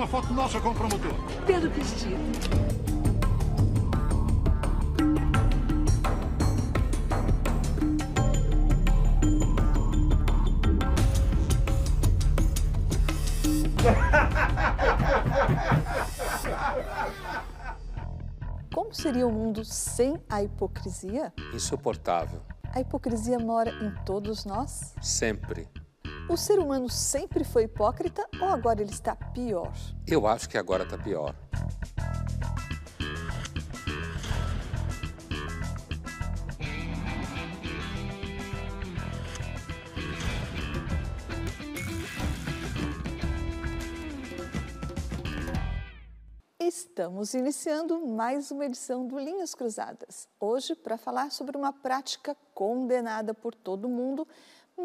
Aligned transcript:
uma 0.00 0.06
foto 0.06 0.32
nossa 0.32 0.58
com 0.58 0.70
o 0.70 0.74
promotor. 0.74 1.12
Pelo 1.46 1.68
vestido. 1.68 2.16
Como 18.72 18.94
seria 18.94 19.26
o 19.26 19.30
mundo 19.30 19.66
sem 19.66 20.18
a 20.30 20.42
hipocrisia? 20.42 21.30
Insuportável. 21.52 22.40
A 22.72 22.80
hipocrisia 22.80 23.38
mora 23.38 23.70
em 23.70 23.94
todos 24.06 24.46
nós? 24.46 24.94
Sempre. 25.02 25.68
O 26.30 26.36
ser 26.36 26.60
humano 26.60 26.88
sempre 26.88 27.42
foi 27.42 27.64
hipócrita 27.64 28.24
ou 28.40 28.46
agora 28.46 28.80
ele 28.80 28.92
está 28.92 29.16
pior? 29.16 29.72
Eu 30.06 30.28
acho 30.28 30.48
que 30.48 30.56
agora 30.56 30.84
está 30.84 30.96
pior. 30.96 31.34
Estamos 46.60 47.34
iniciando 47.34 48.06
mais 48.06 48.52
uma 48.52 48.66
edição 48.66 49.04
do 49.04 49.18
Linhas 49.18 49.52
Cruzadas. 49.52 50.28
Hoje, 50.38 50.76
para 50.76 50.96
falar 50.96 51.32
sobre 51.32 51.56
uma 51.56 51.72
prática 51.72 52.36
condenada 52.54 53.34
por 53.34 53.52
todo 53.52 53.88
mundo, 53.88 54.28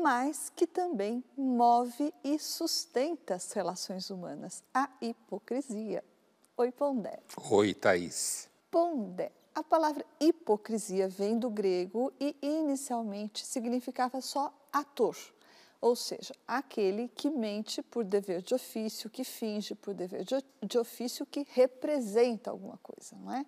mas 0.01 0.51
que 0.55 0.67
também 0.67 1.23
move 1.37 2.13
e 2.23 2.37
sustenta 2.39 3.35
as 3.35 3.51
relações 3.51 4.09
humanas, 4.09 4.63
a 4.73 4.89
hipocrisia. 5.01 6.03
Oi, 6.57 6.71
Pondé. 6.71 7.19
Oi, 7.49 7.73
Thaís. 7.73 8.49
Pondé. 8.71 9.31
A 9.53 9.63
palavra 9.63 10.05
hipocrisia 10.19 11.07
vem 11.07 11.39
do 11.39 11.49
grego 11.49 12.11
e 12.19 12.35
inicialmente 12.41 13.45
significava 13.45 14.19
só 14.19 14.53
ator, 14.71 15.15
ou 15.79 15.95
seja, 15.95 16.35
aquele 16.45 17.07
que 17.07 17.29
mente 17.29 17.81
por 17.81 18.03
dever 18.03 18.41
de 18.41 18.53
ofício, 18.53 19.09
que 19.09 19.23
finge 19.23 19.73
por 19.73 19.93
dever 19.93 20.25
de 20.61 20.77
ofício, 20.77 21.25
que 21.25 21.47
representa 21.51 22.51
alguma 22.51 22.77
coisa, 22.83 23.15
não 23.15 23.31
é? 23.31 23.45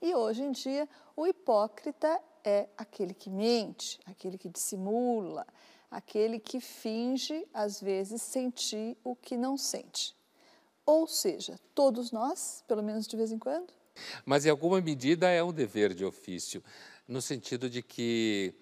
E 0.00 0.14
hoje 0.14 0.42
em 0.42 0.52
dia, 0.52 0.88
o 1.16 1.26
hipócrita 1.26 2.22
é 2.44 2.68
aquele 2.76 3.14
que 3.14 3.28
mente, 3.28 3.98
aquele 4.06 4.38
que 4.38 4.48
dissimula, 4.48 5.46
aquele 5.90 6.38
que 6.38 6.60
finge, 6.60 7.46
às 7.52 7.80
vezes, 7.80 8.22
sentir 8.22 8.96
o 9.02 9.16
que 9.16 9.36
não 9.36 9.56
sente. 9.56 10.14
Ou 10.84 11.06
seja, 11.06 11.58
todos 11.74 12.10
nós, 12.12 12.64
pelo 12.66 12.82
menos 12.82 13.06
de 13.06 13.16
vez 13.16 13.30
em 13.30 13.38
quando. 13.38 13.72
Mas, 14.24 14.46
em 14.46 14.50
alguma 14.50 14.80
medida, 14.80 15.28
é 15.28 15.42
um 15.42 15.52
dever 15.52 15.92
de 15.92 16.04
ofício, 16.04 16.62
no 17.06 17.20
sentido 17.20 17.68
de 17.68 17.82
que 17.82 18.54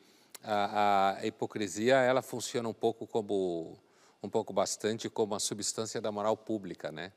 a, 0.42 1.16
a 1.18 1.26
hipocrisia 1.26 1.96
ela 1.96 2.22
funciona 2.22 2.68
um 2.68 2.74
pouco 2.74 3.06
como 3.06 3.76
um 4.22 4.28
pouco 4.28 4.52
bastante 4.52 5.08
como 5.08 5.34
a 5.34 5.40
substância 5.40 6.00
da 6.00 6.10
moral 6.10 6.36
pública, 6.36 6.90
né? 6.90 7.12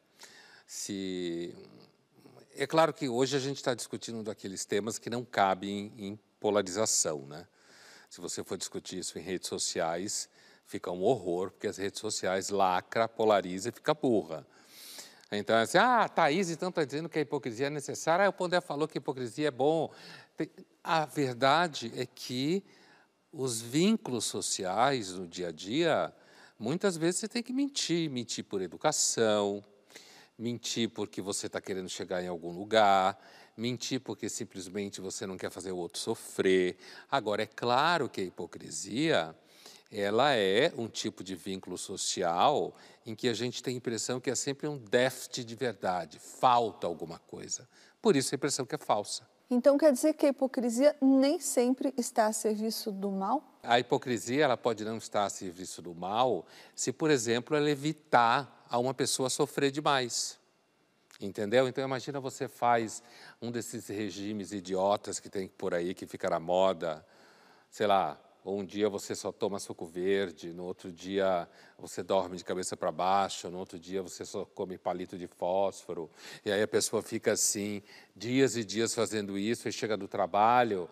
Se 0.68 1.56
é 2.56 2.68
claro 2.68 2.94
que 2.94 3.08
hoje 3.10 3.36
a 3.36 3.40
gente 3.40 3.58
está 3.58 3.74
discutindo 3.74 4.22
daqueles 4.22 4.66
temas 4.66 5.00
que 5.00 5.10
não 5.10 5.24
cabem 5.24 5.92
em 5.98 6.20
polarização, 6.40 7.26
né? 7.26 7.48
Se 8.10 8.20
você 8.20 8.44
for 8.44 8.58
discutir 8.58 8.98
isso 8.98 9.20
em 9.20 9.22
redes 9.22 9.48
sociais, 9.48 10.28
fica 10.66 10.92
um 10.92 11.04
horror, 11.04 11.52
porque 11.52 11.68
as 11.68 11.78
redes 11.78 12.00
sociais 12.00 12.50
lacra, 12.50 13.08
polariza 13.08 13.70
e 13.70 13.72
fica 13.72 13.94
burra. 13.94 14.46
Então, 15.32 15.56
é 15.56 15.62
assim, 15.62 15.78
ah, 15.78 16.06
a 16.06 16.10
Thaís 16.10 16.50
então 16.50 16.70
está 16.70 16.84
dizendo 16.84 17.08
que 17.08 17.20
a 17.20 17.22
hipocrisia 17.22 17.68
é 17.68 17.70
necessária, 17.70 18.26
ah, 18.26 18.30
o 18.30 18.34
Pondé 18.34 18.60
falou 18.60 18.88
que 18.88 18.98
a 18.98 19.02
hipocrisia 19.02 19.50
é 19.50 19.52
bom. 19.52 19.92
A 20.84 21.06
verdade 21.06 21.92
é 21.96 22.06
que 22.06 22.64
os 23.32 23.62
vínculos 23.62 24.26
sociais 24.26 25.12
no 25.14 25.28
dia 25.28 25.50
a 25.50 25.52
dia, 25.52 26.12
muitas 26.58 26.98
vezes 26.98 27.20
você 27.20 27.28
tem 27.28 27.44
que 27.44 27.54
mentir, 27.54 28.10
mentir 28.10 28.44
por 28.44 28.60
educação, 28.60 29.64
mentir 30.36 30.90
porque 30.90 31.22
você 31.22 31.46
está 31.46 31.62
querendo 31.62 31.90
chegar 31.90 32.24
em 32.24 32.28
algum 32.28 32.52
lugar, 32.52 33.20
mentir 33.60 34.00
porque 34.00 34.30
simplesmente 34.30 35.02
você 35.02 35.28
não 35.28 35.38
quer 35.38 35.52
fazer 35.52 35.72
o 35.72 35.78
outro 35.78 36.00
sofrer. 36.00 36.78
Agora, 37.12 37.44
é 37.44 37.46
claro 37.46 38.10
que 38.10 38.22
a 38.22 38.24
hipocrisia 38.24 39.36
ela 39.92 40.34
é 40.36 40.72
um 40.78 40.88
tipo 40.88 41.24
de 41.24 41.36
vínculo 41.36 41.78
social 41.78 42.76
em 43.06 43.16
que 43.16 43.28
a 43.28 43.34
gente 43.34 43.62
tem 43.62 43.74
a 43.74 43.78
impressão 43.78 44.20
que 44.20 44.30
é 44.30 44.36
sempre 44.36 44.68
um 44.68 44.78
déficit 44.78 45.44
de 45.44 45.56
verdade, 45.56 46.20
falta 46.20 46.86
alguma 46.86 47.18
coisa. 47.20 47.68
Por 48.02 48.16
isso 48.16 48.34
a 48.34 48.38
impressão 48.38 48.66
que 48.66 48.76
é 48.76 48.78
falsa. 48.78 49.28
Então 49.50 49.80
quer 49.80 49.92
dizer 49.92 50.14
que 50.14 50.28
a 50.28 50.30
hipocrisia 50.30 50.96
nem 51.02 51.40
sempre 51.40 51.92
está 51.98 52.28
a 52.28 52.34
serviço 52.34 52.92
do 52.92 53.10
mal? 53.10 53.44
A 53.64 53.80
hipocrisia 53.80 54.44
ela 54.44 54.56
pode 54.56 54.86
não 54.86 54.98
estar 54.98 55.26
a 55.26 55.30
serviço 55.30 55.82
do 55.82 55.96
mal 55.96 56.46
se, 56.76 56.94
por 56.94 57.10
exemplo, 57.10 57.58
ela 57.58 57.70
evitar 57.70 58.66
a 58.70 58.78
uma 58.78 58.94
pessoa 58.94 59.28
sofrer 59.28 59.72
demais. 59.72 60.39
Entendeu? 61.20 61.68
Então 61.68 61.84
imagina 61.84 62.20
você 62.20 62.48
faz 62.48 63.04
um 63.42 63.52
desses 63.52 63.88
regimes 63.88 64.54
idiotas 64.54 65.20
que 65.20 65.30
tem 65.30 65.50
por 65.50 65.74
aí, 65.74 65.94
que 65.94 66.08
fica 66.08 66.30
na 66.30 66.40
moda, 66.40 67.06
sei 67.70 67.88
lá, 67.88 68.18
um 68.46 68.64
dia 68.64 68.90
você 68.90 69.14
só 69.14 69.32
toma 69.32 69.60
suco 69.60 69.86
verde, 69.86 70.54
no 70.54 70.64
outro 70.64 70.92
dia 70.92 71.48
você 71.78 72.02
dorme 72.02 72.38
de 72.38 72.44
cabeça 72.44 72.78
para 72.78 72.92
baixo, 72.92 73.50
no 73.50 73.60
outro 73.60 73.78
dia 73.78 74.02
você 74.02 74.24
só 74.24 74.46
come 74.46 74.78
palito 74.78 75.18
de 75.18 75.28
fósforo, 75.28 76.10
e 76.46 76.52
aí 76.52 76.62
a 76.62 76.68
pessoa 76.68 77.02
fica 77.02 77.34
assim, 77.34 77.84
dias 78.16 78.56
e 78.56 78.64
dias 78.64 78.96
fazendo 78.96 79.38
isso, 79.38 79.68
e 79.68 79.72
chega 79.74 79.98
do 79.98 80.08
trabalho. 80.08 80.90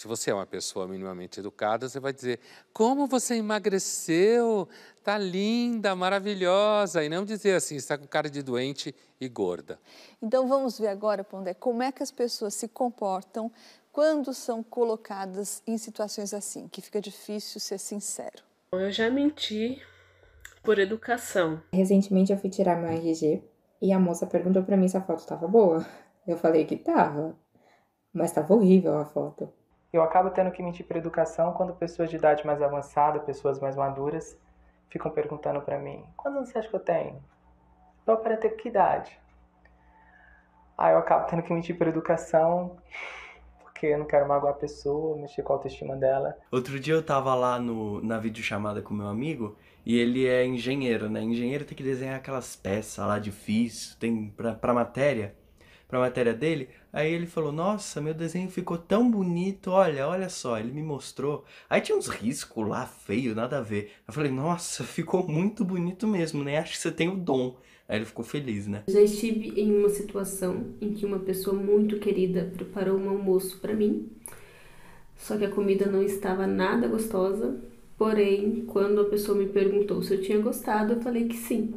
Se 0.00 0.08
você 0.08 0.30
é 0.30 0.34
uma 0.34 0.46
pessoa 0.46 0.88
minimamente 0.88 1.40
educada, 1.40 1.86
você 1.86 2.00
vai 2.00 2.10
dizer: 2.10 2.40
Como 2.72 3.06
você 3.06 3.34
emagreceu? 3.34 4.66
Tá 5.04 5.18
linda, 5.18 5.94
maravilhosa. 5.94 7.04
E 7.04 7.10
não 7.10 7.22
dizer 7.22 7.54
assim: 7.54 7.76
está 7.76 7.98
com 7.98 8.06
cara 8.06 8.30
de 8.30 8.42
doente 8.42 8.94
e 9.20 9.28
gorda. 9.28 9.78
Então 10.22 10.48
vamos 10.48 10.78
ver 10.78 10.86
agora, 10.86 11.22
Pondé, 11.22 11.52
como 11.52 11.82
é 11.82 11.92
que 11.92 12.02
as 12.02 12.10
pessoas 12.10 12.54
se 12.54 12.66
comportam 12.66 13.52
quando 13.92 14.32
são 14.32 14.62
colocadas 14.62 15.62
em 15.66 15.76
situações 15.76 16.32
assim, 16.32 16.66
que 16.66 16.80
fica 16.80 16.98
difícil 16.98 17.60
ser 17.60 17.76
sincero? 17.76 18.42
Eu 18.72 18.90
já 18.90 19.10
menti 19.10 19.82
por 20.62 20.78
educação. 20.78 21.62
Recentemente 21.74 22.32
eu 22.32 22.38
fui 22.38 22.48
tirar 22.48 22.80
meu 22.80 22.88
RG 22.88 23.44
e 23.82 23.92
a 23.92 23.98
moça 23.98 24.26
perguntou 24.26 24.62
para 24.62 24.78
mim 24.78 24.88
se 24.88 24.96
a 24.96 25.02
foto 25.02 25.18
estava 25.18 25.46
boa. 25.46 25.86
Eu 26.26 26.38
falei 26.38 26.64
que 26.64 26.78
tava, 26.78 27.36
mas 28.14 28.30
estava 28.30 28.54
horrível 28.54 28.96
a 28.96 29.04
foto. 29.04 29.59
Eu 29.92 30.02
acabo 30.02 30.30
tendo 30.30 30.50
que 30.50 30.62
mentir 30.62 30.86
por 30.86 30.96
educação 30.96 31.52
quando 31.52 31.74
pessoas 31.74 32.10
de 32.10 32.16
idade 32.16 32.46
mais 32.46 32.62
avançada, 32.62 33.18
pessoas 33.20 33.58
mais 33.58 33.76
maduras, 33.76 34.38
ficam 34.88 35.10
perguntando 35.10 35.60
para 35.60 35.78
mim: 35.78 36.04
quantos 36.16 36.36
anos 36.38 36.48
você 36.50 36.58
acha 36.58 36.68
que 36.68 36.76
eu 36.76 36.80
tenho? 36.80 37.22
Eu 38.06 38.14
aparento 38.14 38.48
que 38.56 38.68
idade? 38.68 39.18
Aí 40.78 40.94
eu 40.94 40.98
acabo 40.98 41.26
tendo 41.26 41.42
que 41.42 41.52
mentir 41.52 41.76
por 41.76 41.86
educação 41.86 42.78
porque 43.80 43.86
eu 43.86 43.98
não 43.98 44.04
quero 44.04 44.28
magoar 44.28 44.52
a 44.52 44.56
pessoa, 44.56 45.16
mexer 45.16 45.42
com 45.42 45.54
a 45.54 45.56
autoestima 45.56 45.96
dela. 45.96 46.36
Outro 46.52 46.78
dia 46.78 46.92
eu 46.92 47.02
tava 47.02 47.34
lá 47.34 47.58
no, 47.58 48.02
na 48.02 48.18
videochamada 48.18 48.82
com 48.82 48.92
meu 48.92 49.08
amigo 49.08 49.56
e 49.86 49.98
ele 49.98 50.26
é 50.26 50.44
engenheiro, 50.44 51.08
né? 51.08 51.22
Engenheiro 51.22 51.64
tem 51.64 51.74
que 51.74 51.82
desenhar 51.82 52.16
aquelas 52.16 52.54
peças 52.54 53.02
lá 53.02 53.18
difíceis, 53.18 53.96
tem 53.98 54.28
pra, 54.36 54.52
pra 54.54 54.74
matéria, 54.74 55.34
pra 55.90 55.98
matéria 55.98 56.32
dele. 56.32 56.68
Aí 56.92 57.12
ele 57.12 57.26
falou: 57.26 57.52
Nossa, 57.52 58.00
meu 58.00 58.14
desenho 58.14 58.48
ficou 58.48 58.78
tão 58.78 59.10
bonito, 59.10 59.70
olha, 59.72 60.06
olha 60.06 60.28
só. 60.28 60.58
Ele 60.58 60.72
me 60.72 60.82
mostrou. 60.82 61.44
Aí 61.68 61.80
tinha 61.80 61.98
uns 61.98 62.06
riscos 62.06 62.66
lá, 62.66 62.86
feio, 62.86 63.34
nada 63.34 63.58
a 63.58 63.60
ver. 63.60 63.92
Eu 64.06 64.14
falei: 64.14 64.30
Nossa, 64.30 64.84
ficou 64.84 65.26
muito 65.26 65.64
bonito 65.64 66.06
mesmo, 66.06 66.44
né? 66.44 66.58
Acho 66.58 66.72
que 66.72 66.78
você 66.78 66.92
tem 66.92 67.08
o 67.08 67.16
dom. 67.16 67.56
Aí 67.88 67.98
ele 67.98 68.04
ficou 68.04 68.24
feliz, 68.24 68.68
né? 68.68 68.84
Já 68.86 69.00
estive 69.00 69.60
em 69.60 69.76
uma 69.76 69.88
situação 69.88 70.66
em 70.80 70.94
que 70.94 71.04
uma 71.04 71.18
pessoa 71.18 71.56
muito 71.56 71.98
querida 71.98 72.48
preparou 72.54 72.96
um 72.96 73.10
almoço 73.10 73.58
para 73.58 73.74
mim, 73.74 74.08
só 75.16 75.36
que 75.36 75.44
a 75.44 75.50
comida 75.50 75.86
não 75.86 76.00
estava 76.00 76.46
nada 76.46 76.86
gostosa. 76.86 77.60
Porém, 77.98 78.64
quando 78.66 79.00
a 79.00 79.04
pessoa 79.10 79.36
me 79.36 79.46
perguntou 79.46 80.02
se 80.02 80.14
eu 80.14 80.22
tinha 80.22 80.38
gostado, 80.38 80.94
eu 80.94 81.00
falei 81.02 81.26
que 81.26 81.36
sim. 81.36 81.74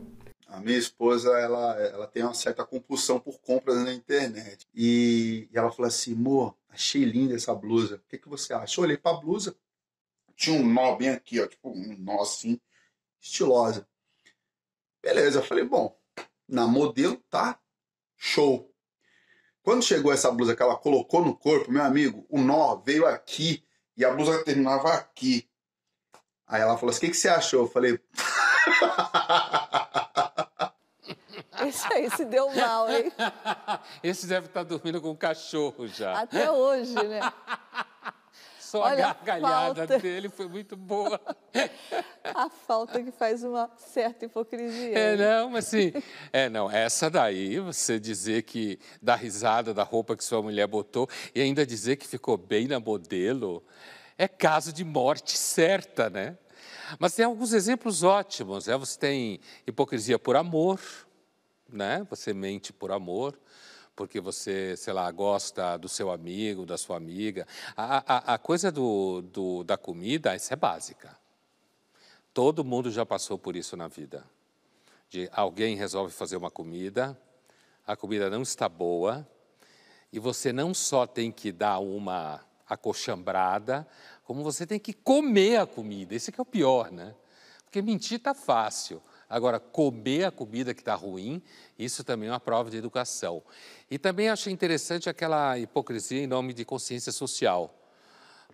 A 0.53 0.59
minha 0.59 0.77
esposa, 0.77 1.31
ela, 1.39 1.75
ela 1.79 2.05
tem 2.05 2.21
uma 2.21 2.35
certa 2.35 2.63
compulsão 2.63 3.19
por 3.19 3.39
compras 3.39 3.83
na 3.83 3.91
internet. 3.91 4.67
E, 4.71 5.49
e 5.51 5.57
ela 5.57 5.71
falou 5.71 5.87
assim, 5.87 6.13
amor, 6.13 6.55
achei 6.69 7.03
linda 7.03 7.33
essa 7.33 7.55
blusa. 7.55 7.95
O 7.95 8.07
que, 8.07 8.19
que 8.19 8.29
você 8.29 8.53
acha? 8.53 8.79
Eu 8.79 8.83
olhei 8.83 8.95
pra 8.95 9.13
blusa, 9.13 9.55
tinha 10.35 10.55
um 10.55 10.63
nó 10.63 10.95
bem 10.95 11.09
aqui, 11.09 11.41
ó, 11.41 11.47
tipo 11.47 11.71
um 11.71 11.97
nó 11.97 12.21
assim, 12.21 12.61
estilosa. 13.19 13.87
Beleza, 15.01 15.39
eu 15.39 15.43
falei, 15.43 15.63
bom, 15.63 15.99
na 16.47 16.67
modelo, 16.67 17.15
tá 17.31 17.59
show. 18.15 18.71
Quando 19.63 19.81
chegou 19.81 20.13
essa 20.13 20.31
blusa 20.31 20.55
que 20.55 20.61
ela 20.61 20.77
colocou 20.77 21.25
no 21.25 21.35
corpo, 21.35 21.71
meu 21.71 21.83
amigo, 21.83 22.27
o 22.29 22.39
nó 22.39 22.75
veio 22.75 23.07
aqui 23.07 23.65
e 23.97 24.05
a 24.05 24.13
blusa 24.13 24.43
terminava 24.43 24.93
aqui. 24.93 25.49
Aí 26.45 26.61
ela 26.61 26.77
falou 26.77 26.91
assim: 26.91 26.99
o 26.99 27.01
que, 27.01 27.09
que 27.09 27.17
você 27.17 27.29
achou? 27.29 27.61
Eu 27.61 27.67
falei. 27.67 27.99
Esse 31.67 31.93
aí 31.93 32.09
se 32.09 32.25
deu 32.25 32.53
mal, 32.53 32.89
hein? 32.89 33.11
Esse 34.03 34.27
deve 34.27 34.47
estar 34.47 34.63
dormindo 34.63 35.01
com 35.01 35.11
o 35.11 35.17
cachorro 35.17 35.87
já. 35.87 36.19
Até 36.19 36.51
hoje, 36.51 36.93
né? 36.93 37.19
Só 38.73 38.81
Olha 38.81 39.09
a 39.09 39.13
gargalhada 39.13 39.87
falta. 39.87 39.99
dele 39.99 40.29
foi 40.29 40.47
muito 40.47 40.75
boa. 40.75 41.21
A 42.23 42.49
falta 42.49 43.03
que 43.03 43.11
faz 43.11 43.43
uma 43.43 43.69
certa 43.77 44.25
hipocrisia. 44.25 44.97
É, 44.97 45.15
não, 45.15 45.51
mas 45.51 45.67
assim, 45.67 45.93
é, 46.31 46.49
não, 46.49 46.71
essa 46.71 47.07
daí, 47.07 47.59
você 47.59 47.99
dizer 47.99 48.41
que 48.41 48.79
dá 48.99 49.13
risada 49.13 49.75
da 49.75 49.83
roupa 49.83 50.15
que 50.15 50.23
sua 50.23 50.41
mulher 50.41 50.65
botou 50.65 51.07
e 51.35 51.41
ainda 51.41 51.63
dizer 51.63 51.97
que 51.97 52.07
ficou 52.07 52.35
bem 52.35 52.67
na 52.67 52.79
modelo, 52.79 53.63
é 54.17 54.27
caso 54.27 54.73
de 54.73 54.83
morte 54.83 55.37
certa, 55.37 56.09
né? 56.09 56.35
Mas 56.97 57.13
tem 57.13 57.25
alguns 57.25 57.53
exemplos 57.53 58.01
ótimos, 58.01 58.65
né? 58.65 58.75
Você 58.77 58.97
tem 58.97 59.39
hipocrisia 59.67 60.17
por 60.17 60.35
amor, 60.35 60.79
né? 61.73 62.05
Você 62.09 62.33
mente 62.33 62.71
por 62.71 62.91
amor, 62.91 63.37
porque 63.95 64.19
você, 64.19 64.75
sei 64.77 64.93
lá, 64.93 65.09
gosta 65.11 65.77
do 65.77 65.89
seu 65.89 66.11
amigo, 66.11 66.65
da 66.65 66.77
sua 66.77 66.97
amiga. 66.97 67.47
A, 67.75 67.97
a, 67.97 68.33
a 68.35 68.37
coisa 68.37 68.71
do, 68.71 69.21
do, 69.21 69.63
da 69.63 69.77
comida, 69.77 70.35
isso 70.35 70.53
é 70.53 70.55
básica. 70.55 71.15
Todo 72.33 72.63
mundo 72.63 72.89
já 72.89 73.05
passou 73.05 73.37
por 73.37 73.55
isso 73.55 73.77
na 73.77 73.87
vida. 73.87 74.25
De 75.09 75.29
alguém 75.31 75.75
resolve 75.75 76.11
fazer 76.11 76.37
uma 76.37 76.49
comida, 76.49 77.17
a 77.85 77.95
comida 77.95 78.29
não 78.29 78.41
está 78.41 78.67
boa, 78.67 79.27
e 80.11 80.17
você 80.17 80.51
não 80.51 80.73
só 80.73 81.05
tem 81.05 81.31
que 81.31 81.51
dar 81.51 81.79
uma 81.79 82.41
acochambrada, 82.67 83.87
como 84.23 84.43
você 84.43 84.65
tem 84.65 84.79
que 84.79 84.93
comer 84.93 85.57
a 85.57 85.67
comida. 85.67 86.15
Esse 86.15 86.31
que 86.31 86.39
é 86.39 86.43
o 86.43 86.45
pior, 86.45 86.91
né? 86.91 87.13
Porque 87.65 87.81
mentir 87.81 88.17
está 88.17 88.33
fácil. 88.33 89.01
Agora, 89.33 89.59
comer 89.59 90.25
a 90.25 90.31
comida 90.31 90.75
que 90.75 90.81
está 90.81 90.93
ruim, 90.93 91.41
isso 91.77 92.03
também 92.03 92.29
é 92.29 92.31
uma 92.31 92.39
prova 92.39 92.69
de 92.69 92.77
educação. 92.77 93.41
E 93.89 93.97
também 93.97 94.29
achei 94.29 94.53
interessante 94.53 95.09
aquela 95.09 95.57
hipocrisia 95.57 96.21
em 96.21 96.27
nome 96.27 96.53
de 96.53 96.63
consciência 96.63 97.11
social 97.11 97.79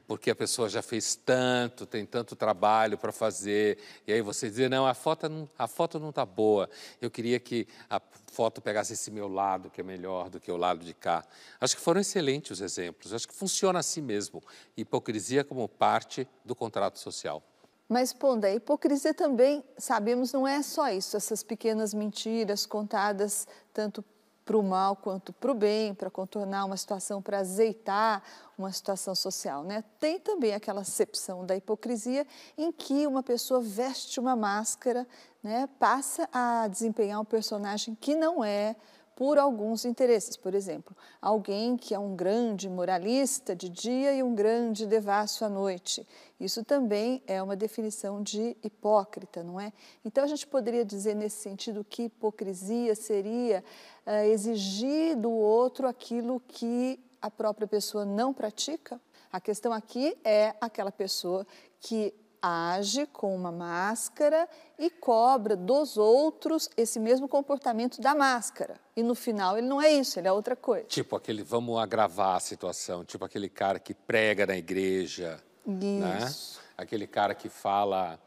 porque 0.07 0.31
a 0.31 0.35
pessoa 0.35 0.67
já 0.67 0.81
fez 0.81 1.15
tanto, 1.15 1.85
tem 1.85 2.03
tanto 2.03 2.35
trabalho 2.35 2.97
para 2.97 3.11
fazer, 3.11 3.77
e 4.07 4.11
aí 4.11 4.23
você 4.23 4.49
dizer, 4.49 4.67
não, 4.67 4.87
a 4.87 4.95
foto 4.95 5.29
não 5.29 5.47
a 5.55 5.67
foto 5.67 5.99
não 5.99 6.09
está 6.09 6.25
boa, 6.25 6.67
eu 6.99 7.11
queria 7.11 7.39
que 7.39 7.67
a 7.87 8.01
foto 8.31 8.59
pegasse 8.59 8.93
esse 8.93 9.11
meu 9.11 9.27
lado, 9.27 9.69
que 9.69 9.81
é 9.81 9.83
melhor 9.83 10.27
do 10.27 10.39
que 10.39 10.51
o 10.51 10.57
lado 10.57 10.83
de 10.83 10.95
cá. 10.95 11.23
Acho 11.61 11.75
que 11.75 11.81
foram 11.81 12.01
excelentes 12.01 12.51
os 12.51 12.61
exemplos, 12.61 13.13
acho 13.13 13.27
que 13.27 13.35
funciona 13.35 13.77
assim 13.77 14.01
mesmo, 14.01 14.41
hipocrisia 14.75 15.43
como 15.43 15.67
parte 15.67 16.27
do 16.43 16.55
contrato 16.55 16.97
social. 16.97 17.43
Mas, 17.89 18.13
Ponda, 18.13 18.45
a 18.45 18.53
hipocrisia 18.53 19.15
também, 19.15 19.63
sabemos, 19.75 20.31
não 20.31 20.47
é 20.47 20.61
só 20.61 20.89
isso, 20.89 21.17
essas 21.17 21.41
pequenas 21.41 21.91
mentiras 21.91 22.67
contadas 22.67 23.47
tanto 23.73 24.05
para 24.45 24.57
o 24.57 24.63
mal 24.63 24.95
quanto 24.95 25.33
para 25.33 25.51
o 25.51 25.55
bem, 25.55 25.93
para 25.95 26.09
contornar 26.09 26.65
uma 26.65 26.77
situação, 26.77 27.19
para 27.19 27.39
azeitar 27.39 28.21
uma 28.57 28.71
situação 28.71 29.15
social. 29.15 29.63
Né? 29.63 29.83
Tem 29.99 30.19
também 30.19 30.53
aquela 30.53 30.81
acepção 30.81 31.45
da 31.45 31.55
hipocrisia 31.55 32.25
em 32.55 32.71
que 32.71 33.07
uma 33.07 33.23
pessoa 33.23 33.59
veste 33.59 34.19
uma 34.19 34.35
máscara, 34.35 35.07
né, 35.41 35.67
passa 35.79 36.29
a 36.31 36.67
desempenhar 36.67 37.19
um 37.19 37.25
personagem 37.25 37.95
que 37.95 38.15
não 38.15 38.43
é 38.43 38.75
por 39.19 39.37
alguns 39.37 39.83
interesses. 39.83 40.37
Por 40.37 40.55
exemplo, 40.55 40.95
alguém 41.21 41.75
que 41.75 41.93
é 41.93 41.99
um 41.99 42.15
grande 42.15 42.69
moralista 42.69 43.53
de 43.53 43.67
dia 43.67 44.13
e 44.13 44.23
um 44.23 44.33
grande 44.33 44.85
devasso 44.85 45.43
à 45.43 45.49
noite. 45.49 46.07
Isso 46.39 46.63
também 46.63 47.21
é 47.27 47.43
uma 47.43 47.57
definição 47.57 48.23
de 48.23 48.55
hipócrita, 48.63 49.43
não 49.43 49.59
é? 49.59 49.73
Então 50.05 50.23
a 50.23 50.27
gente 50.27 50.47
poderia 50.47 50.85
dizer 50.85 51.15
nesse 51.15 51.35
sentido 51.41 51.83
que 51.83 52.03
hipocrisia 52.03 52.95
seria 52.95 53.61
uh, 54.07 54.23
exigir 54.31 55.17
do 55.17 55.31
outro 55.31 55.85
aquilo 55.85 56.41
que 56.47 56.97
a 57.21 57.29
própria 57.29 57.67
pessoa 57.67 58.05
não 58.05 58.33
pratica? 58.33 59.01
A 59.29 59.41
questão 59.41 59.73
aqui 59.73 60.17
é 60.23 60.55
aquela 60.61 60.93
pessoa 60.93 61.45
que 61.81 62.13
age 62.41 63.05
com 63.07 63.35
uma 63.35 63.51
máscara 63.51 64.47
e 64.77 64.89
cobra 64.89 65.55
dos 65.55 65.97
outros 65.97 66.69
esse 66.77 66.99
mesmo 66.99 67.27
comportamento 67.27 67.99
da 68.01 68.15
máscara. 68.15 68.79
E 68.95 69.03
no 69.03 69.15
final 69.15 69.57
ele 69.57 69.67
não 69.67 69.81
é 69.81 69.91
isso, 69.91 70.19
ele 70.19 70.27
é 70.27 70.31
outra 70.31 70.55
coisa. 70.55 70.85
Tipo 70.85 71.15
aquele, 71.15 71.43
vamos 71.43 71.77
agravar 71.79 72.37
a 72.37 72.39
situação, 72.39 73.03
tipo 73.03 73.25
aquele 73.25 73.49
cara 73.49 73.79
que 73.79 73.93
prega 73.93 74.45
na 74.45 74.57
igreja, 74.57 75.41
né? 75.65 76.25
Isso. 76.27 76.59
Aquele 76.77 77.07
cara 77.07 77.35
que 77.35 77.49
fala 77.49 78.19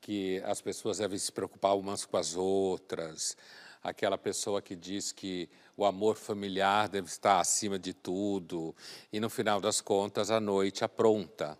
que 0.00 0.42
as 0.44 0.60
pessoas 0.60 0.98
devem 0.98 1.18
se 1.18 1.32
preocupar 1.32 1.74
umas 1.76 2.04
com 2.04 2.18
as 2.18 2.36
outras, 2.36 3.36
aquela 3.82 4.18
pessoa 4.18 4.60
que 4.60 4.76
diz 4.76 5.12
que 5.12 5.48
o 5.76 5.84
amor 5.84 6.16
familiar 6.16 6.88
deve 6.88 7.08
estar 7.08 7.40
acima 7.40 7.78
de 7.78 7.94
tudo, 7.94 8.74
e 9.12 9.18
no 9.18 9.30
final 9.30 9.60
das 9.60 9.80
contas 9.80 10.30
a 10.30 10.38
noite 10.38 10.84
apronta. 10.84 11.58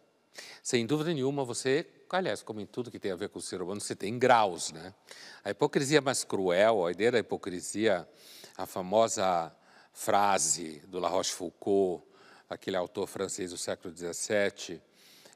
Sem 0.63 0.87
dúvida 0.87 1.13
nenhuma, 1.13 1.45
você, 1.45 1.87
aliás, 2.11 2.43
como 2.43 2.61
em 2.61 2.67
tudo 2.67 2.91
que 2.91 2.99
tem 2.99 3.13
a 3.13 3.17
ver 3.17 3.29
com 3.29 3.39
o 3.39 3.43
ser 3.43 3.61
humano, 3.63 3.81
você 3.81 3.95
tem 3.95 4.19
graus, 4.19 4.73
né? 4.73 4.95
A 5.45 5.51
hipocrisia 5.51 6.01
mais 6.01 6.25
cruel, 6.25 6.87
a 6.87 6.91
ideia 6.91 7.13
da 7.13 7.19
hipocrisia, 7.19 8.09
a 8.57 8.67
famosa 8.67 9.55
frase 9.93 10.81
do 10.89 10.99
La 10.99 11.09
Rochefoucauld, 11.09 12.03
aquele 12.49 12.77
autor 12.77 13.07
francês 13.07 13.51
do 13.51 13.59
século 13.59 13.95
XVII, 13.95 14.81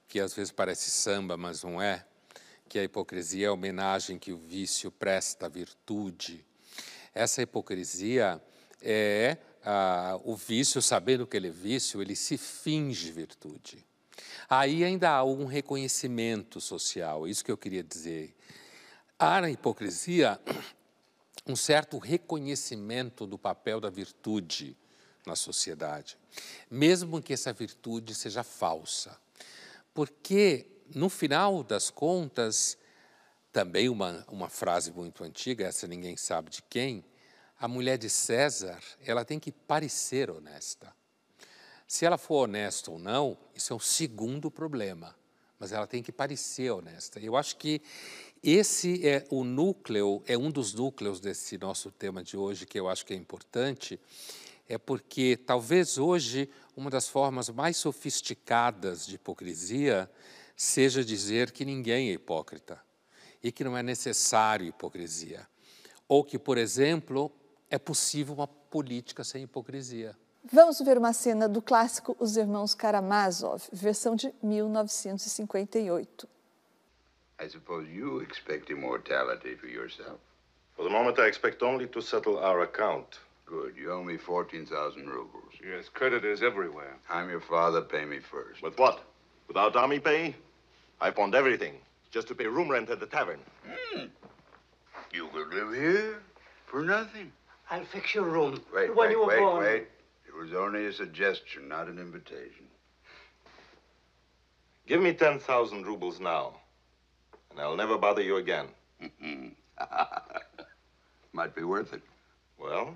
que 0.09 0.21
às 0.21 0.35
vezes 0.35 0.51
parece 0.51 0.91
samba, 0.91 1.37
mas 1.37 1.63
não 1.63 1.81
é, 1.81 2.05
que 2.69 2.79
a 2.79 2.85
hipocrisia 2.85 3.47
é 3.47 3.49
a 3.49 3.53
homenagem 3.53 4.19
que 4.19 4.33
o 4.33 4.37
vício 4.37 4.91
presta 4.91 5.47
à 5.47 5.49
virtude. 5.49 6.45
Essa 7.15 7.43
hipocrisia 7.43 8.43
é 8.83 9.39
ah, 9.65 10.19
o 10.25 10.37
vício, 10.37 10.81
sabendo 10.81 11.27
que 11.27 11.37
ele 11.37 11.49
é 11.49 11.51
vício, 11.51 12.01
ele 12.01 12.15
se 12.15 12.37
finge 12.37 13.11
virtude. 13.11 13.88
Aí 14.49 14.85
ainda 14.85 15.11
há 15.11 15.25
um 15.25 15.45
reconhecimento 15.45 16.61
social, 16.61 17.27
isso 17.27 17.45
que 17.45 17.51
eu 17.51 17.57
queria 17.57 17.83
dizer. 17.83 18.35
Há 19.19 19.41
na 19.41 19.51
hipocrisia 19.51 20.41
um 21.47 21.57
certo 21.57 21.99
reconhecimento 21.99 23.27
do 23.27 23.39
papel 23.39 23.81
da 23.81 23.91
virtude 23.91 24.77
na 25.27 25.35
sociedade, 25.37 26.17
mesmo 26.71 27.23
que 27.23 27.33
essa 27.33 27.53
virtude 27.53 28.15
seja 28.15 28.43
falsa. 28.43 29.19
Porque, 29.93 30.67
no 30.95 31.09
final 31.09 31.63
das 31.63 31.91
contas, 31.91 32.79
também 33.53 33.89
uma, 33.89 34.25
uma 34.29 34.49
frase 34.49 34.93
muito 34.93 35.25
antiga, 35.25 35.67
essa 35.67 35.87
ninguém 35.87 36.17
sabe 36.17 36.51
de 36.51 36.63
quem, 36.63 37.05
a 37.59 37.67
mulher 37.67 37.99
de 37.99 38.09
César, 38.09 38.81
ela 39.05 39.25
tem 39.25 39.41
que 39.41 39.51
parecer 39.51 40.31
honesta. 40.31 40.95
Se 41.89 42.05
ela 42.05 42.19
for 42.19 42.45
honesta 42.45 42.91
ou 42.91 42.99
não, 42.99 43.39
isso 43.55 43.73
é 43.73 43.77
um 43.77 43.81
segundo 43.81 44.51
problema, 44.51 45.17
mas 45.59 45.73
ela 45.73 45.87
tem 45.87 46.03
que 46.03 46.13
parecer 46.13 46.71
honesta. 46.71 47.19
Eu 47.19 47.35
acho 47.35 47.57
que 47.57 47.81
esse 48.43 49.09
é 49.09 49.27
o 49.31 49.43
núcleo, 49.43 50.23
é 50.27 50.37
um 50.37 50.51
dos 50.51 50.75
núcleos 50.75 51.19
desse 51.19 51.57
nosso 51.57 51.91
tema 51.91 52.23
de 52.23 52.37
hoje 52.37 52.67
que 52.67 52.79
eu 52.79 52.91
acho 52.91 53.07
que 53.07 53.15
é 53.15 53.17
importante, 53.17 53.99
é 54.69 54.77
porque 54.77 55.35
talvez 55.35 55.97
hoje 55.97 56.51
uma 56.77 56.91
das 56.91 57.09
formas 57.09 57.49
mais 57.49 57.79
sofisticadas 57.79 59.07
de 59.07 59.15
hipocrisia 59.15 60.11
seja 60.55 61.03
dizer 61.03 61.53
que 61.53 61.65
ninguém 61.65 62.11
é 62.11 62.13
hipócrita 62.13 62.79
e 63.43 63.51
que 63.51 63.65
não 63.65 63.75
é 63.75 63.83
necessário 63.83 64.67
hipocrisia. 64.67 65.49
Ou 66.07 66.23
que, 66.23 66.39
por 66.39 66.59
exemplo, 66.59 67.33
é 67.71 67.79
possível 67.79 68.35
uma 68.35 68.47
política 68.47 69.25
sem 69.25 69.45
hipocrisia. 69.45 70.15
Vamos 70.45 70.81
ver 70.81 70.97
uma 70.97 71.13
cena 71.13 71.49
do 71.49 71.61
clássico 71.61 72.17
Os 72.19 72.37
Irmãos 72.37 72.75
Karamazov, 72.75 73.63
versão 73.73 74.17
de 74.17 74.33
1958. 74.43 76.29
I 77.41 77.49
suppose 77.49 77.89
you 77.91 78.23
expect 78.23 78.71
immortality 78.71 79.57
for 79.57 79.69
yourself. 79.69 80.19
For 80.75 80.85
the 80.85 80.91
moment, 80.91 81.19
I 81.19 81.27
expect 81.29 81.63
only 81.63 81.87
to 81.89 82.01
settle 82.01 82.39
our 82.39 82.63
account. 82.63 83.21
Good. 83.47 83.77
You 83.77 83.93
owe 83.93 84.05
me 84.05 84.17
14,000 84.17 85.07
rubles. 85.07 85.55
Yes, 85.63 85.89
credit 85.89 86.25
is 86.25 86.43
everywhere. 86.43 86.97
I'm 87.09 87.31
your 87.31 87.41
father. 87.41 87.81
Pay 87.81 88.05
me 88.05 88.19
first. 88.19 88.63
With 88.63 88.79
what? 88.79 89.01
Without 89.49 89.77
army 89.77 89.99
pay? 90.01 90.35
I 91.01 91.11
pawned 91.11 91.35
everything 91.35 91.75
just 92.11 92.29
to 92.29 92.35
pay 92.35 92.47
room 92.47 92.69
rent 92.71 92.91
at 92.91 93.01
the 93.01 93.07
tavern. 93.07 93.41
You 95.13 95.29
could 95.33 95.55
live 95.55 95.75
here 95.75 96.21
for 96.67 96.83
nothing. 96.83 97.33
I'll 97.71 97.85
fix 97.85 98.15
your 98.15 98.25
room. 98.25 98.61
Wait, 98.75 98.89
the 98.89 98.93
one 98.95 99.09
wait, 99.09 99.13
you 99.13 99.21
were 99.21 99.27
wait, 99.27 99.39
born. 99.39 99.65
wait. 99.65 99.89
It 100.39 100.43
was 100.43 100.55
only 100.55 100.87
a 100.87 100.93
suggestion, 100.93 101.67
not 101.67 101.89
an 101.89 101.99
invitation. 101.99 102.69
Give 104.87 105.03
me 105.03 105.13
10,000 105.13 105.85
rubles 105.85 106.21
now, 106.21 106.55
and 107.51 107.59
I'll 107.59 107.75
never 107.75 107.99
bother 107.99 108.23
you 108.23 108.37
again. 108.37 108.67
Might 111.33 111.57
be 111.57 111.65
worth 111.65 111.93
it. 111.93 112.03
Well? 112.57 112.95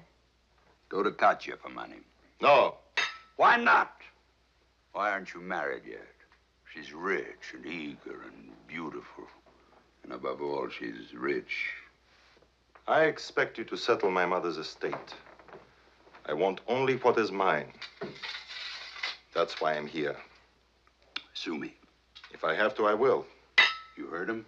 Go 0.89 1.03
to 1.03 1.11
Katya 1.11 1.57
for 1.57 1.69
money. 1.69 1.97
No. 2.41 2.77
Why 3.35 3.57
not? 3.57 3.97
Why 4.93 5.11
aren't 5.11 5.35
you 5.35 5.41
married 5.41 5.83
yet? 5.85 6.15
She's 6.73 6.93
rich 6.93 7.55
and 7.55 7.67
eager 7.67 8.23
and 8.23 8.53
beautiful. 8.69 9.25
And 10.05 10.13
above 10.13 10.41
all, 10.43 10.69
she's 10.69 11.13
rich 11.13 11.73
I 12.87 13.05
expect 13.05 13.59
you 13.59 13.65
to 13.65 13.77
settle 13.77 14.11
my 14.11 14.27
mother's 14.27 14.59
estate. 14.59 15.15
I 16.27 16.33
want 16.33 16.61
only 16.69 16.97
what 16.97 17.19
is 17.19 17.33
mine. 17.33 17.67
That's 19.35 19.61
why 19.61 19.75
I'm 19.75 19.87
here. 19.87 20.17
Sue 21.35 21.59
me. 21.59 21.75
If 22.33 22.45
I 22.45 22.55
have 22.55 22.75
to, 22.77 22.87
I 22.87 22.95
will. 22.95 23.27
You 23.97 24.07
heard 24.07 24.29
him? 24.31 24.47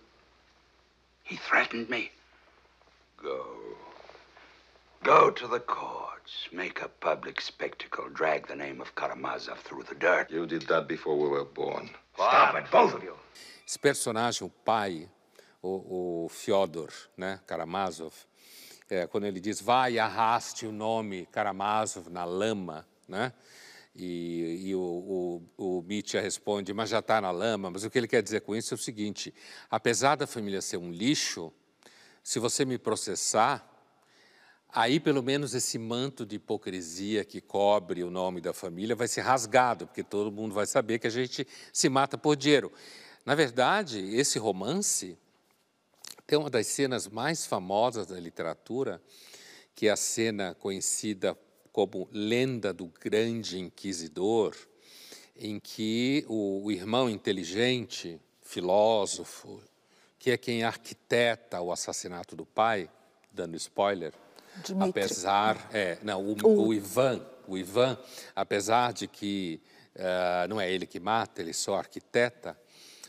He 1.22 1.36
threatened 1.36 1.88
me. 1.88 2.10
Go. 3.22 3.44
Go 5.02 5.30
to 5.30 5.46
the 5.46 5.60
courts. 5.60 6.48
Make 6.52 6.80
a 6.82 6.88
public 6.88 7.40
spectacle. 7.40 8.08
Drag 8.12 8.46
the 8.46 8.56
name 8.56 8.80
of 8.80 8.94
Karamazov 8.94 9.58
through 9.58 9.84
the 9.84 9.94
dirt. 9.94 10.30
You 10.30 10.46
did 10.46 10.62
that 10.68 10.86
before 10.86 11.18
we 11.18 11.28
were 11.28 11.44
born. 11.44 11.90
Stop 12.14 12.54
it, 12.56 12.70
both 12.70 12.94
of 12.94 13.02
you. 13.02 13.14
Esse 13.66 13.78
personagem, 13.78 14.46
o 14.46 14.50
pai, 14.50 15.08
o, 15.62 16.24
o 16.24 16.28
Fyodor 16.28 16.90
né, 17.16 17.40
Karamazov, 17.46 18.12
é, 18.88 19.06
quando 19.06 19.24
ele 19.24 19.40
diz 19.40 19.60
vai 19.60 19.98
arraste 19.98 20.66
o 20.66 20.72
nome 20.72 21.26
Karamazov 21.26 22.10
na 22.10 22.24
lama, 22.24 22.86
né? 23.08 23.32
E, 23.96 24.66
e 24.66 24.74
o, 24.74 24.80
o, 25.56 25.78
o 25.78 25.82
Mitya 25.82 26.20
responde, 26.20 26.72
mas 26.74 26.90
já 26.90 26.98
está 26.98 27.20
na 27.20 27.30
lama. 27.30 27.70
Mas 27.70 27.84
o 27.84 27.90
que 27.90 27.96
ele 27.96 28.08
quer 28.08 28.22
dizer 28.22 28.40
com 28.40 28.56
isso 28.56 28.74
é 28.74 28.76
o 28.76 28.78
seguinte: 28.78 29.32
apesar 29.70 30.16
da 30.16 30.26
família 30.26 30.60
ser 30.60 30.78
um 30.78 30.90
lixo, 30.90 31.52
se 32.22 32.38
você 32.40 32.64
me 32.64 32.76
processar, 32.76 33.70
aí 34.68 34.98
pelo 34.98 35.22
menos 35.22 35.54
esse 35.54 35.78
manto 35.78 36.26
de 36.26 36.36
hipocrisia 36.36 37.24
que 37.24 37.40
cobre 37.40 38.02
o 38.02 38.10
nome 38.10 38.40
da 38.40 38.52
família 38.52 38.96
vai 38.96 39.06
ser 39.06 39.20
rasgado, 39.20 39.86
porque 39.86 40.02
todo 40.02 40.32
mundo 40.32 40.54
vai 40.54 40.66
saber 40.66 40.98
que 40.98 41.06
a 41.06 41.10
gente 41.10 41.46
se 41.72 41.88
mata 41.88 42.18
por 42.18 42.34
dinheiro. 42.34 42.72
Na 43.24 43.36
verdade, 43.36 44.00
esse 44.16 44.38
romance 44.38 45.16
tem 46.26 46.38
uma 46.38 46.50
das 46.50 46.66
cenas 46.66 47.06
mais 47.08 47.46
famosas 47.46 48.06
da 48.06 48.18
literatura, 48.18 49.00
que 49.74 49.88
é 49.88 49.90
a 49.90 49.96
cena 49.96 50.54
conhecida 50.54 51.36
como 51.72 52.08
Lenda 52.12 52.72
do 52.72 52.86
Grande 52.86 53.58
Inquisidor, 53.58 54.56
em 55.36 55.58
que 55.58 56.24
o, 56.28 56.64
o 56.64 56.72
irmão 56.72 57.10
inteligente, 57.10 58.20
filósofo, 58.40 59.60
que 60.18 60.30
é 60.30 60.36
quem 60.38 60.62
arquiteta 60.62 61.60
o 61.60 61.72
assassinato 61.72 62.36
do 62.36 62.46
pai, 62.46 62.88
dando 63.30 63.56
spoiler, 63.56 64.14
apesar, 64.78 65.68
é, 65.72 65.98
não, 66.02 66.24
o, 66.24 66.68
o 66.68 66.72
Ivan, 66.72 67.20
o 67.46 67.58
Ivan, 67.58 67.98
apesar 68.34 68.92
de 68.92 69.08
que 69.08 69.60
uh, 69.96 70.48
não 70.48 70.60
é 70.60 70.70
ele 70.70 70.86
que 70.86 71.00
mata, 71.00 71.42
ele 71.42 71.52
só 71.52 71.76
arquiteta, 71.76 72.56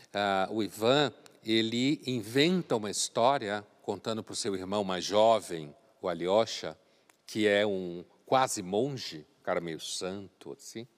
uh, 0.08 0.52
o 0.52 0.62
Ivan, 0.62 1.12
ele 1.46 2.02
inventa 2.04 2.74
uma 2.74 2.90
história 2.90 3.64
contando 3.82 4.22
para 4.22 4.32
o 4.32 4.36
seu 4.36 4.56
irmão 4.56 4.82
mais 4.82 5.04
jovem, 5.04 5.72
o 6.02 6.08
Alyosha, 6.08 6.76
que 7.24 7.46
é 7.46 7.64
um 7.64 8.04
quase 8.26 8.62
monge, 8.62 9.24
cara 9.44 9.60
meio 9.60 9.78
santo, 9.78 10.52
assim. 10.52 10.88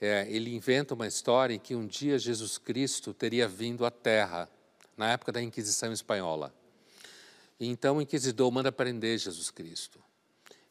É, 0.00 0.26
ele 0.30 0.54
inventa 0.54 0.94
uma 0.94 1.06
história 1.06 1.52
em 1.54 1.58
que 1.58 1.74
um 1.74 1.86
dia 1.86 2.18
Jesus 2.18 2.56
Cristo 2.56 3.12
teria 3.12 3.46
vindo 3.46 3.84
à 3.84 3.90
Terra, 3.90 4.48
na 4.96 5.12
época 5.12 5.30
da 5.30 5.42
Inquisição 5.42 5.92
Espanhola. 5.92 6.54
Então 7.60 7.98
o 7.98 8.00
inquisidor 8.00 8.50
manda 8.50 8.72
prender 8.72 9.18
Jesus 9.18 9.50
Cristo. 9.50 10.00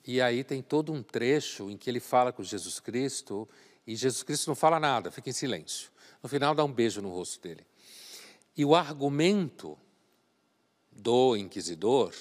E 0.03 0.19
aí 0.19 0.43
tem 0.43 0.63
todo 0.63 0.91
um 0.91 1.03
trecho 1.03 1.69
em 1.69 1.77
que 1.77 1.87
ele 1.87 1.99
fala 1.99 2.33
com 2.33 2.43
Jesus 2.43 2.79
Cristo 2.79 3.47
e 3.85 3.95
Jesus 3.95 4.23
Cristo 4.23 4.47
não 4.47 4.55
fala 4.55 4.79
nada, 4.79 5.11
fica 5.11 5.29
em 5.29 5.33
silêncio. 5.33 5.91
No 6.23 6.27
final 6.27 6.55
dá 6.55 6.63
um 6.63 6.73
beijo 6.73 6.99
no 6.99 7.09
rosto 7.09 7.39
dele. 7.39 7.68
E 8.55 8.65
o 8.65 8.75
argumento 8.75 9.77
do 10.91 11.35
inquisidor, 11.35 12.13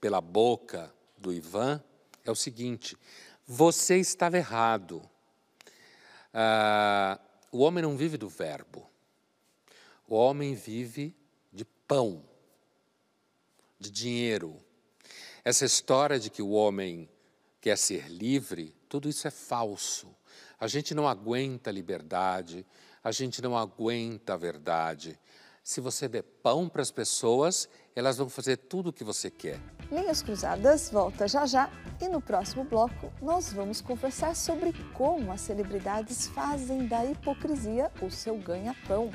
pela 0.00 0.20
boca 0.20 0.92
do 1.18 1.32
Ivan, 1.32 1.82
é 2.24 2.30
o 2.30 2.36
seguinte: 2.36 2.96
você 3.46 3.96
estava 3.98 4.36
errado. 4.36 5.02
Ah, 6.32 7.20
o 7.50 7.58
homem 7.58 7.82
não 7.82 7.96
vive 7.96 8.16
do 8.16 8.28
verbo, 8.28 8.88
o 10.06 10.14
homem 10.14 10.54
vive 10.54 11.14
de 11.52 11.64
pão, 11.64 12.22
de 13.78 13.90
dinheiro. 13.90 14.56
Essa 15.44 15.64
história 15.64 16.20
de 16.20 16.30
que 16.30 16.42
o 16.42 16.50
homem 16.50 17.08
quer 17.60 17.76
ser 17.76 18.08
livre, 18.08 18.74
tudo 18.88 19.08
isso 19.08 19.26
é 19.26 19.30
falso. 19.30 20.14
A 20.58 20.68
gente 20.68 20.94
não 20.94 21.08
aguenta 21.08 21.70
a 21.70 21.72
liberdade, 21.72 22.64
a 23.02 23.10
gente 23.10 23.42
não 23.42 23.56
aguenta 23.56 24.34
a 24.34 24.36
verdade. 24.36 25.18
Se 25.62 25.80
você 25.80 26.08
der 26.08 26.22
pão 26.22 26.68
para 26.68 26.80
as 26.80 26.90
pessoas, 26.90 27.68
elas 27.94 28.16
vão 28.16 28.28
fazer 28.28 28.56
tudo 28.56 28.88
o 28.88 28.92
que 28.92 29.04
você 29.04 29.30
quer. 29.30 29.60
Linhas 29.90 30.22
Cruzadas 30.22 30.90
volta 30.90 31.28
já 31.28 31.44
já 31.44 31.70
e 32.00 32.08
no 32.08 32.20
próximo 32.20 32.64
bloco 32.64 33.12
nós 33.20 33.52
vamos 33.52 33.80
conversar 33.80 34.34
sobre 34.34 34.72
como 34.94 35.30
as 35.30 35.42
celebridades 35.42 36.28
fazem 36.28 36.86
da 36.86 37.04
hipocrisia 37.04 37.90
o 38.00 38.10
seu 38.10 38.38
ganha-pão. 38.38 39.10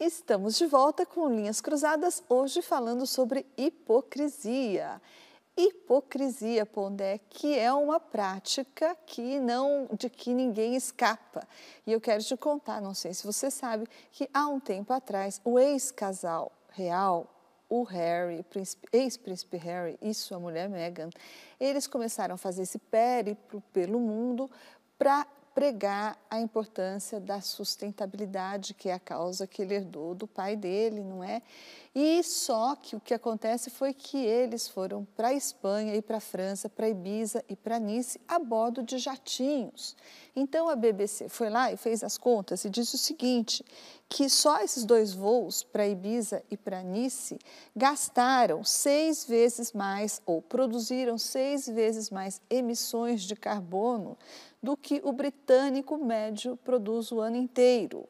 Estamos 0.00 0.56
de 0.56 0.66
volta 0.66 1.06
com 1.06 1.28
Linhas 1.28 1.60
Cruzadas, 1.60 2.22
hoje 2.28 2.62
falando 2.62 3.06
sobre 3.06 3.46
hipocrisia. 3.56 5.00
Hipocrisia, 5.58 6.64
Pondé, 6.64 7.18
que 7.28 7.58
é 7.58 7.72
uma 7.72 7.98
prática 7.98 8.96
que 9.04 9.40
não 9.40 9.88
de 9.92 10.08
que 10.08 10.32
ninguém 10.32 10.76
escapa. 10.76 11.46
E 11.84 11.90
eu 11.90 12.00
quero 12.00 12.22
te 12.22 12.36
contar, 12.36 12.80
não 12.80 12.94
sei 12.94 13.12
se 13.12 13.26
você 13.26 13.50
sabe, 13.50 13.88
que 14.12 14.30
há 14.32 14.46
um 14.46 14.60
tempo 14.60 14.92
atrás 14.92 15.40
o 15.44 15.58
ex-casal 15.58 16.52
real, 16.70 17.26
o 17.68 17.82
Harry, 17.82 18.46
ex-príncipe 18.92 19.56
Harry 19.56 19.98
e 20.00 20.14
sua 20.14 20.38
mulher 20.38 20.68
Meghan, 20.68 21.10
eles 21.58 21.88
começaram 21.88 22.36
a 22.36 22.38
fazer 22.38 22.62
esse 22.62 22.78
périplo 22.78 23.60
pelo 23.72 23.98
mundo 23.98 24.48
para 24.96 25.26
pregar 25.58 26.16
a 26.30 26.38
importância 26.38 27.18
da 27.18 27.40
sustentabilidade, 27.40 28.74
que 28.74 28.88
é 28.88 28.92
a 28.92 28.98
causa 29.00 29.44
que 29.44 29.60
ele 29.60 29.74
herdou 29.74 30.14
do 30.14 30.24
pai 30.24 30.54
dele, 30.54 31.00
não 31.00 31.24
é? 31.24 31.42
E 31.92 32.22
só 32.22 32.76
que 32.76 32.94
o 32.94 33.00
que 33.00 33.12
acontece 33.12 33.68
foi 33.68 33.92
que 33.92 34.18
eles 34.18 34.68
foram 34.68 35.04
para 35.16 35.28
a 35.28 35.34
Espanha 35.34 35.96
e 35.96 36.00
para 36.00 36.18
a 36.18 36.20
França, 36.20 36.68
para 36.68 36.88
Ibiza 36.88 37.44
e 37.48 37.56
para 37.56 37.80
Nice 37.80 38.20
a 38.28 38.38
bordo 38.38 38.84
de 38.84 38.98
jatinhos. 38.98 39.96
Então 40.36 40.68
a 40.68 40.76
BBC 40.76 41.28
foi 41.28 41.50
lá 41.50 41.72
e 41.72 41.76
fez 41.76 42.04
as 42.04 42.16
contas 42.16 42.64
e 42.64 42.70
disse 42.70 42.94
o 42.94 42.98
seguinte, 42.98 43.64
que 44.08 44.28
só 44.28 44.60
esses 44.60 44.84
dois 44.84 45.12
voos 45.12 45.64
para 45.64 45.88
Ibiza 45.88 46.40
e 46.48 46.56
para 46.56 46.84
Nice 46.84 47.36
gastaram 47.74 48.62
seis 48.62 49.24
vezes 49.24 49.72
mais 49.72 50.22
ou 50.24 50.40
produziram 50.40 51.18
seis 51.18 51.66
vezes 51.66 52.10
mais 52.10 52.40
emissões 52.48 53.22
de 53.22 53.34
carbono 53.34 54.16
do 54.62 54.76
que 54.76 55.00
o 55.04 55.12
britânico 55.12 55.96
médio 55.98 56.56
produz 56.58 57.12
o 57.12 57.20
ano 57.20 57.36
inteiro 57.36 58.08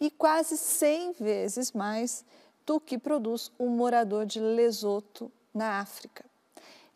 e 0.00 0.10
quase 0.10 0.56
100 0.56 1.12
vezes 1.12 1.72
mais 1.72 2.24
do 2.66 2.80
que 2.80 2.98
produz 2.98 3.52
um 3.58 3.68
morador 3.68 4.26
de 4.26 4.40
Lesoto, 4.40 5.30
na 5.52 5.80
África. 5.80 6.24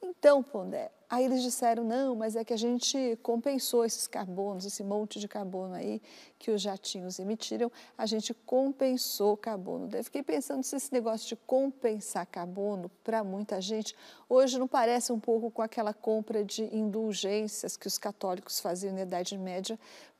Então, 0.01 0.43
Pondé, 0.43 0.91
aí 1.09 1.25
eles 1.25 1.43
disseram, 1.43 1.85
não, 1.85 2.15
mas 2.15 2.37
é 2.37 2.45
que 2.45 2.53
a 2.53 2.57
gente 2.57 3.19
compensou 3.23 3.85
esses 3.85 4.07
carbonos, 4.07 4.65
esse 4.65 4.83
monte 4.83 5.21
de 5.21 5.29
carbono 5.29 5.75
aí 5.75 6.03
que 6.39 6.51
os 6.51 6.61
jatinhos 6.61 7.19
emitiram, 7.19 7.71
a 7.97 8.07
gente 8.07 8.35
compensou 8.35 9.35
o 9.35 9.37
carbono. 9.37 9.89
Eu 9.93 10.05
fiquei 10.05 10.23
pensando 10.23 10.63
se 10.63 10.77
esse 10.77 10.93
negócio 10.93 11.29
de 11.29 11.37
compensar 11.37 12.27
carbono 12.27 12.91
para 13.05 13.23
muita 13.23 13.61
gente, 13.61 13.95
hoje 14.29 14.59
não 14.59 14.67
parece 14.67 15.13
um 15.13 15.21
pouco 15.21 15.51
com 15.51 15.63
aquela 15.63 15.95
compra 15.95 16.45
de 16.45 16.65
indulgências 16.77 17.77
que 17.77 17.87
os 17.87 17.99
católicos 17.99 18.61
faziam 18.61 18.95
na 18.95 19.03
Idade 19.03 19.39
Média 19.39 19.79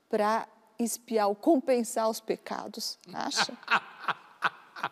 para 0.09 0.47
espiar 0.79 1.29
ou 1.29 1.35
compensar 1.35 2.09
os 2.09 2.21
pecados, 2.21 2.99
acha? 3.13 3.53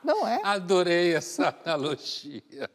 Não 0.02 0.26
é? 0.26 0.40
Adorei 0.42 1.14
essa 1.14 1.54
analogia. 1.64 2.70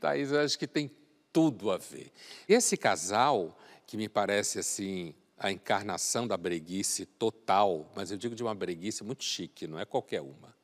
Thaís, 0.00 0.32
eu 0.32 0.40
acho 0.40 0.58
que 0.58 0.66
tem 0.66 0.90
tudo 1.34 1.72
a 1.72 1.76
ver. 1.76 2.12
Esse 2.48 2.76
casal, 2.76 3.58
que 3.88 3.96
me 3.96 4.08
parece 4.08 4.60
assim 4.60 5.12
a 5.36 5.50
encarnação 5.50 6.28
da 6.28 6.36
breguice 6.36 7.04
total, 7.04 7.90
mas 7.94 8.12
eu 8.12 8.16
digo 8.16 8.36
de 8.36 8.42
uma 8.44 8.54
breguice 8.54 9.02
muito 9.02 9.24
chique, 9.24 9.66
não 9.66 9.76
é 9.80 9.84
qualquer 9.84 10.20
uma. 10.20 10.54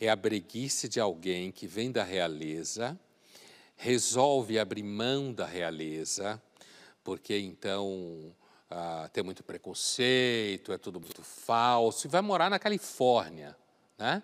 É 0.00 0.08
a 0.08 0.16
breguice 0.16 0.88
de 0.88 0.98
alguém 0.98 1.52
que 1.52 1.66
vem 1.66 1.92
da 1.92 2.02
realeza, 2.02 2.98
resolve 3.76 4.58
abrir 4.58 4.82
mão 4.82 5.34
da 5.34 5.44
realeza, 5.44 6.42
porque 7.04 7.38
então 7.38 8.34
ah, 8.70 9.10
tem 9.12 9.22
muito 9.22 9.44
preconceito, 9.44 10.72
é 10.72 10.78
tudo 10.78 10.98
muito 10.98 11.22
falso, 11.22 12.06
e 12.06 12.10
vai 12.10 12.22
morar 12.22 12.48
na 12.48 12.58
Califórnia, 12.58 13.54
né? 13.98 14.22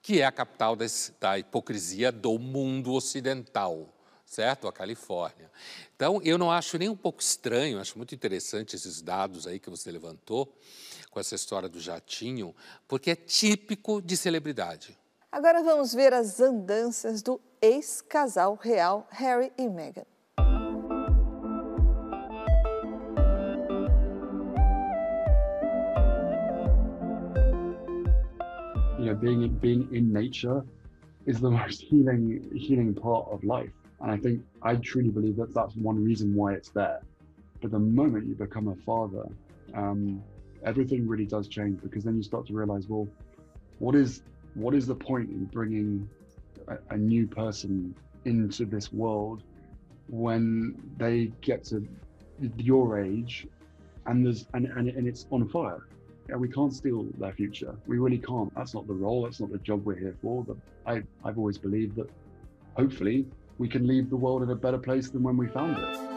que 0.00 0.20
é 0.20 0.24
a 0.24 0.30
capital 0.30 0.76
da 1.18 1.36
hipocrisia 1.36 2.12
do 2.12 2.38
mundo 2.38 2.92
ocidental. 2.92 3.92
Certo? 4.26 4.68
A 4.68 4.72
Califórnia. 4.72 5.50
Então, 5.94 6.20
eu 6.22 6.36
não 6.36 6.50
acho 6.50 6.76
nem 6.76 6.88
um 6.88 6.96
pouco 6.96 7.22
estranho, 7.22 7.80
acho 7.80 7.96
muito 7.96 8.14
interessante 8.14 8.76
esses 8.76 9.00
dados 9.00 9.46
aí 9.46 9.58
que 9.58 9.70
você 9.70 9.90
levantou 9.90 10.52
com 11.10 11.20
essa 11.20 11.34
história 11.34 11.68
do 11.68 11.80
jatinho, 11.80 12.54
porque 12.86 13.12
é 13.12 13.16
típico 13.16 14.02
de 14.02 14.16
celebridade. 14.16 14.98
Agora 15.32 15.62
vamos 15.62 15.94
ver 15.94 16.12
as 16.12 16.40
andanças 16.40 17.22
do 17.22 17.40
ex-casal 17.62 18.58
real 18.60 19.06
Harry 19.10 19.52
e 19.56 19.68
Meghan. 19.68 20.04
You 28.98 29.12
know, 29.12 29.14
being 29.14 29.48
being 29.60 29.88
in 29.92 30.12
nature 30.12 30.64
is 31.26 31.40
the 31.40 31.50
most 31.50 31.80
healing 31.88 32.50
healing 32.54 32.94
part 32.94 33.28
of 33.30 33.44
life, 33.44 33.72
and 34.00 34.10
I 34.10 34.16
think 34.16 34.42
I 34.62 34.76
truly 34.76 35.10
believe 35.10 35.36
that 35.36 35.54
that's 35.54 35.74
one 35.76 36.02
reason 36.02 36.34
why 36.34 36.54
it's 36.54 36.70
there. 36.70 37.00
But 37.60 37.70
the 37.70 37.78
moment 37.78 38.26
you 38.26 38.34
become 38.34 38.68
a 38.68 38.74
father, 38.74 39.24
um, 39.74 40.22
everything 40.64 41.06
really 41.08 41.24
does 41.24 41.48
change 41.48 41.80
because 41.82 42.04
then 42.04 42.16
you 42.16 42.22
start 42.22 42.46
to 42.46 42.52
realize, 42.52 42.86
well, 42.88 43.08
what 43.78 43.94
is 43.94 44.22
what 44.54 44.74
is 44.74 44.86
the 44.86 44.94
point 44.94 45.30
in 45.30 45.44
bringing 45.46 46.08
a, 46.68 46.76
a 46.90 46.96
new 46.96 47.26
person 47.26 47.94
into 48.24 48.64
this 48.64 48.92
world 48.92 49.42
when 50.08 50.74
they 50.96 51.32
get 51.40 51.64
to 51.64 51.86
your 52.56 53.00
age 53.00 53.46
and 54.06 54.24
there's 54.24 54.46
and, 54.54 54.66
and, 54.66 54.88
and 54.88 55.08
it's 55.08 55.26
on 55.30 55.48
fire? 55.48 55.86
Yeah, 56.28 56.36
we 56.36 56.48
can't 56.48 56.72
steal 56.72 57.06
their 57.18 57.32
future. 57.32 57.74
We 57.86 57.98
really 57.98 58.18
can't. 58.18 58.52
That's 58.54 58.74
not 58.74 58.86
the 58.88 58.94
role. 58.94 59.22
That's 59.22 59.40
not 59.40 59.52
the 59.52 59.58
job 59.58 59.86
we're 59.86 59.96
here 59.96 60.16
for. 60.20 60.44
But 60.44 60.56
I, 60.86 61.02
i've 61.24 61.38
always 61.38 61.58
believed 61.58 61.96
that 61.96 62.10
hopefully 62.74 63.26
we 63.58 63.68
can 63.68 63.86
leave 63.86 64.08
the 64.10 64.16
world 64.16 64.42
in 64.42 64.50
a 64.50 64.54
better 64.54 64.78
place 64.78 65.08
than 65.10 65.22
when 65.22 65.36
we 65.36 65.48
found 65.48 65.76
it 65.78 66.16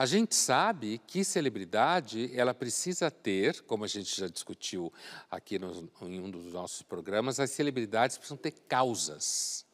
A 0.00 0.06
gente 0.06 0.36
sabe 0.36 0.98
que 0.98 1.24
celebridade 1.24 2.30
ela 2.32 2.54
precisa 2.54 3.10
ter, 3.10 3.62
como 3.62 3.82
a 3.82 3.88
gente 3.88 4.20
já 4.20 4.28
discutiu 4.28 4.92
aqui 5.28 5.58
no, 5.58 5.90
em 6.02 6.20
um 6.20 6.30
dos 6.30 6.52
nossos 6.52 6.82
programas, 6.82 7.40
as 7.40 7.50
celebridades 7.50 8.16
precisam 8.16 8.36
ter 8.36 8.52
causas. 8.68 9.66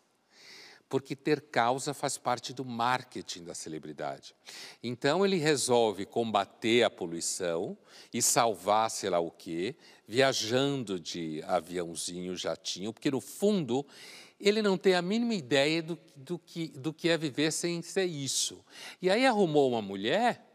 Porque 0.95 1.17
ter 1.17 1.41
causa 1.41 1.93
faz 1.93 2.17
parte 2.17 2.53
do 2.53 2.65
marketing 2.65 3.43
da 3.43 3.53
celebridade. 3.53 4.33
Então 4.81 5.27
ele 5.27 5.39
resolve 5.39 6.07
combater 6.07 6.85
a 6.85 6.89
poluição 6.89 7.77
e 8.13 8.23
salvar 8.23 8.89
sei 8.93 9.11
lá 9.11 9.19
o 9.19 9.29
quê, 9.29 9.75
viajando 10.07 11.01
de 11.01 11.43
aviãozinho, 11.49 12.37
jatinho, 12.37 12.93
porque 12.93 13.11
no 13.11 13.21
fundo 13.21 13.85
ele 14.39 14.63
não 14.63 14.79
tem 14.79 14.95
a 14.95 15.03
mínima 15.03 15.35
ideia 15.35 15.83
do, 15.83 15.99
do, 16.15 16.39
que, 16.39 16.69
do 16.69 16.93
que 16.93 17.09
é 17.09 17.19
viver 17.19 17.51
sem 17.51 17.83
ser 17.83 18.05
isso. 18.05 18.65
E 19.03 19.11
aí 19.11 19.27
arrumou 19.27 19.73
uma 19.73 19.83
mulher, 19.83 20.47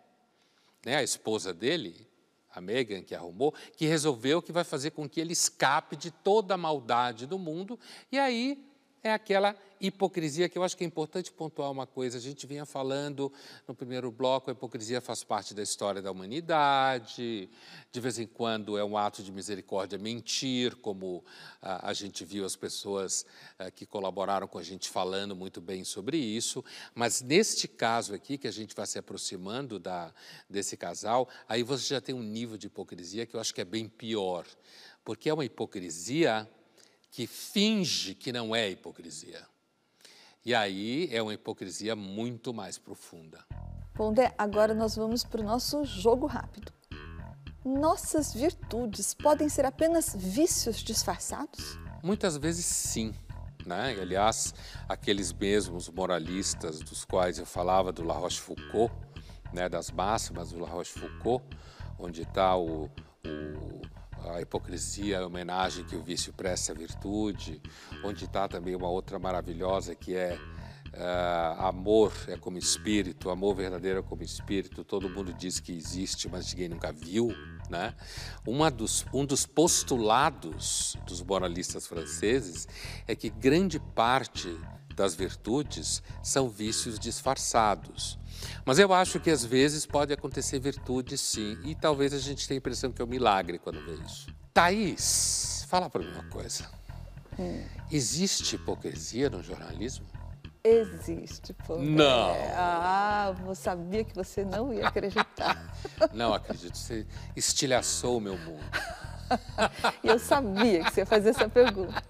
né, 0.86 0.96
a 0.96 1.04
esposa 1.04 1.54
dele, 1.54 2.08
a 2.50 2.62
Megan 2.62 3.04
que 3.04 3.14
arrumou, 3.14 3.54
que 3.76 3.86
resolveu 3.86 4.42
que 4.42 4.54
vai 4.54 4.64
fazer 4.64 4.92
com 4.92 5.10
que 5.10 5.20
ele 5.20 5.34
escape 5.34 5.98
de 5.98 6.12
toda 6.12 6.54
a 6.54 6.58
maldade 6.58 7.28
do 7.28 7.38
mundo, 7.38 7.78
e 8.10 8.18
aí 8.18 8.69
é 9.04 9.12
aquela 9.12 9.56
hipocrisia 9.80 10.50
que 10.50 10.58
eu 10.58 10.64
acho 10.64 10.76
que 10.76 10.84
é 10.84 10.88
importante 10.88 11.32
pontuar 11.32 11.72
uma 11.72 11.88
coisa. 11.88 12.18
A 12.18 12.22
gente 12.22 12.46
vinha 12.46 12.66
falando 12.66 13.32
no 13.68 13.74
primeiro 13.74 14.12
bloco, 14.12 14.50
a 14.50 14.54
hipocrisia 14.54 15.00
faz 15.00 15.24
parte 15.24 15.54
da 15.54 15.64
história 15.64 16.02
da 16.02 16.12
humanidade. 16.12 17.50
De 17.92 18.00
vez 18.02 18.20
em 18.20 18.28
quando 18.28 18.78
é 18.78 18.84
um 18.84 18.98
ato 18.98 19.24
de 19.24 19.32
misericórdia 19.32 19.98
mentir, 19.98 20.76
como 20.78 21.24
a, 21.62 21.90
a 21.90 21.94
gente 21.94 22.26
viu 22.26 22.44
as 22.44 22.58
pessoas 22.58 23.26
a, 23.58 23.72
que 23.72 23.86
colaboraram 23.86 24.48
com 24.48 24.58
a 24.58 24.64
gente 24.64 24.90
falando 24.90 25.36
muito 25.36 25.62
bem 25.62 25.86
sobre 25.86 26.18
isso. 26.18 26.64
Mas 26.94 27.22
neste 27.22 27.68
caso 27.68 28.14
aqui, 28.14 28.38
que 28.38 28.48
a 28.48 28.52
gente 28.52 28.76
vai 28.76 28.86
se 28.86 29.00
aproximando 29.00 29.80
da, 29.80 30.14
desse 30.50 30.76
casal, 30.76 31.30
aí 31.48 31.64
você 31.64 31.94
já 31.94 32.02
tem 32.02 32.14
um 32.14 32.24
nível 32.24 32.58
de 32.58 32.68
hipocrisia 32.68 33.26
que 33.26 33.36
eu 33.36 33.40
acho 33.40 33.54
que 33.54 33.62
é 33.62 33.66
bem 33.66 33.88
pior. 33.88 34.46
Porque 35.06 35.30
é 35.30 35.34
uma 35.34 35.46
hipocrisia 35.46 36.48
que 37.12 37.28
finge 37.28 38.14
que 38.14 38.32
não 38.32 38.56
é 38.56 38.70
hipocrisia. 38.70 39.46
E 40.46 40.56
aí 40.56 41.10
é 41.12 41.22
uma 41.22 41.34
hipocrisia 41.34 41.96
muito 41.96 42.54
mais 42.54 42.78
profunda. 42.78 43.46
Bom, 43.96 44.14
Dé, 44.14 44.34
agora 44.38 44.74
nós 44.74 44.96
vamos 44.96 45.24
para 45.24 45.42
o 45.42 45.44
nosso 45.44 45.84
jogo 45.84 46.26
rápido. 46.26 46.72
Nossas 47.66 48.34
virtudes 48.34 49.14
podem 49.14 49.50
ser 49.50 49.66
apenas 49.66 50.16
vícios 50.16 50.78
disfarçados? 50.78 51.78
Muitas 52.02 52.38
vezes 52.38 52.66
sim. 52.66 53.14
Né? 53.66 53.98
Aliás, 54.02 54.54
aqueles 54.88 55.34
mesmos 55.34 55.90
moralistas 55.90 56.80
dos 56.80 57.04
quais 57.04 57.38
eu 57.38 57.46
falava 57.46 57.92
do 57.92 58.04
La 58.04 58.14
Rochefoucauld, 58.14 58.94
né, 59.52 59.68
das 59.68 59.92
máximas 59.92 60.52
do 60.52 60.60
La 60.60 60.70
Rochefoucauld, 60.70 61.44
onde 62.00 62.22
está 62.22 62.56
o, 62.56 62.86
o 63.26 63.82
a 64.26 64.42
hipocrisia, 64.42 65.20
a 65.20 65.26
homenagem 65.26 65.86
que 65.86 65.96
o 65.96 66.04
vício 66.04 66.34
presta 66.34 66.72
à 66.72 66.76
virtude, 66.76 67.62
onde 68.04 68.26
está 68.26 68.48
também 68.48 68.76
uma 68.76 68.90
outra 68.90 69.18
maravilhosa 69.18 69.96
que 69.96 70.16
é 70.16 70.38
uh, 70.94 71.62
amor 71.62 72.14
é 72.28 72.38
como 72.38 72.58
espírito, 72.58 73.30
amor 73.30 73.56
verdadeiro 73.56 74.00
é 74.00 74.04
como 74.04 74.24
espírito, 74.24 74.84
todo 74.84 75.10
mundo 75.10 75.34
diz 75.34 75.60
que 75.60 75.72
existe, 75.72 76.28
mas 76.30 76.52
ninguém 76.52 76.70
nunca 76.70 76.92
viu. 76.92 77.30
Né? 77.70 77.94
Uma 78.48 78.72
dos, 78.72 79.06
um 79.14 79.26
dos 79.26 79.46
postulados 79.46 80.98
dos 81.06 81.22
moralistas 81.22 81.86
franceses 81.86 82.68
é 83.08 83.16
que 83.16 83.30
grande 83.30 83.80
parte 83.80 84.50
das 85.00 85.16
virtudes 85.16 86.04
são 86.22 86.50
vícios 86.50 87.00
disfarçados. 87.00 88.20
Mas 88.66 88.80
eu 88.80 88.94
acho 88.94 89.18
que 89.18 89.32
às 89.32 89.46
vezes 89.46 89.86
pode 89.86 90.12
acontecer 90.12 90.60
virtude 90.60 91.18
sim, 91.18 91.58
e 91.64 91.74
talvez 91.74 92.14
a 92.14 92.20
gente 92.20 92.46
tenha 92.46 92.58
a 92.58 92.60
impressão 92.60 92.92
que 92.92 93.02
é 93.02 93.06
um 93.06 93.08
milagre 93.08 93.58
quando 93.58 93.84
vê 93.86 93.94
isso. 94.06 94.28
Thaís, 94.54 95.66
fala 95.70 95.90
para 95.90 96.02
mim 96.04 96.12
uma 96.12 96.26
coisa. 96.26 96.70
Hum. 97.40 97.64
Existe 97.90 98.58
hipocrisia 98.58 99.30
no 99.30 99.42
jornalismo? 99.42 100.06
Existe, 100.62 101.54
pô. 101.54 101.78
Não. 101.78 102.36
Ah, 102.58 103.34
eu 103.48 103.56
sabia 103.56 104.04
que 104.04 104.14
você 104.14 104.44
não 104.44 104.74
ia 104.74 104.90
acreditar. 104.90 105.74
não 106.12 106.34
acredito, 106.34 106.78
você 106.78 107.08
estilhaçou 107.38 108.18
o 108.18 108.22
meu 108.22 108.38
mundo. 108.38 108.66
eu 110.04 110.20
sabia 110.20 110.84
que 110.84 110.92
você 110.92 111.02
ia 111.02 111.06
fazer 111.06 111.30
essa 111.30 111.48
pergunta. 111.48 112.04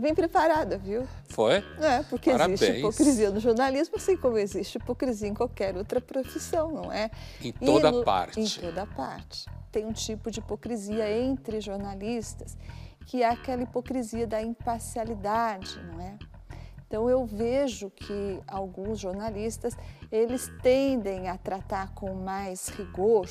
Vem 0.00 0.14
preparada, 0.14 0.78
viu? 0.78 1.06
Foi? 1.28 1.62
É, 1.78 2.02
porque 2.08 2.30
Parabéns. 2.30 2.62
existe 2.62 2.78
hipocrisia 2.78 3.30
no 3.30 3.38
jornalismo, 3.38 3.96
assim 3.96 4.16
como 4.16 4.38
existe 4.38 4.78
hipocrisia 4.78 5.28
em 5.28 5.34
qualquer 5.34 5.76
outra 5.76 6.00
profissão, 6.00 6.72
não 6.72 6.90
é? 6.90 7.10
Em 7.42 7.52
toda 7.52 7.92
no, 7.92 8.02
parte. 8.02 8.40
Em 8.40 8.48
toda 8.48 8.86
parte. 8.86 9.44
Tem 9.70 9.84
um 9.84 9.92
tipo 9.92 10.30
de 10.30 10.40
hipocrisia 10.40 11.10
entre 11.10 11.60
jornalistas, 11.60 12.56
que 13.06 13.22
é 13.22 13.28
aquela 13.28 13.62
hipocrisia 13.62 14.26
da 14.26 14.40
imparcialidade, 14.40 15.78
não 15.92 16.00
é? 16.00 16.16
Então 16.86 17.08
eu 17.08 17.24
vejo 17.24 17.90
que 17.90 18.40
alguns 18.48 18.98
jornalistas, 18.98 19.76
eles 20.10 20.50
tendem 20.62 21.28
a 21.28 21.36
tratar 21.36 21.94
com 21.94 22.14
mais 22.14 22.68
rigor 22.68 23.28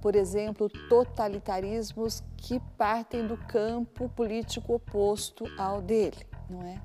por 0.00 0.14
exemplo, 0.14 0.68
totalitarismos 0.88 2.22
que 2.36 2.60
partem 2.76 3.26
do 3.26 3.36
campo 3.36 4.08
político 4.08 4.74
oposto 4.74 5.44
ao 5.58 5.80
dele, 5.80 6.26
não 6.48 6.62
é? 6.62 6.80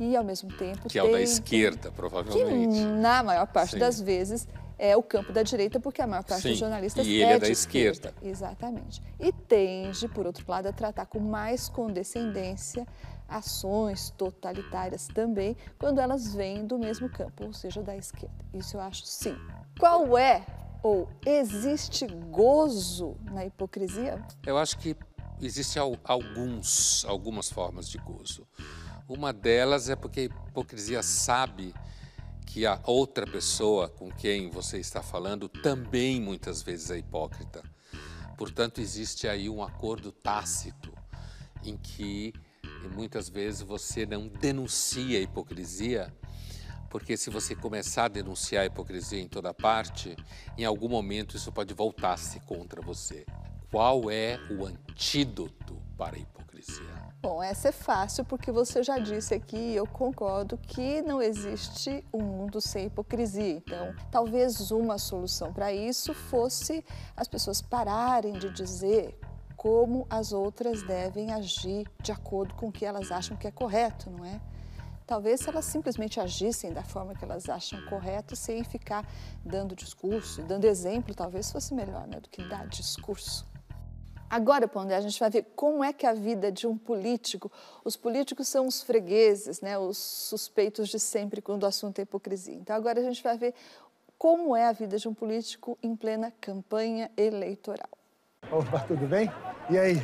E 0.00 0.16
ao 0.16 0.24
mesmo 0.24 0.50
tempo 0.56 0.88
que 0.88 0.98
é 0.98 1.02
o 1.02 1.12
da 1.12 1.20
esquerda, 1.20 1.92
provavelmente. 1.92 2.74
Que 2.74 2.84
na 2.84 3.22
maior 3.22 3.46
parte 3.46 3.72
Sim. 3.72 3.78
das 3.78 4.00
vezes 4.00 4.48
é 4.76 4.96
o 4.96 5.02
campo 5.02 5.32
da 5.32 5.42
direita, 5.42 5.78
porque 5.78 6.02
a 6.02 6.06
maior 6.06 6.24
parte 6.24 6.42
Sim. 6.42 6.50
dos 6.50 6.58
jornalistas 6.58 7.06
e 7.06 7.12
ele 7.14 7.24
é, 7.24 7.32
é 7.34 7.38
da 7.38 7.48
esquerda. 7.48 8.08
esquerda. 8.08 8.28
Exatamente. 8.28 9.00
E 9.20 9.32
tende, 9.32 10.08
por 10.08 10.26
outro 10.26 10.44
lado, 10.48 10.66
a 10.66 10.72
tratar 10.72 11.06
com 11.06 11.20
mais 11.20 11.68
condescendência 11.68 12.86
ações 13.28 14.10
totalitárias 14.10 15.06
também, 15.08 15.56
quando 15.78 16.00
elas 16.00 16.34
vêm 16.34 16.66
do 16.66 16.78
mesmo 16.78 17.08
campo, 17.08 17.44
ou 17.46 17.52
seja, 17.52 17.82
da 17.82 17.96
esquerda. 17.96 18.34
Isso 18.52 18.76
eu 18.76 18.80
acho 18.80 19.06
sim. 19.06 19.36
Qual 19.78 20.18
é 20.18 20.44
ou 20.84 21.08
existe 21.24 22.06
gozo 22.06 23.16
na 23.22 23.46
hipocrisia? 23.46 24.22
Eu 24.44 24.58
acho 24.58 24.78
que 24.78 24.94
existem 25.40 25.82
alguns, 26.04 27.06
algumas 27.06 27.50
formas 27.50 27.88
de 27.88 27.96
gozo. 27.96 28.46
Uma 29.08 29.32
delas 29.32 29.88
é 29.88 29.96
porque 29.96 30.20
a 30.20 30.24
hipocrisia 30.24 31.02
sabe 31.02 31.74
que 32.46 32.66
a 32.66 32.78
outra 32.84 33.26
pessoa 33.26 33.88
com 33.88 34.12
quem 34.12 34.50
você 34.50 34.78
está 34.78 35.02
falando 35.02 35.48
também 35.48 36.20
muitas 36.20 36.60
vezes 36.62 36.90
é 36.90 36.98
hipócrita. 36.98 37.62
Portanto, 38.36 38.82
existe 38.82 39.26
aí 39.26 39.48
um 39.48 39.62
acordo 39.62 40.12
tácito 40.12 40.92
em 41.64 41.78
que 41.78 42.34
muitas 42.94 43.30
vezes 43.30 43.62
você 43.62 44.04
não 44.04 44.28
denuncia 44.28 45.18
a 45.18 45.22
hipocrisia 45.22 46.14
porque 46.94 47.16
se 47.16 47.28
você 47.28 47.56
começar 47.56 48.04
a 48.04 48.08
denunciar 48.08 48.62
a 48.62 48.66
hipocrisia 48.66 49.20
em 49.20 49.26
toda 49.26 49.52
parte, 49.52 50.14
em 50.56 50.64
algum 50.64 50.88
momento 50.88 51.36
isso 51.36 51.50
pode 51.50 51.74
voltar-se 51.74 52.38
contra 52.38 52.80
você. 52.80 53.26
qual 53.68 54.08
é 54.08 54.38
o 54.48 54.64
antídoto 54.64 55.76
para 55.98 56.14
a 56.14 56.18
hipocrisia? 56.20 56.86
Bom, 57.20 57.42
essa 57.42 57.70
é 57.70 57.72
fácil 57.72 58.24
porque 58.24 58.52
você 58.52 58.80
já 58.84 59.00
disse 59.00 59.34
aqui, 59.34 59.74
eu 59.74 59.88
concordo, 59.88 60.56
que 60.56 61.02
não 61.02 61.20
existe 61.20 62.04
um 62.12 62.22
mundo 62.22 62.60
sem 62.60 62.86
hipocrisia. 62.86 63.56
Então, 63.56 63.92
talvez 64.12 64.70
uma 64.70 64.96
solução 64.96 65.52
para 65.52 65.72
isso 65.72 66.14
fosse 66.14 66.84
as 67.16 67.26
pessoas 67.26 67.60
pararem 67.60 68.34
de 68.34 68.50
dizer 68.50 69.18
como 69.56 70.06
as 70.08 70.32
outras 70.32 70.84
devem 70.84 71.32
agir 71.32 71.88
de 72.00 72.12
acordo 72.12 72.54
com 72.54 72.68
o 72.68 72.72
que 72.72 72.84
elas 72.84 73.10
acham 73.10 73.36
que 73.36 73.48
é 73.48 73.50
correto, 73.50 74.08
não 74.10 74.24
é? 74.24 74.40
Talvez 75.06 75.40
se 75.40 75.50
elas 75.50 75.66
simplesmente 75.66 76.18
agissem 76.18 76.72
da 76.72 76.82
forma 76.82 77.14
que 77.14 77.24
elas 77.24 77.48
acham 77.48 77.84
correto, 77.86 78.34
sem 78.34 78.64
ficar 78.64 79.06
dando 79.44 79.76
discurso, 79.76 80.42
dando 80.42 80.64
exemplo, 80.64 81.14
talvez 81.14 81.52
fosse 81.52 81.74
melhor 81.74 82.06
né, 82.06 82.20
do 82.20 82.28
que 82.28 82.42
dar 82.48 82.66
discurso. 82.66 83.46
Agora, 84.30 84.66
Pondé, 84.66 84.96
a 84.96 85.00
gente 85.00 85.20
vai 85.20 85.30
ver 85.30 85.52
como 85.54 85.84
é 85.84 85.92
que 85.92 86.06
a 86.06 86.14
vida 86.14 86.50
de 86.50 86.66
um 86.66 86.76
político, 86.76 87.52
os 87.84 87.96
políticos 87.96 88.48
são 88.48 88.66
os 88.66 88.82
fregueses, 88.82 89.60
né, 89.60 89.78
os 89.78 89.98
suspeitos 89.98 90.88
de 90.88 90.98
sempre 90.98 91.42
quando 91.42 91.64
o 91.64 91.66
assunto 91.66 91.98
é 91.98 92.02
hipocrisia. 92.02 92.54
Então, 92.54 92.74
agora 92.74 92.98
a 92.98 93.02
gente 93.04 93.22
vai 93.22 93.36
ver 93.36 93.54
como 94.18 94.56
é 94.56 94.66
a 94.66 94.72
vida 94.72 94.96
de 94.96 95.06
um 95.06 95.14
político 95.14 95.78
em 95.82 95.94
plena 95.94 96.32
campanha 96.40 97.10
eleitoral. 97.16 97.90
Opa, 98.50 98.80
tudo 98.80 99.06
bem? 99.06 99.30
E 99.70 99.78
aí? 99.78 99.96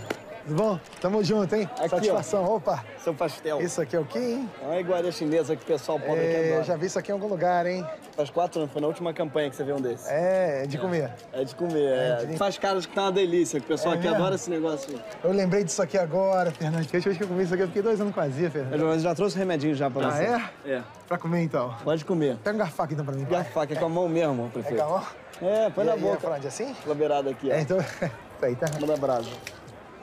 Tudo 0.47 0.55
bom? 0.63 0.81
Tamo 1.01 1.23
junto, 1.23 1.55
hein? 1.55 1.69
Aqui, 1.79 1.89
Satisfação. 1.91 2.45
Ó, 2.45 2.57
Opa. 2.57 2.85
Seu 2.99 3.15
pastel. 3.15 3.61
Isso 3.61 3.81
aqui 3.81 3.95
é 3.95 3.99
o 4.01 4.05
quê, 4.05 4.19
hein? 4.19 4.51
É 4.63 4.67
uma 4.67 4.81
iguaria 4.81 5.13
chinesa 5.13 5.55
que 5.55 5.63
o 5.63 5.67
pessoal 5.67 5.99
pobre 5.99 6.25
é, 6.25 6.37
aqui 6.39 6.49
adora. 6.49 6.65
Já 6.65 6.77
vi 6.77 6.87
isso 6.87 6.99
aqui 6.99 7.11
em 7.11 7.15
algum 7.15 7.29
lugar, 7.29 7.67
hein? 7.67 7.87
Faz 8.17 8.31
quatro 8.31 8.61
anos, 8.61 8.73
foi 8.73 8.81
na 8.81 8.89
última 8.89 9.13
campanha 9.13 9.49
que 9.51 9.57
você 9.57 9.65
viu 9.65 9.77
um 9.77 9.81
desses. 9.81 10.07
É, 10.09 10.65
é 10.65 10.67
de 10.67 10.79
comer. 10.79 11.11
É 11.33 11.45
de 11.45 11.55
comer, 11.55 11.89
é. 11.93 12.25
de... 12.27 12.37
Faz 12.37 12.59
caras 12.59 12.87
que 12.87 12.95
tá 12.95 13.03
uma 13.03 13.13
delícia, 13.13 13.61
que 13.61 13.67
o 13.67 13.69
pessoal 13.69 13.95
É 13.95 13.99
aqui 13.99 14.07
mesmo? 14.07 14.17
adora 14.23 14.35
esse 14.35 14.51
negócio. 14.51 15.01
Eu 15.23 15.33
lembrei 15.33 15.63
disso 15.63 15.81
aqui 15.83 15.97
agora, 15.99 16.51
Fernando. 16.51 16.87
Que 16.87 16.97
a 16.97 16.99
última 16.99 17.11
vez 17.13 17.17
que 17.19 17.25
eu 17.25 17.29
comi 17.29 17.45
isso 17.45 17.55
aqui, 17.55 17.63
eu 17.63 17.67
fiquei 17.69 17.83
dois 17.83 18.01
anos 18.01 18.17
azia, 18.19 18.51
Fernando. 18.51 18.85
Mas 18.87 19.03
já 19.03 19.15
trouxe 19.15 19.39
remedinho 19.39 19.75
já 19.75 19.91
pra 19.91 20.09
Ah, 20.09 20.11
você. 20.11 20.25
é? 20.25 20.73
É. 20.77 20.83
Pra 21.07 21.17
comer, 21.19 21.43
então. 21.43 21.75
Pode 21.85 22.05
comer. 22.05 22.37
Pega 22.43 22.57
um 22.57 22.59
garfaco, 22.59 22.93
então, 22.93 23.05
pra 23.05 23.15
mim. 23.15 23.25
Garfaca, 23.25 23.73
é 23.73 23.77
com 23.77 23.87
a 23.87 23.89
mão 23.89 24.09
mesmo, 24.09 24.51
prefeito. 24.51 24.81
É 24.81 24.85
com 24.85 24.95
a 24.95 24.99
mão? 24.99 25.07
É, 25.43 25.71
põe 25.71 25.85
na 25.85 25.93
aí, 25.93 26.01
boca. 26.01 26.15
é 26.15 26.21
pra 26.21 26.31
onde, 26.37 26.47
assim? 26.49 26.75
Labeirada 26.87 27.31
aqui, 27.31 27.49
ó. 27.51 27.55
É, 27.55 27.61
então... 27.61 27.79
Peraí, 28.41 28.57
tá? 28.57 28.67
Manda 28.81 28.97
brasa. 28.97 29.29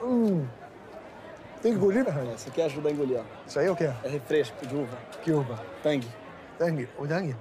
Hum. 0.02 0.46
Tem 1.62 1.72
que 1.72 1.78
engolir, 1.78 2.04
Fernando? 2.04 2.34
Isso 2.36 2.48
aqui 2.48 2.62
ajuda 2.62 2.88
a 2.88 2.92
engolir, 2.92 3.18
ó. 3.20 3.22
Isso 3.46 3.58
aí 3.58 3.66
é 3.66 3.70
o 3.70 3.76
quê? 3.76 3.90
É 4.04 4.08
refresco 4.08 4.64
de 4.66 4.74
uva. 4.76 4.96
Que 5.22 5.32
uva? 5.32 5.60
Tangue. 5.82 6.08
Tangue? 6.58 6.88
O 6.98 7.06
tangue? 7.06 7.36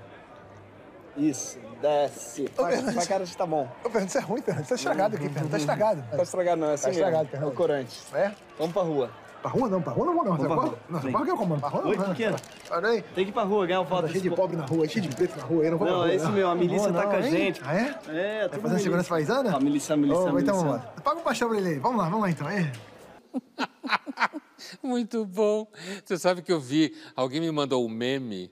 Isso, 1.16 1.60
desce. 1.82 2.46
Ô, 2.58 2.62
Faz, 2.62 2.82
faz 2.94 3.08
cara 3.08 3.26
de 3.26 3.36
tá 3.38 3.46
bom. 3.46 3.68
Ô, 3.84 3.90
Fernando, 3.90 4.10
isso 4.10 4.18
é 4.18 4.22
ruim, 4.22 4.42
Fernando. 4.42 4.64
Isso 4.64 4.70
tá 4.70 4.76
estragado 4.76 5.16
aqui, 5.16 5.30
Fernando. 5.30 5.52
Tá 5.52 5.58
estragado. 5.58 6.04
Tá 6.16 6.24
estragado 6.24 6.62
não, 6.62 6.70
é 6.70 6.74
assim 6.74 6.84
Tá 6.84 6.90
mesmo. 6.90 7.04
estragado, 7.06 7.46
É 7.46 7.48
o 7.48 7.52
corante. 7.52 8.04
É? 8.14 8.32
Vamos 8.58 8.74
pra 8.74 8.82
rua. 8.84 9.12
Pra 9.48 9.54
rua 9.54 9.70
não, 9.70 9.82
pra 9.82 9.94
rua 9.94 10.06
não 10.06 10.14
vou 10.14 10.26
não. 10.26 10.36
Você 10.36 10.46
pra 10.46 10.56
rua. 10.56 10.78
Não, 10.90 11.00
Vem. 11.00 11.12
pode 11.14 11.24
que 11.24 11.32
eu? 11.32 11.38
Pra 11.38 11.70
rua 11.70 11.82
não. 11.84 11.90
Oi, 11.90 11.96
por 11.96 12.16
quê? 12.16 12.26
Olha 12.70 12.90
aí. 12.90 13.02
Tem 13.02 13.24
que 13.24 13.30
ir 13.30 13.34
pra 13.34 13.44
rua, 13.44 13.66
ganhar 13.66 13.80
um 13.80 13.86
foto 13.86 14.02
Tá 14.02 14.08
cheio 14.10 14.24
de 14.24 14.30
pobre 14.30 14.58
na 14.58 14.66
rua, 14.66 14.86
cheio 14.90 15.08
de 15.08 15.16
preto 15.16 15.38
na 15.38 15.44
rua. 15.44 15.64
Eu 15.64 15.72
não 15.72 15.78
vou 15.78 15.88
Não, 15.88 15.94
pra 15.94 16.04
rua, 16.04 16.12
é 16.12 16.16
isso 16.18 16.30
mesmo, 16.30 16.50
a 16.50 16.56
milícia 16.56 16.88
Não 16.90 16.94
tá 16.94 17.02
vou, 17.04 17.12
com 17.12 17.18
a 17.18 17.22
não, 17.22 17.30
gente. 17.30 17.62
Ah, 17.64 17.74
é? 17.74 18.00
É, 18.10 18.48
tudo 18.50 18.62
fazer 18.62 18.80
segurança 18.80 19.08
paisana? 19.08 19.56
A 19.56 19.60
milícia, 19.62 19.94
a 19.94 19.98
milícia, 19.98 20.22
a 20.22 20.42
então 20.42 20.56
vamos 20.56 20.74
lá. 20.74 20.80
Paga 21.02 21.20
um 21.22 21.24
pastel 21.24 21.48
pra 21.48 21.58
ele 21.60 21.70
aí. 21.70 21.80
Vamos 21.80 21.98
lá, 21.98 22.10
vamos 22.10 22.22
lá 22.24 22.30
então. 22.30 22.48
Muito 24.84 25.26
bom. 25.26 25.66
Você 26.04 26.18
sabe 26.18 26.42
que 26.42 26.52
eu 26.52 26.60
vi, 26.60 26.94
alguém 27.16 27.40
me 27.40 27.50
mandou 27.50 27.86
um 27.86 27.90
meme 27.90 28.52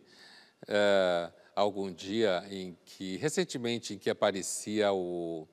eh, 0.65 1.29
algum 1.53 1.91
dia 1.91 2.41
em 2.49 2.77
que, 2.85 3.17
recentemente, 3.17 3.95
em 3.95 3.97
que 3.97 4.09
aparecia 4.09 4.93
o, 4.93 5.45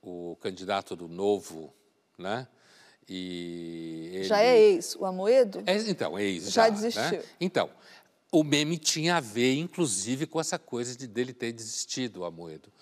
o 0.00 0.36
candidato 0.40 0.94
do 0.94 1.08
Novo, 1.08 1.74
né? 2.16 2.46
E 3.08 4.10
ele... 4.12 4.24
Já 4.24 4.40
é 4.40 4.58
ex, 4.58 4.96
o 4.96 5.04
Amoedo? 5.04 5.62
É, 5.66 5.76
então, 5.76 6.18
ex 6.18 6.50
Já 6.50 6.64
já. 6.64 6.68
desistiu. 6.70 7.18
Né? 7.18 7.22
Então, 7.40 7.70
o 8.32 8.42
meme 8.42 8.76
tinha 8.78 9.16
a 9.16 9.20
ver, 9.20 9.54
inclusive, 9.54 10.26
com 10.26 10.40
essa 10.40 10.58
coisa 10.58 10.96
de 10.96 11.06
dele 11.06 11.32
ter 11.32 11.52
desistido, 11.52 12.20
o 12.20 12.24
Amoedo. 12.24 12.72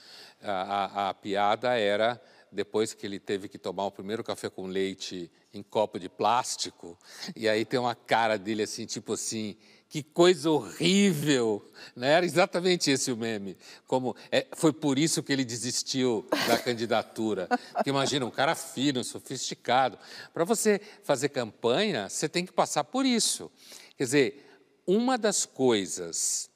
A, 0.43 0.53
a, 0.53 1.09
a 1.11 1.15
piada 1.15 1.75
era, 1.79 2.21
depois 2.51 2.95
que 2.95 3.07
ele 3.07 3.19
teve 3.19 3.49
que 3.49 3.59
tomar 3.59 3.87
o 3.87 3.91
primeiro 3.91 4.25
café 4.25 4.49
com 4.49 4.67
leite 4.67 5.31
em 5.53 5.63
copo 5.63 5.99
de 5.99 6.09
plástico, 6.09 6.99
e 7.37 7.49
aí 7.49 7.65
tem 7.65 7.79
uma 7.79 7.95
cara 7.95 8.37
dele 8.39 8.63
assim, 8.63 8.87
tipo 8.87 9.13
assim, 9.13 9.57
que 9.95 10.03
coisa 10.03 10.51
horrível, 10.51 11.65
né? 11.95 12.15
Era 12.15 12.27
exatamente 12.27 12.91
esse 12.91 13.13
o 13.13 13.17
meme. 13.17 13.57
Como 13.87 14.17
é, 14.33 14.45
foi 14.57 14.73
por 14.73 14.99
isso 14.99 15.23
que 15.23 15.33
ele 15.33 15.45
desistiu 15.45 16.27
da 16.49 16.59
candidatura. 16.59 17.47
Porque 17.73 17.91
imagina 17.91 18.27
um 18.27 18.31
cara 18.31 18.57
fino, 18.57 19.05
sofisticado. 19.05 19.97
Para 20.33 20.43
você 20.43 20.81
fazer 21.05 21.29
campanha, 21.29 22.09
você 22.09 22.29
tem 22.29 22.45
que 22.45 22.53
passar 22.53 22.83
por 22.83 23.07
isso. 23.07 23.49
Quer 23.97 24.03
dizer, 24.03 24.59
uma 24.85 25.17
das 25.17 25.47
coisas 25.47 26.51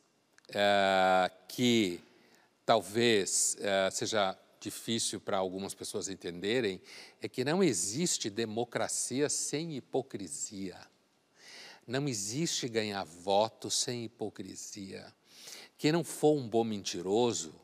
eh, 0.53 1.31
que 1.46 2.01
talvez 2.66 3.57
eh, 3.61 3.88
seja 3.92 4.37
difícil 4.59 5.20
para 5.20 5.37
algumas 5.37 5.74
pessoas 5.74 6.09
entenderem 6.09 6.83
é 7.22 7.29
que 7.29 7.44
não 7.44 7.62
existe 7.62 8.31
democracia 8.31 9.29
sem 9.29 9.77
hipocrisia. 9.77 10.77
Não 11.88 12.07
existe 12.07 12.68
ganhar 12.68 13.03
voto 13.03 13.70
sem 13.70 14.05
hipocrisia. 14.05 15.11
Quem 15.79 15.90
não 15.90 16.05
for 16.05 16.37
um 16.37 16.46
bom 16.46 16.62
mentiroso 16.62 17.55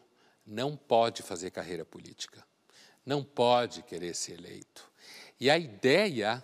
não 0.47 0.79
pode 0.79 1.23
fazer 1.23 1.51
carreira 1.51 1.85
política, 1.85 2.43
não 3.05 3.23
pode 3.23 3.83
querer 3.83 4.15
ser 4.15 4.39
eleito. 4.39 4.91
E 5.39 5.51
a 5.51 5.59
ideia, 5.59 6.43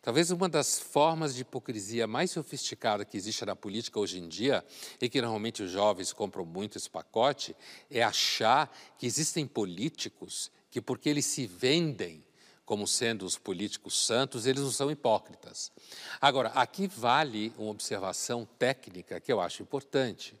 talvez 0.00 0.30
uma 0.30 0.48
das 0.48 0.78
formas 0.78 1.34
de 1.34 1.42
hipocrisia 1.42 2.06
mais 2.06 2.30
sofisticada 2.30 3.04
que 3.04 3.16
existe 3.16 3.44
na 3.44 3.56
política 3.56 3.98
hoje 3.98 4.20
em 4.20 4.28
dia, 4.28 4.64
e 5.00 5.08
que 5.08 5.20
normalmente 5.20 5.64
os 5.64 5.70
jovens 5.72 6.12
compram 6.12 6.44
muito 6.44 6.78
esse 6.78 6.88
pacote, 6.88 7.56
é 7.90 8.04
achar 8.04 8.72
que 8.96 9.06
existem 9.06 9.48
políticos 9.48 10.48
que, 10.70 10.80
porque 10.80 11.08
eles 11.08 11.26
se 11.26 11.44
vendem, 11.44 12.24
como 12.70 12.86
sendo 12.86 13.26
os 13.26 13.36
políticos 13.36 14.06
santos, 14.06 14.46
eles 14.46 14.62
não 14.62 14.70
são 14.70 14.92
hipócritas. 14.92 15.72
Agora, 16.20 16.50
aqui 16.50 16.86
vale 16.86 17.52
uma 17.58 17.72
observação 17.72 18.46
técnica 18.60 19.18
que 19.18 19.32
eu 19.32 19.40
acho 19.40 19.60
importante. 19.60 20.40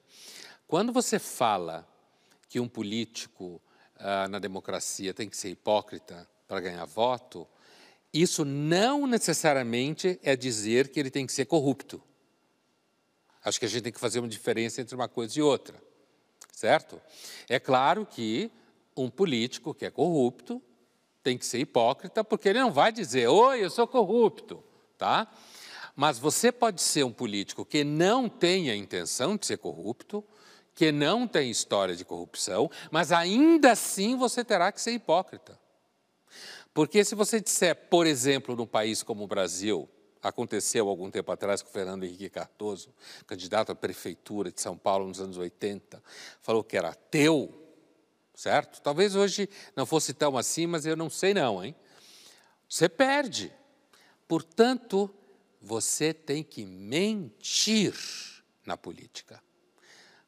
Quando 0.64 0.92
você 0.92 1.18
fala 1.18 1.84
que 2.48 2.60
um 2.60 2.68
político 2.68 3.60
ah, 3.96 4.28
na 4.28 4.38
democracia 4.38 5.12
tem 5.12 5.28
que 5.28 5.36
ser 5.36 5.48
hipócrita 5.48 6.24
para 6.46 6.60
ganhar 6.60 6.84
voto, 6.84 7.48
isso 8.14 8.44
não 8.44 9.08
necessariamente 9.08 10.16
é 10.22 10.36
dizer 10.36 10.86
que 10.86 11.00
ele 11.00 11.10
tem 11.10 11.26
que 11.26 11.32
ser 11.32 11.46
corrupto. 11.46 12.00
Acho 13.44 13.58
que 13.58 13.66
a 13.66 13.68
gente 13.68 13.82
tem 13.82 13.92
que 13.92 13.98
fazer 13.98 14.20
uma 14.20 14.28
diferença 14.28 14.80
entre 14.80 14.94
uma 14.94 15.08
coisa 15.08 15.36
e 15.36 15.42
outra, 15.42 15.82
certo? 16.52 17.02
É 17.48 17.58
claro 17.58 18.06
que 18.06 18.52
um 18.96 19.10
político 19.10 19.74
que 19.74 19.84
é 19.84 19.90
corrupto 19.90 20.62
tem 21.22 21.36
que 21.36 21.46
ser 21.46 21.58
hipócrita, 21.58 22.24
porque 22.24 22.48
ele 22.48 22.60
não 22.60 22.72
vai 22.72 22.92
dizer, 22.92 23.28
oi, 23.28 23.64
eu 23.64 23.70
sou 23.70 23.86
corrupto, 23.86 24.62
tá? 24.96 25.30
Mas 25.94 26.18
você 26.18 26.50
pode 26.50 26.80
ser 26.80 27.04
um 27.04 27.12
político 27.12 27.64
que 27.64 27.84
não 27.84 28.28
tenha 28.28 28.74
intenção 28.74 29.36
de 29.36 29.46
ser 29.46 29.58
corrupto, 29.58 30.24
que 30.74 30.90
não 30.90 31.28
tem 31.28 31.50
história 31.50 31.94
de 31.94 32.04
corrupção, 32.04 32.70
mas 32.90 33.12
ainda 33.12 33.72
assim 33.72 34.16
você 34.16 34.44
terá 34.44 34.72
que 34.72 34.80
ser 34.80 34.92
hipócrita. 34.92 35.60
Porque 36.72 37.04
se 37.04 37.14
você 37.14 37.40
disser, 37.40 37.74
por 37.74 38.06
exemplo, 38.06 38.56
num 38.56 38.66
país 38.66 39.02
como 39.02 39.24
o 39.24 39.26
Brasil, 39.26 39.88
aconteceu 40.22 40.88
algum 40.88 41.10
tempo 41.10 41.32
atrás 41.32 41.62
com 41.62 41.68
o 41.68 41.72
Fernando 41.72 42.04
Henrique 42.04 42.30
Cardoso, 42.30 42.94
candidato 43.26 43.72
à 43.72 43.74
prefeitura 43.74 44.52
de 44.52 44.60
São 44.60 44.76
Paulo 44.76 45.06
nos 45.06 45.20
anos 45.20 45.36
80, 45.36 46.02
falou 46.40 46.62
que 46.62 46.76
era 46.76 46.90
ateu, 46.90 47.52
certo? 48.40 48.80
Talvez 48.80 49.14
hoje 49.14 49.50
não 49.76 49.84
fosse 49.84 50.14
tão 50.14 50.38
assim, 50.38 50.66
mas 50.66 50.86
eu 50.86 50.96
não 50.96 51.10
sei 51.10 51.34
não, 51.34 51.62
hein? 51.62 51.76
Você 52.66 52.88
perde. 52.88 53.52
Portanto, 54.26 55.14
você 55.60 56.14
tem 56.14 56.42
que 56.42 56.64
mentir 56.64 57.94
na 58.64 58.78
política. 58.78 59.42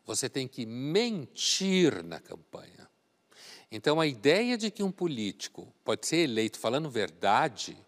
Você 0.05 0.29
tem 0.29 0.46
que 0.46 0.66
mentir 0.66 2.05
na 2.05 2.20
campanha. 2.20 2.87
Então, 3.70 3.98
a 3.98 4.07
ideia 4.07 4.59
de 4.59 4.70
que 4.70 4.83
um 4.83 4.92
político 4.92 5.72
pode 5.83 6.07
ser 6.07 6.18
eleito 6.18 6.59
falando 6.59 6.90
verdade 6.90 7.79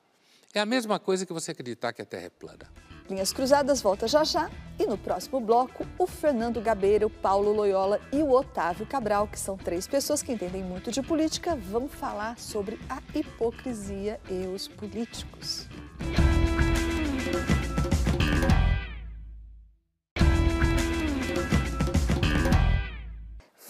é 0.55 0.61
a 0.61 0.65
mesma 0.65 0.99
coisa 0.99 1.27
que 1.27 1.35
você 1.35 1.51
acreditar 1.51 1.93
que 1.93 2.01
a 2.01 2.07
Terra 2.07 2.27
é 2.27 2.31
plana. 2.31 2.94
Linhas 3.09 3.33
Cruzadas 3.33 3.83
volta 3.83 4.09
já 4.09 4.25
já 4.25 4.51
e 4.79 4.87
no 4.87 4.97
próximo 4.97 5.39
bloco 5.39 5.87
o 5.99 6.07
Fernando 6.07 6.61
Gabeira, 6.61 7.07
o 7.07 7.11
Paulo 7.11 7.53
Loyola 7.53 8.01
e 8.11 8.23
o 8.23 8.31
Otávio 8.31 8.87
Cabral, 8.87 9.29
que 9.29 9.39
são 9.39 9.57
três 9.57 9.87
pessoas 9.87 10.23
que 10.23 10.33
entendem 10.33 10.63
muito 10.63 10.91
de 10.91 11.03
política, 11.03 11.55
vão 11.55 11.87
falar 11.87 12.39
sobre 12.39 12.79
a 12.89 13.01
hipocrisia 13.15 14.19
e 14.31 14.47
os 14.47 14.67
políticos. 14.67 15.69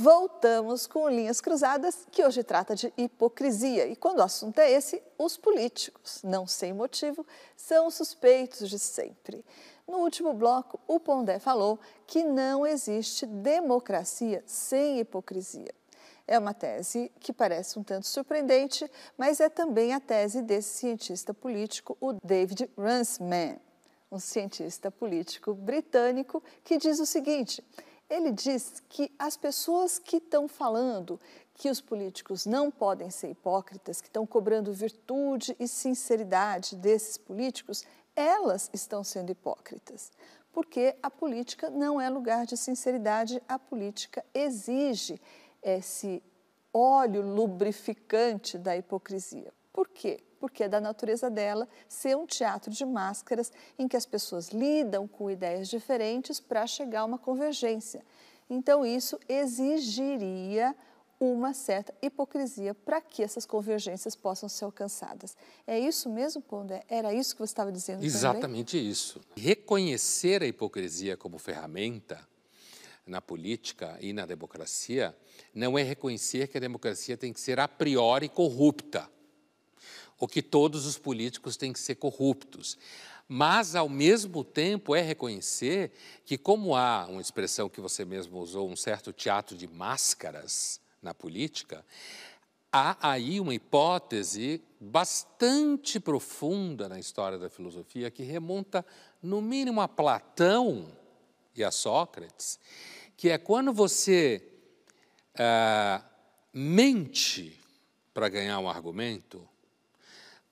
Voltamos 0.04 0.86
com 0.86 1.08
Linhas 1.08 1.40
Cruzadas, 1.40 2.06
que 2.12 2.22
hoje 2.22 2.44
trata 2.44 2.76
de 2.76 2.92
hipocrisia. 2.94 3.86
E 3.86 3.96
quando 3.96 4.18
o 4.18 4.22
assunto 4.22 4.58
é 4.58 4.70
esse, 4.70 5.02
os 5.16 5.38
políticos, 5.38 6.20
não 6.22 6.46
sem 6.46 6.74
motivo, 6.74 7.26
são 7.56 7.90
suspeitos 7.90 8.68
de 8.68 8.78
sempre. 8.78 9.42
No 9.88 10.00
último 10.00 10.34
bloco, 10.34 10.78
o 10.86 11.00
Pondé 11.00 11.38
falou 11.38 11.80
que 12.06 12.22
não 12.22 12.66
existe 12.66 13.24
democracia 13.24 14.44
sem 14.46 15.00
hipocrisia. 15.00 15.74
É 16.28 16.38
uma 16.38 16.52
tese 16.52 17.10
que 17.18 17.32
parece 17.32 17.78
um 17.78 17.82
tanto 17.82 18.06
surpreendente, 18.06 18.86
mas 19.16 19.40
é 19.40 19.48
também 19.48 19.94
a 19.94 20.00
tese 20.00 20.42
desse 20.42 20.80
cientista 20.80 21.32
político, 21.32 21.96
o 21.98 22.12
David 22.22 22.70
Runciman, 22.76 23.56
um 24.12 24.18
cientista 24.18 24.90
político 24.90 25.54
britânico 25.54 26.42
que 26.62 26.76
diz 26.76 27.00
o 27.00 27.06
seguinte: 27.06 27.64
ele 28.08 28.30
diz 28.30 28.82
que 28.88 29.10
as 29.18 29.36
pessoas 29.36 29.98
que 29.98 30.16
estão 30.16 30.46
falando 30.46 31.18
que 31.54 31.70
os 31.70 31.80
políticos 31.80 32.46
não 32.46 32.70
podem 32.70 33.10
ser 33.10 33.30
hipócritas, 33.30 34.00
que 34.00 34.08
estão 34.08 34.26
cobrando 34.26 34.72
virtude 34.72 35.54
e 35.58 35.68
sinceridade 35.68 36.76
desses 36.76 37.16
políticos, 37.16 37.84
elas 38.16 38.68
estão 38.72 39.04
sendo 39.04 39.30
hipócritas. 39.30 40.10
Porque 40.52 40.96
a 41.02 41.10
política 41.10 41.70
não 41.70 42.00
é 42.00 42.08
lugar 42.08 42.46
de 42.46 42.56
sinceridade, 42.56 43.42
a 43.48 43.58
política 43.58 44.24
exige 44.32 45.20
esse 45.62 46.22
óleo 46.72 47.22
lubrificante 47.22 48.58
da 48.58 48.76
hipocrisia. 48.76 49.52
Por 49.74 49.88
quê? 49.88 50.20
Porque 50.38 50.62
é 50.62 50.68
da 50.68 50.80
natureza 50.80 51.28
dela 51.28 51.68
ser 51.88 52.16
um 52.16 52.24
teatro 52.24 52.70
de 52.70 52.86
máscaras 52.86 53.52
em 53.76 53.88
que 53.88 53.96
as 53.96 54.06
pessoas 54.06 54.50
lidam 54.50 55.08
com 55.08 55.28
ideias 55.28 55.68
diferentes 55.68 56.38
para 56.38 56.64
chegar 56.64 57.00
a 57.00 57.04
uma 57.04 57.18
convergência. 57.18 58.06
Então, 58.48 58.86
isso 58.86 59.18
exigiria 59.28 60.76
uma 61.18 61.52
certa 61.52 61.92
hipocrisia 62.00 62.72
para 62.72 63.00
que 63.00 63.22
essas 63.22 63.44
convergências 63.44 64.14
possam 64.14 64.48
ser 64.48 64.64
alcançadas. 64.64 65.36
É 65.66 65.76
isso 65.76 66.08
mesmo, 66.08 66.40
Pondé? 66.40 66.84
Era 66.88 67.12
isso 67.12 67.34
que 67.34 67.40
você 67.40 67.52
estava 67.52 67.72
dizendo 67.72 68.04
Exatamente 68.04 68.76
também? 68.76 68.90
isso. 68.90 69.20
Reconhecer 69.36 70.40
a 70.40 70.46
hipocrisia 70.46 71.16
como 71.16 71.36
ferramenta 71.36 72.20
na 73.04 73.20
política 73.20 73.98
e 74.00 74.12
na 74.12 74.24
democracia 74.24 75.16
não 75.52 75.76
é 75.76 75.82
reconhecer 75.82 76.46
que 76.46 76.58
a 76.58 76.60
democracia 76.60 77.16
tem 77.16 77.32
que 77.32 77.40
ser 77.40 77.58
a 77.58 77.66
priori 77.66 78.28
corrupta 78.28 79.10
ou 80.18 80.28
que 80.28 80.42
todos 80.42 80.86
os 80.86 80.98
políticos 80.98 81.56
têm 81.56 81.72
que 81.72 81.80
ser 81.80 81.96
corruptos. 81.96 82.78
Mas, 83.26 83.74
ao 83.74 83.88
mesmo 83.88 84.44
tempo, 84.44 84.94
é 84.94 85.00
reconhecer 85.00 85.92
que, 86.24 86.36
como 86.36 86.76
há 86.76 87.06
uma 87.08 87.20
expressão 87.20 87.68
que 87.68 87.80
você 87.80 88.04
mesmo 88.04 88.38
usou, 88.38 88.68
um 88.68 88.76
certo 88.76 89.12
teatro 89.12 89.56
de 89.56 89.66
máscaras 89.66 90.80
na 91.00 91.14
política, 91.14 91.84
há 92.70 92.96
aí 93.12 93.40
uma 93.40 93.54
hipótese 93.54 94.60
bastante 94.80 95.98
profunda 95.98 96.88
na 96.88 96.98
história 96.98 97.38
da 97.38 97.48
filosofia 97.48 98.10
que 98.10 98.22
remonta, 98.22 98.84
no 99.22 99.40
mínimo, 99.40 99.80
a 99.80 99.88
Platão 99.88 100.86
e 101.56 101.64
a 101.64 101.70
Sócrates, 101.70 102.58
que 103.16 103.30
é 103.30 103.38
quando 103.38 103.72
você 103.72 104.42
ah, 105.38 106.04
mente 106.52 107.58
para 108.12 108.28
ganhar 108.28 108.58
um 108.58 108.68
argumento, 108.68 109.48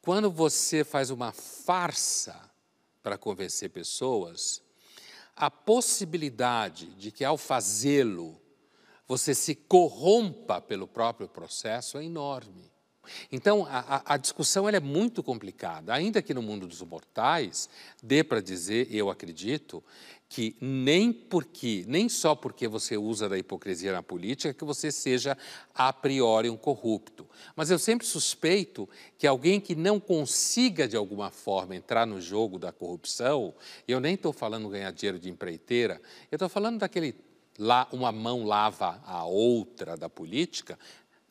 quando 0.02 0.28
você 0.30 0.82
faz 0.82 1.10
uma 1.10 1.30
farsa 1.30 2.50
para 3.00 3.16
convencer 3.16 3.70
pessoas, 3.70 4.60
a 5.36 5.48
possibilidade 5.48 6.86
de 6.96 7.12
que 7.12 7.24
ao 7.24 7.38
fazê-lo 7.38 8.40
você 9.06 9.32
se 9.34 9.54
corrompa 9.54 10.60
pelo 10.60 10.88
próprio 10.88 11.28
processo 11.28 11.98
é 11.98 12.04
enorme. 12.04 12.71
Então, 13.30 13.66
a, 13.68 14.14
a 14.14 14.16
discussão 14.16 14.68
é 14.68 14.80
muito 14.80 15.22
complicada, 15.22 15.92
ainda 15.92 16.22
que 16.22 16.34
no 16.34 16.42
mundo 16.42 16.66
dos 16.66 16.82
mortais, 16.82 17.68
dê 18.02 18.22
para 18.22 18.40
dizer, 18.40 18.88
eu 18.90 19.10
acredito, 19.10 19.82
que 20.32 20.56
nem 20.62 21.12
porque, 21.12 21.84
nem 21.86 22.08
só 22.08 22.34
porque 22.34 22.66
você 22.66 22.96
usa 22.96 23.28
da 23.28 23.36
hipocrisia 23.36 23.92
na 23.92 24.02
política 24.02 24.54
que 24.54 24.64
você 24.64 24.90
seja 24.90 25.36
a 25.74 25.92
priori 25.92 26.48
um 26.48 26.56
corrupto. 26.56 27.28
Mas 27.54 27.70
eu 27.70 27.78
sempre 27.78 28.06
suspeito 28.06 28.88
que 29.18 29.26
alguém 29.26 29.60
que 29.60 29.74
não 29.74 30.00
consiga 30.00 30.88
de 30.88 30.96
alguma 30.96 31.30
forma 31.30 31.76
entrar 31.76 32.06
no 32.06 32.18
jogo 32.18 32.58
da 32.58 32.72
corrupção, 32.72 33.54
eu 33.86 34.00
nem 34.00 34.14
estou 34.14 34.32
falando 34.32 34.70
ganhar 34.70 34.90
dinheiro 34.90 35.18
de 35.18 35.28
empreiteira, 35.28 36.00
eu 36.30 36.36
estou 36.36 36.48
falando 36.48 36.78
daquele 36.78 37.14
lá 37.58 37.86
uma 37.92 38.10
mão 38.10 38.44
lava 38.44 39.02
a 39.04 39.26
outra 39.26 39.96
da 39.96 40.08
política, 40.08 40.78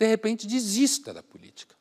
de 0.02 0.08
repente 0.08 0.48
desista 0.48 1.14
da 1.14 1.22
política. 1.22 1.76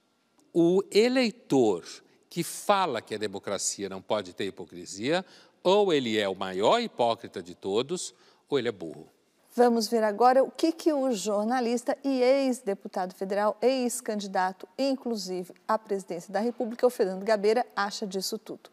O 0.53 0.83
eleitor 0.91 1.83
que 2.29 2.45
fala 2.45 3.01
que 3.01 3.15
a 3.15 3.19
democracia 3.19 3.89
não 3.89 4.03
pode 4.03 4.35
ter 4.35 4.45
hipocrisia 4.45 5.25
ou 5.65 5.91
ele 5.91 6.19
é 6.19 6.29
o 6.29 6.35
maior 6.35 6.81
hipócrita 6.81 7.43
de 7.43 7.55
todos, 7.55 8.15
ou 8.47 8.59
ele 8.59 8.69
é 8.69 8.73
burro. 8.73 9.09
Vamos 9.57 9.89
ver 9.89 10.05
agora 10.05 10.45
o 10.45 10.51
que, 10.51 10.71
que 10.71 10.93
o 10.93 11.11
jornalista 11.13 11.97
e 12.05 12.21
ex-deputado 12.21 13.15
federal, 13.15 13.57
ex-candidato, 13.63 14.69
inclusive 14.79 15.55
à 15.67 15.79
presidência 15.79 16.31
da 16.31 16.41
República, 16.41 16.87
o 16.87 16.91
Fernando 16.91 17.25
Gabeira, 17.25 17.65
acha 17.75 18.07
disso 18.07 18.39
tudo. 18.39 18.69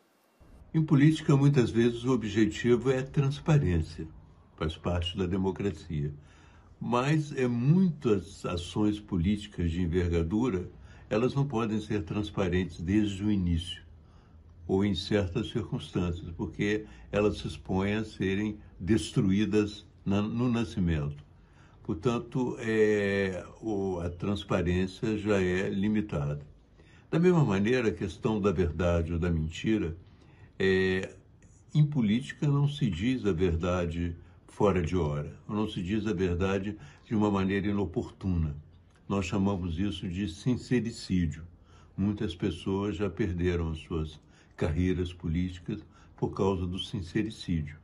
Em 0.74 0.84
política, 0.84 1.38
muitas 1.38 1.70
vezes 1.70 2.04
o 2.04 2.12
objetivo 2.12 2.92
é 2.92 3.02
transparência, 3.02 4.06
faz 4.58 4.76
parte 4.76 5.18
da 5.18 5.26
democracia. 5.26 6.14
Mas 6.80 7.32
é 7.36 7.48
muitas 7.48 8.46
ações 8.46 9.00
políticas 9.00 9.72
de 9.72 9.82
envergadura, 9.82 10.70
elas 11.10 11.34
não 11.34 11.48
podem 11.48 11.80
ser 11.80 12.04
transparentes 12.04 12.80
desde 12.82 13.24
o 13.24 13.32
início 13.32 13.88
ou 14.68 14.84
em 14.84 14.94
certas 14.94 15.50
circunstâncias, 15.50 16.30
porque 16.36 16.86
elas 17.12 17.38
se 17.38 17.48
expõem 17.48 17.96
a 17.96 18.04
serem 18.04 18.58
destruídas 18.80 19.86
na, 20.06 20.22
no 20.22 20.52
nascimento. 20.52 21.24
Portanto, 21.84 22.58
é, 22.60 23.46
o, 23.62 24.00
a 24.02 24.10
transparência 24.10 25.18
já 25.18 25.42
é 25.42 25.70
limitada. 25.70 26.42
Da 27.10 27.18
mesma 27.18 27.46
maneira, 27.46 27.88
a 27.88 27.94
questão 27.94 28.42
da 28.42 28.52
verdade 28.52 29.14
ou 29.14 29.20
da 29.20 29.32
mentira, 29.32 29.96
é, 30.60 31.16
em 31.74 31.86
política 31.86 32.46
não 32.46 32.68
se 32.68 32.90
diz 32.90 33.26
a 33.26 33.32
verdade 33.32 34.14
fora 34.58 34.82
de 34.82 34.98
hora, 34.98 35.32
não 35.48 35.70
se 35.70 35.84
diz 35.84 36.08
a 36.08 36.14
verdade 36.14 36.76
de 37.06 37.14
uma 37.14 37.30
maneira 37.30 37.68
inoportuna. 37.68 38.56
Nós 39.08 39.28
chamamos 39.28 39.78
isso 39.78 40.10
de 40.10 40.28
sincericídio. 40.28 41.44
Muitas 41.96 42.34
pessoas 42.34 42.96
já 42.96 43.08
perderam 43.08 43.70
as 43.70 43.78
suas 43.78 44.20
carreiras 44.56 45.14
políticas 45.14 45.86
por 46.16 46.34
causa 46.34 46.66
do 46.66 46.80
sincericídio. 46.80 47.78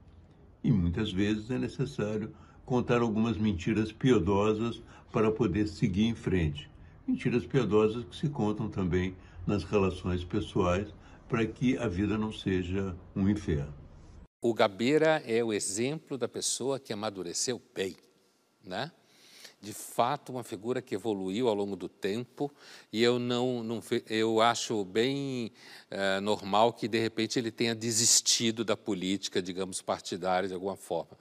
E 0.64 0.72
muitas 0.72 1.14
vezes 1.14 1.52
é 1.52 1.60
necessário 1.60 2.34
contar 2.66 3.02
algumas 3.02 3.38
mentiras 3.38 3.92
piedosas 3.92 4.82
para 5.12 5.30
poder 5.30 5.68
seguir 5.68 6.06
em 6.06 6.16
frente. 6.16 6.72
Mentiras 7.08 7.46
piedosas 7.46 8.04
que 8.04 8.16
se 8.16 8.30
contam 8.30 8.68
também 8.68 9.14
nas 9.46 9.64
relações 9.64 10.24
pessoais 10.24 10.92
para 11.30 11.46
que 11.46 11.78
a 11.78 11.88
vida 11.88 12.18
não 12.18 12.34
seja 12.34 12.96
um 13.16 13.30
inferno. 13.30 13.83
O 14.46 14.54
Gabeira 14.54 15.24
é 15.26 15.42
o 15.42 15.54
exemplo 15.54 16.18
da 16.18 16.28
pessoa 16.28 16.78
que 16.78 16.92
amadureceu 16.92 17.62
bem, 17.74 17.96
né? 18.62 18.92
de 19.62 19.72
fato 19.72 20.34
uma 20.34 20.44
figura 20.44 20.82
que 20.82 20.94
evoluiu 20.94 21.48
ao 21.48 21.54
longo 21.54 21.78
do 21.78 21.88
tempo 21.88 22.54
e 22.92 23.02
eu 23.02 23.18
não, 23.18 23.64
não 23.64 23.82
eu 24.10 24.42
acho 24.42 24.84
bem 24.84 25.54
é, 25.90 26.20
normal 26.20 26.74
que 26.74 26.86
de 26.86 27.00
repente 27.00 27.40
ele 27.40 27.50
tenha 27.50 27.74
desistido 27.74 28.66
da 28.66 28.76
política, 28.76 29.42
digamos 29.42 29.82
partidária 29.82 30.50
de 30.50 30.54
alguma 30.54 30.76
forma. 30.76 31.18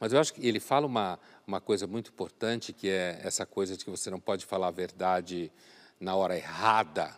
Mas 0.00 0.12
eu 0.12 0.18
acho 0.18 0.34
que 0.34 0.44
ele 0.44 0.58
fala 0.58 0.88
uma 0.88 1.20
uma 1.46 1.60
coisa 1.60 1.86
muito 1.86 2.10
importante 2.10 2.72
que 2.72 2.88
é 2.88 3.20
essa 3.22 3.46
coisa 3.46 3.76
de 3.76 3.84
que 3.84 3.90
você 3.92 4.10
não 4.10 4.18
pode 4.18 4.44
falar 4.44 4.66
a 4.66 4.72
verdade 4.72 5.52
na 6.00 6.16
hora 6.16 6.36
errada, 6.36 7.16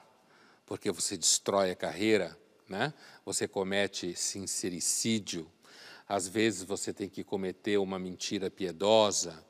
porque 0.66 0.90
você 0.90 1.16
destrói 1.16 1.70
a 1.70 1.74
carreira, 1.74 2.36
né? 2.68 2.92
Você 3.24 3.46
comete 3.48 4.14
sincericídio. 4.14 5.50
Às 6.08 6.28
vezes 6.28 6.62
você 6.62 6.92
tem 6.92 7.08
que 7.08 7.24
cometer 7.24 7.78
uma 7.78 7.98
mentira 7.98 8.50
piedosa 8.50 9.44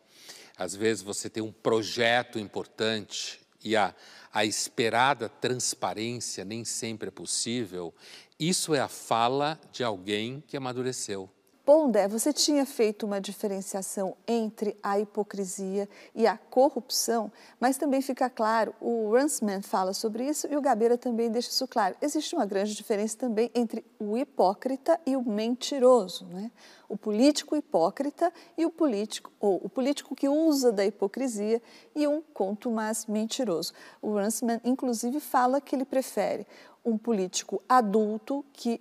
às 0.57 0.74
vezes 0.74 1.02
você 1.02 1.29
tem 1.29 1.42
um 1.42 1.52
projeto 1.52 2.38
importante 2.38 3.40
e 3.62 3.76
a, 3.76 3.94
a 4.33 4.44
esperada 4.44 5.29
transparência 5.29 6.44
nem 6.44 6.64
sempre 6.64 7.09
é 7.09 7.11
possível. 7.11 7.94
Isso 8.40 8.74
é 8.74 8.81
a 8.81 8.88
fala 8.88 9.61
de 9.70 9.85
alguém 9.85 10.42
que 10.46 10.57
amadureceu. 10.57 11.31
Pondé, 11.66 12.07
você 12.07 12.33
tinha 12.33 12.64
feito 12.64 13.05
uma 13.05 13.20
diferenciação 13.20 14.16
entre 14.24 14.76
a 14.81 15.00
hipocrisia 15.00 15.88
e 16.14 16.24
a 16.24 16.38
corrupção, 16.38 17.33
mas 17.59 17.76
também 17.76 18.00
fica 18.00 18.31
claro, 18.31 18.72
o 18.81 19.11
Ransman 19.12 19.61
fala 19.62 19.92
sobre 19.92 20.29
isso 20.29 20.46
e 20.48 20.57
o 20.57 20.61
Gabeira 20.61 20.96
também 20.96 21.29
deixa 21.29 21.48
isso 21.48 21.66
claro. 21.66 21.96
Existe 22.00 22.37
uma 22.37 22.46
grande 22.46 22.72
diferença 22.72 23.18
também 23.18 23.50
entre 23.52 23.85
o 23.98 24.16
hipócrita 24.16 25.00
e 25.05 25.16
o 25.16 25.29
mentiroso, 25.29 26.24
né? 26.26 26.52
O 26.88 26.96
político 26.96 27.57
hipócrita 27.57 28.33
e 28.57 28.64
o 28.64 28.70
político, 28.70 29.33
ou 29.40 29.57
o 29.57 29.68
político 29.68 30.14
que 30.14 30.29
usa 30.29 30.70
da 30.70 30.87
hipocrisia 30.87 31.61
e 31.96 32.07
um 32.07 32.22
contumaz 32.33 33.07
mentiroso. 33.07 33.72
O 34.00 34.14
Ransman, 34.14 34.61
inclusive, 34.64 35.18
fala 35.18 35.61
que 35.61 35.74
ele 35.74 35.85
prefere 35.85 36.46
um 36.85 36.96
político 36.96 37.61
adulto 37.68 38.44
que 38.52 38.81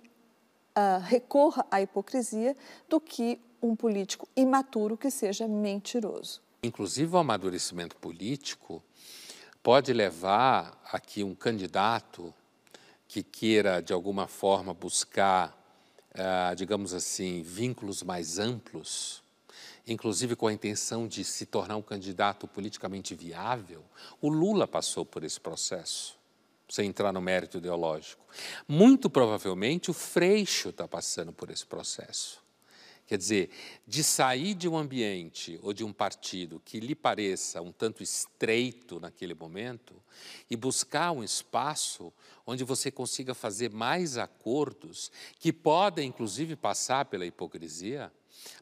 uh, 0.76 1.00
recorra 1.02 1.66
à 1.70 1.80
hipocrisia 1.80 2.56
do 2.88 3.00
que 3.00 3.40
um 3.62 3.74
político 3.74 4.28
imaturo 4.36 4.96
que 4.96 5.10
seja 5.10 5.48
mentiroso. 5.48 6.40
Inclusive, 6.62 7.14
o 7.14 7.18
amadurecimento 7.18 7.96
político 7.96 8.82
pode 9.62 9.92
levar 9.92 10.78
a 10.92 11.00
que 11.00 11.24
um 11.24 11.34
candidato 11.34 12.32
que 13.08 13.22
queira, 13.22 13.80
de 13.80 13.92
alguma 13.92 14.26
forma, 14.26 14.74
buscar, 14.74 15.56
uh, 16.12 16.54
digamos 16.54 16.92
assim, 16.92 17.42
vínculos 17.42 18.02
mais 18.02 18.38
amplos, 18.38 19.22
inclusive 19.86 20.34
com 20.34 20.48
a 20.48 20.52
intenção 20.52 21.06
de 21.06 21.24
se 21.24 21.46
tornar 21.46 21.76
um 21.76 21.82
candidato 21.82 22.48
politicamente 22.48 23.14
viável, 23.14 23.84
o 24.20 24.28
Lula 24.28 24.66
passou 24.66 25.04
por 25.04 25.22
esse 25.22 25.40
processo 25.40 26.15
sem 26.68 26.88
entrar 26.88 27.12
no 27.12 27.20
mérito 27.20 27.58
ideológico. 27.58 28.24
Muito 28.66 29.08
provavelmente 29.08 29.90
o 29.90 29.94
Freixo 29.94 30.70
está 30.70 30.88
passando 30.88 31.32
por 31.32 31.50
esse 31.50 31.64
processo. 31.64 32.44
Quer 33.06 33.18
dizer, 33.18 33.50
de 33.86 34.02
sair 34.02 34.52
de 34.52 34.68
um 34.68 34.76
ambiente 34.76 35.60
ou 35.62 35.72
de 35.72 35.84
um 35.84 35.92
partido 35.92 36.60
que 36.64 36.80
lhe 36.80 36.94
pareça 36.94 37.62
um 37.62 37.70
tanto 37.70 38.02
estreito 38.02 38.98
naquele 38.98 39.32
momento 39.32 39.94
e 40.50 40.56
buscar 40.56 41.12
um 41.12 41.22
espaço 41.22 42.12
onde 42.44 42.64
você 42.64 42.90
consiga 42.90 43.32
fazer 43.32 43.70
mais 43.70 44.18
acordos 44.18 45.12
que 45.38 45.52
podem, 45.52 46.08
inclusive, 46.08 46.56
passar 46.56 47.04
pela 47.04 47.24
hipocrisia, 47.24 48.12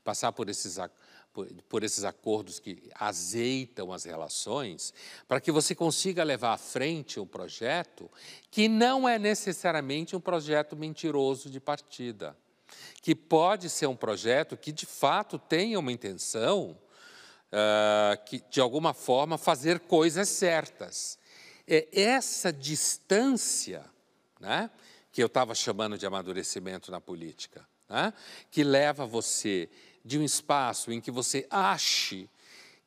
passar 0.04 0.30
por 0.30 0.50
esses 0.50 0.78
acordos 0.78 1.03
por, 1.34 1.48
por 1.68 1.82
esses 1.82 2.04
acordos 2.04 2.60
que 2.60 2.88
azeitam 2.94 3.92
as 3.92 4.04
relações, 4.04 4.94
para 5.26 5.40
que 5.40 5.50
você 5.50 5.74
consiga 5.74 6.22
levar 6.22 6.54
à 6.54 6.56
frente 6.56 7.18
um 7.18 7.26
projeto 7.26 8.08
que 8.50 8.68
não 8.68 9.06
é 9.06 9.18
necessariamente 9.18 10.14
um 10.14 10.20
projeto 10.20 10.76
mentiroso 10.76 11.50
de 11.50 11.58
partida, 11.58 12.36
que 13.02 13.14
pode 13.14 13.68
ser 13.68 13.88
um 13.88 13.96
projeto 13.96 14.56
que 14.56 14.70
de 14.70 14.86
fato 14.86 15.36
tenha 15.36 15.78
uma 15.78 15.92
intenção 15.92 16.78
uh, 17.50 18.24
que, 18.24 18.40
de 18.48 18.60
alguma 18.60 18.94
forma, 18.94 19.36
fazer 19.36 19.80
coisas 19.80 20.28
certas. 20.28 21.18
É 21.66 21.88
essa 21.92 22.52
distância 22.52 23.84
né, 24.38 24.70
que 25.10 25.20
eu 25.20 25.26
estava 25.26 25.54
chamando 25.54 25.98
de 25.98 26.06
amadurecimento 26.06 26.92
na 26.92 27.00
política, 27.00 27.66
né, 27.88 28.12
que 28.50 28.62
leva 28.62 29.04
você 29.04 29.68
de 30.04 30.18
um 30.18 30.22
espaço 30.22 30.92
em 30.92 31.00
que 31.00 31.10
você 31.10 31.46
ache 31.50 32.28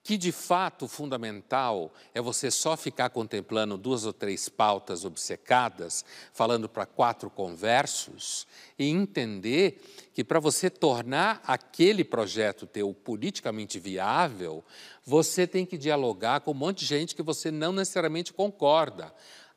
que 0.07 0.17
de 0.17 0.31
fato 0.31 0.87
fundamental 0.87 1.93
é 2.13 2.21
você 2.21 2.49
só 2.49 2.77
ficar 2.77 3.09
contemplando 3.09 3.77
duas 3.77 4.05
ou 4.05 4.13
três 4.13 4.47
pautas 4.47 5.03
obcecadas, 5.03 6.05
falando 6.31 6.69
para 6.69 6.85
quatro 6.85 7.29
conversos, 7.29 8.47
e 8.79 8.85
entender 8.85 9.81
que 10.13 10.23
para 10.23 10.39
você 10.39 10.69
tornar 10.69 11.41
aquele 11.45 12.05
projeto 12.05 12.65
teu 12.65 12.93
politicamente 12.93 13.81
viável, 13.81 14.63
você 15.03 15.45
tem 15.45 15.65
que 15.65 15.77
dialogar 15.77 16.39
com 16.39 16.51
um 16.51 16.53
monte 16.53 16.79
de 16.79 16.85
gente 16.85 17.13
que 17.13 17.21
você 17.21 17.51
não 17.51 17.73
necessariamente 17.73 18.31
concorda. 18.31 19.13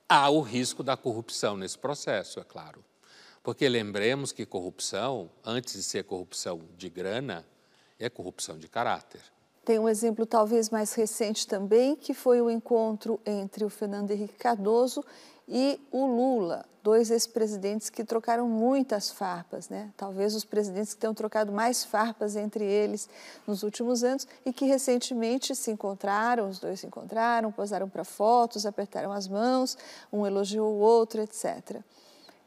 Há 0.08 0.30
o 0.30 0.40
risco 0.40 0.82
da 0.82 0.96
corrupção 0.96 1.56
nesse 1.56 1.78
processo, 1.78 2.40
é 2.40 2.42
claro. 2.44 2.84
Porque 3.42 3.68
lembremos 3.68 4.32
que 4.32 4.44
corrupção, 4.44 5.30
antes 5.44 5.74
de 5.74 5.82
ser 5.82 6.04
corrupção 6.04 6.60
de 6.76 6.90
grana, 6.90 7.46
é 7.98 8.10
corrupção 8.10 8.58
de 8.58 8.68
caráter. 8.68 9.20
Tem 9.64 9.78
um 9.78 9.88
exemplo 9.88 10.26
talvez 10.26 10.68
mais 10.68 10.92
recente 10.94 11.46
também, 11.46 11.94
que 11.94 12.12
foi 12.12 12.40
o 12.40 12.50
encontro 12.50 13.20
entre 13.24 13.64
o 13.64 13.70
Fernando 13.70 14.10
Henrique 14.10 14.34
Cardoso 14.34 15.04
e 15.46 15.80
o 15.90 16.06
Lula, 16.06 16.64
dois 16.82 17.10
ex-presidentes 17.10 17.90
que 17.90 18.04
trocaram 18.04 18.48
muitas 18.48 19.10
farpas, 19.10 19.68
né? 19.68 19.90
Talvez 19.96 20.34
os 20.34 20.44
presidentes 20.44 20.94
que 20.94 21.00
tenham 21.00 21.14
trocado 21.14 21.50
mais 21.50 21.84
farpas 21.84 22.36
entre 22.36 22.64
eles 22.64 23.08
nos 23.46 23.62
últimos 23.62 24.04
anos 24.04 24.26
e 24.46 24.52
que 24.52 24.64
recentemente 24.64 25.54
se 25.54 25.70
encontraram, 25.70 26.48
os 26.48 26.58
dois 26.58 26.80
se 26.80 26.86
encontraram, 26.86 27.50
posaram 27.50 27.88
para 27.88 28.04
fotos, 28.04 28.64
apertaram 28.64 29.12
as 29.12 29.26
mãos, 29.26 29.76
um 30.12 30.26
elogiou 30.26 30.72
o 30.72 30.78
outro, 30.78 31.20
etc. 31.20 31.82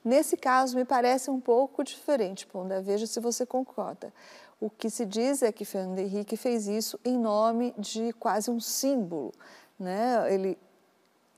Nesse 0.04 0.36
caso, 0.36 0.76
me 0.76 0.84
parece 0.84 1.32
um 1.32 1.40
pouco 1.40 1.84
diferente, 1.84 2.46
Ponda. 2.46 2.82
Veja 2.82 3.08
se 3.08 3.20
você 3.20 3.46
concorda. 3.46 4.14
O 4.60 4.70
que 4.70 4.90
se 4.90 5.06
diz 5.06 5.42
é 5.42 5.52
que 5.52 5.66
Fernando 5.66 6.00
Henrique 6.00 6.36
fez 6.36 6.68
isso 6.68 7.00
em 7.04 7.18
nome 7.18 7.74
de 7.78 8.14
quase 8.14 8.52
um 8.52 8.60
símbolo. 8.60 9.32
Né? 9.80 10.34
Ele 10.34 10.58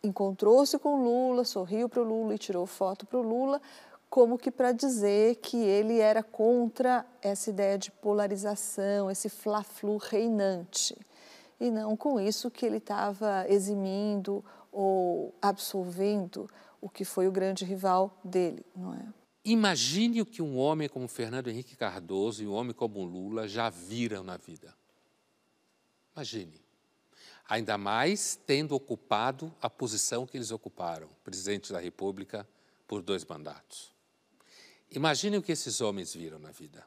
encontrou-se 0.04 0.78
com 0.80 1.04
Lula, 1.04 1.44
sorriu 1.44 1.90
para 1.90 2.02
o 2.02 2.06
Lula 2.06 2.36
e 2.36 2.38
tirou 2.38 2.66
foto 2.66 3.06
para 3.06 3.20
o 3.20 3.22
Lula, 3.22 3.62
como 4.10 4.38
que 4.38 4.52
para 4.52 4.72
dizer 4.72 5.36
que 5.38 5.58
ele 5.58 6.00
era 6.00 6.24
contra 6.24 7.06
essa 7.22 7.50
ideia 7.50 7.78
de 7.78 7.92
polarização, 7.92 9.10
esse 9.10 9.30
fla-flu 9.30 9.98
reinante. 9.98 10.98
E 11.60 11.72
não 11.72 11.96
com 11.96 12.20
isso 12.20 12.52
que 12.52 12.66
ele 12.66 12.78
estava 12.78 13.46
eximindo 13.50 14.44
ou 14.72 15.34
absolvendo 15.42 16.50
o 16.86 16.90
que 16.90 17.04
foi 17.04 17.28
o 17.28 17.32
grande 17.32 17.66
rival 17.66 18.16
dele, 18.24 18.64
não 18.76 18.94
é? 18.94 19.12
Imagine 19.44 20.22
o 20.22 20.26
que 20.26 20.40
um 20.40 20.56
homem 20.56 20.88
como 20.88 21.08
Fernando 21.08 21.50
Henrique 21.50 21.76
Cardoso 21.76 22.44
e 22.44 22.48
um 22.48 22.54
homem 22.54 22.76
como 22.76 23.04
Lula 23.04 23.48
já 23.48 23.72
viram 23.72 24.24
na 24.24 24.38
vida. 24.38 24.72
Imagine. 26.16 26.62
Ainda 27.50 27.76
mais 27.76 28.40
tendo 28.46 28.76
ocupado 28.76 29.52
a 29.60 29.68
posição 29.68 30.28
que 30.28 30.38
eles 30.38 30.52
ocuparam, 30.52 31.10
presidente 31.24 31.74
da 31.74 31.80
República 31.80 32.48
por 32.88 33.02
dois 33.02 33.26
mandatos. 33.26 33.92
Imagine 34.92 35.38
o 35.38 35.42
que 35.42 35.54
esses 35.54 35.82
homens 35.82 36.14
viram 36.14 36.38
na 36.38 36.52
vida. 36.52 36.86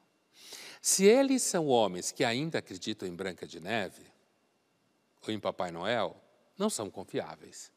Se 0.80 1.04
eles 1.04 1.42
são 1.42 1.66
homens 1.66 2.12
que 2.12 2.22
ainda 2.22 2.60
acreditam 2.60 3.08
em 3.08 3.16
Branca 3.16 3.48
de 3.48 3.58
Neve 3.58 4.06
ou 5.26 5.34
em 5.34 5.40
Papai 5.40 5.72
Noel, 5.72 6.16
não 6.56 6.70
são 6.70 6.88
confiáveis. 6.88 7.76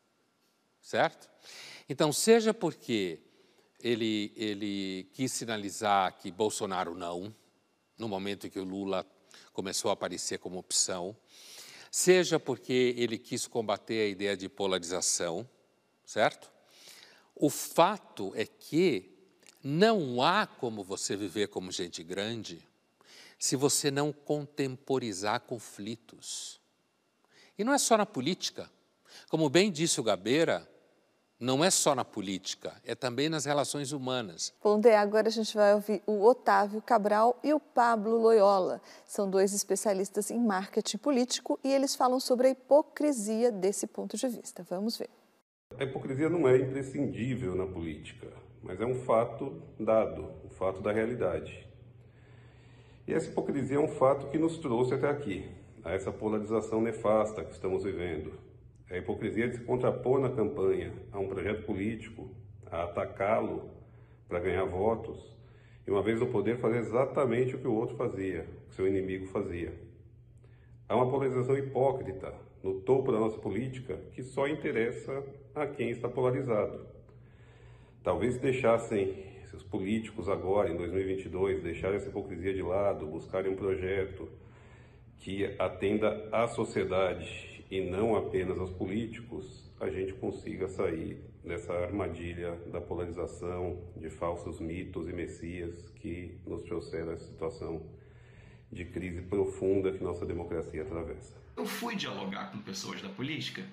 Certo? 0.82 1.30
Então, 1.88 2.12
seja 2.12 2.54
porque 2.54 3.20
ele, 3.82 4.34
ele 4.36 5.10
quis 5.13 5.32
sinalizar 5.32 6.17
que 6.17 6.32
Bolsonaro 6.32 6.96
não, 6.96 7.34
no 7.98 8.08
momento 8.08 8.48
em 8.48 8.50
que 8.50 8.60
o 8.60 8.63
Lula 8.63 9.06
começou 9.54 9.89
a 9.89 9.94
aparecer 9.94 10.39
como 10.39 10.58
opção, 10.58 11.15
seja 11.89 12.39
porque 12.39 12.96
ele 12.98 13.17
quis 13.17 13.48
combater 13.48 14.02
a 14.02 14.08
ideia 14.08 14.38
de 14.38 14.48
polarização, 14.50 15.48
certo? 16.06 16.52
O 17.36 17.50
fato 17.50 18.32
é 18.36 18.46
que 18.46 19.12
não 19.63 20.22
há 20.22 20.48
como 20.48 20.84
você 20.84 21.15
viver 21.15 21.48
como 21.48 21.72
gente 21.72 22.04
grande 22.04 22.67
se 23.38 23.56
você 23.56 23.89
não 23.89 24.12
contemporizar 24.13 25.41
conflitos. 25.41 26.60
E 27.58 27.63
não 27.63 27.74
é 27.74 27.78
só 27.78 27.98
na 27.98 28.06
política. 28.06 28.72
Como 29.30 29.50
bem 29.50 29.71
disse 29.71 30.00
o 30.00 30.04
Gabeira, 30.04 30.67
não 31.41 31.63
é 31.63 31.71
só 31.71 31.95
na 31.95 32.06
política, 32.06 32.71
é 32.86 32.93
também 32.93 33.28
nas 33.28 33.45
relações 33.45 33.91
humanas. 33.91 34.54
Pondé, 34.62 34.95
agora 34.95 35.28
a 35.28 35.32
gente 35.32 35.56
vai 35.56 35.74
ouvir 35.74 36.04
o 36.06 36.24
Otávio 36.24 36.80
Cabral 36.84 37.39
e 37.43 37.52
o 37.52 37.60
Pablo 37.60 38.15
Loyola. 38.21 38.80
São 39.08 39.28
dois 39.28 39.52
especialistas 39.52 40.30
em 40.30 40.38
marketing 40.39 41.00
político 41.00 41.60
e 41.63 41.74
eles 41.74 41.95
falam 41.95 42.19
sobre 42.19 42.45
a 42.45 42.52
hipocrisia 42.52 43.52
desse 43.52 43.88
ponto 43.88 44.15
de 44.15 44.28
vista. 44.28 44.63
Vamos 44.69 45.00
ver. 45.00 45.10
A 45.80 45.84
hipocrisia 45.84 46.30
não 46.30 46.47
é 46.47 46.58
imprescindível 46.58 47.56
na 47.56 47.65
política, 47.65 48.28
mas 48.62 48.80
é 48.80 48.86
um 48.86 49.04
fato 49.04 49.63
dado, 49.80 50.30
um 50.45 50.50
fato 50.52 50.80
da 50.80 50.91
realidade. 50.91 51.67
E 53.08 53.15
essa 53.15 53.28
hipocrisia 53.28 53.78
é 53.78 53.80
um 53.80 53.88
fato 53.88 54.27
que 54.27 54.38
nos 54.38 54.60
trouxe 54.60 54.94
até 54.94 55.10
aqui, 55.10 55.50
a 55.83 55.92
essa 55.92 56.12
polarização 56.12 56.81
nefasta 56.81 57.44
que 57.44 57.52
estamos 57.52 57.83
vivendo 57.83 58.50
a 58.92 58.98
hipocrisia 58.98 59.48
de 59.48 59.56
se 59.56 59.63
contrapor 59.63 60.19
na 60.19 60.29
campanha 60.29 60.92
a 61.12 61.19
um 61.19 61.27
projeto 61.27 61.65
político, 61.65 62.29
a 62.65 62.83
atacá-lo 62.83 63.69
para 64.27 64.39
ganhar 64.39 64.65
votos, 64.65 65.35
e 65.87 65.92
uma 65.92 66.04
vez 66.04 66.19
no 66.19 66.27
poder 66.27 66.58
fazer 66.58 66.79
exatamente 66.79 67.56
o 67.56 67.60
que 67.60 67.67
o 67.67 67.73
outro 67.73 67.96
fazia, 67.96 68.46
o 68.65 68.69
que 68.69 68.75
seu 68.75 68.87
inimigo 68.87 69.27
fazia. 69.27 69.73
Há 70.87 70.96
uma 70.96 71.10
polarização 71.10 71.58
hipócrita 71.58 72.33
no 72.62 72.81
topo 72.81 73.12
da 73.12 73.19
nossa 73.19 73.39
política 73.39 73.98
que 74.12 74.21
só 74.21 74.48
interessa 74.48 75.23
a 75.56 75.65
quem 75.65 75.89
está 75.89 76.10
polarizado. 76.10 76.85
Talvez 78.04 78.35
se 78.35 78.39
deixassem 78.39 79.31
Se 79.46 79.58
os 79.58 79.63
políticos 79.63 80.29
agora, 80.29 80.69
em 80.69 80.77
2022, 80.77 81.62
deixarem 81.62 81.98
essa 81.98 82.08
hipocrisia 82.08 82.54
de 82.54 82.62
lado, 82.62 83.06
buscarem 83.06 83.52
um 83.52 83.56
projeto 83.58 84.29
que 85.19 85.44
atenda 85.60 86.29
à 86.31 86.48
sociedade 86.48 87.50
e 87.72 87.80
não 87.80 88.17
apenas 88.17 88.60
aos 88.60 88.72
políticos, 88.72 89.72
a 89.80 89.90
gente 89.90 90.12
consiga 90.13 90.67
sair 90.67 91.24
dessa 91.42 91.72
armadilha 91.72 92.60
da 92.67 92.82
polarização, 92.82 93.82
de 93.96 94.10
falsos 94.10 94.60
mitos 94.60 95.08
e 95.08 95.13
messias 95.13 95.90
que 95.96 96.38
nos 96.46 96.62
trouxeram 96.63 97.13
essa 97.13 97.26
situação 97.26 97.82
de 98.69 98.84
crise 98.84 99.22
profunda 99.22 99.92
que 99.94 100.04
nossa 100.04 100.26
democracia 100.26 100.82
atravessa. 100.82 101.40
Eu 101.56 101.65
fui 101.65 101.96
dialogar 101.96 102.52
com 102.52 102.60
pessoas 102.60 103.02
da 103.02 103.10
política 103.10 103.63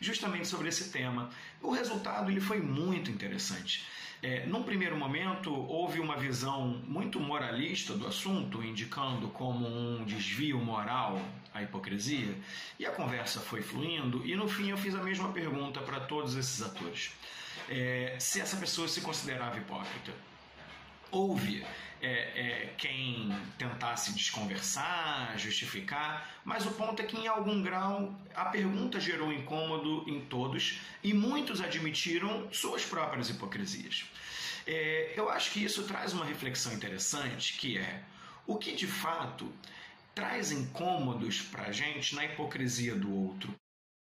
justamente 0.00 0.46
sobre 0.46 0.68
esse 0.68 0.92
tema. 0.92 1.28
O 1.60 1.70
resultado 1.70 2.30
ele 2.30 2.40
foi 2.40 2.60
muito 2.60 3.10
interessante. 3.10 3.84
É, 4.20 4.44
num 4.46 4.64
primeiro 4.64 4.96
momento, 4.96 5.54
houve 5.54 6.00
uma 6.00 6.16
visão 6.16 6.82
muito 6.86 7.20
moralista 7.20 7.94
do 7.94 8.06
assunto, 8.06 8.62
indicando 8.62 9.28
como 9.28 9.66
um 9.66 10.04
desvio 10.04 10.58
moral 10.58 11.20
a 11.54 11.62
hipocrisia, 11.62 12.34
e 12.78 12.84
a 12.84 12.90
conversa 12.90 13.40
foi 13.40 13.62
fluindo, 13.62 14.26
e 14.26 14.34
no 14.34 14.48
fim 14.48 14.70
eu 14.70 14.76
fiz 14.76 14.94
a 14.94 15.02
mesma 15.02 15.32
pergunta 15.32 15.80
para 15.80 16.00
todos 16.00 16.34
esses 16.34 16.60
atores: 16.60 17.12
é, 17.68 18.16
se 18.18 18.40
essa 18.40 18.56
pessoa 18.56 18.88
se 18.88 19.00
considerava 19.00 19.56
hipócrita. 19.56 20.12
Houve 21.10 21.64
é, 22.00 22.06
é, 22.06 22.74
quem 22.78 23.30
tentasse 23.56 24.12
desconversar, 24.12 25.36
justificar, 25.38 26.40
mas 26.44 26.64
o 26.64 26.70
ponto 26.72 27.02
é 27.02 27.04
que, 27.04 27.16
em 27.16 27.26
algum 27.26 27.62
grau, 27.62 28.14
a 28.34 28.46
pergunta 28.46 29.00
gerou 29.00 29.32
incômodo 29.32 30.04
em 30.08 30.20
todos 30.20 30.78
e 31.02 31.12
muitos 31.12 31.60
admitiram 31.60 32.48
suas 32.52 32.84
próprias 32.84 33.30
hipocrisias. 33.30 34.04
É, 34.66 35.14
eu 35.16 35.28
acho 35.28 35.50
que 35.50 35.64
isso 35.64 35.84
traz 35.84 36.12
uma 36.12 36.24
reflexão 36.24 36.72
interessante, 36.72 37.54
que 37.58 37.78
é 37.78 38.02
o 38.46 38.56
que 38.56 38.74
de 38.74 38.86
fato 38.86 39.50
traz 40.14 40.52
incômodos 40.52 41.40
para 41.42 41.64
a 41.64 41.72
gente 41.72 42.14
na 42.14 42.24
hipocrisia 42.24 42.94
do 42.94 43.12
outro. 43.12 43.54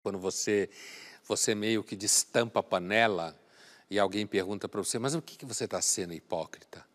Quando 0.03 0.19
você, 0.19 0.69
você 1.27 1.55
meio 1.55 1.83
que 1.83 1.95
destampa 1.95 2.59
a 2.59 2.63
panela 2.63 3.39
e 3.91 3.99
alguém 3.99 4.25
pergunta 4.25 4.69
para 4.69 4.81
você, 4.81 4.97
mas 4.97 5.13
o 5.13 5.21
que, 5.21 5.35
que 5.35 5.45
você 5.45 5.65
está 5.65 5.81
sendo 5.81 6.13
hipócrita? 6.13 6.85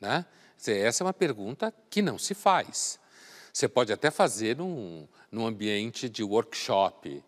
Né? 0.00 0.24
Essa 0.66 1.04
é 1.04 1.06
uma 1.06 1.12
pergunta 1.12 1.70
que 1.90 2.00
não 2.00 2.18
se 2.18 2.32
faz. 2.32 2.98
Você 3.52 3.68
pode 3.68 3.92
até 3.92 4.10
fazer 4.10 4.56
num, 4.56 5.06
num 5.30 5.46
ambiente 5.46 6.08
de 6.08 6.24
workshop, 6.24 7.22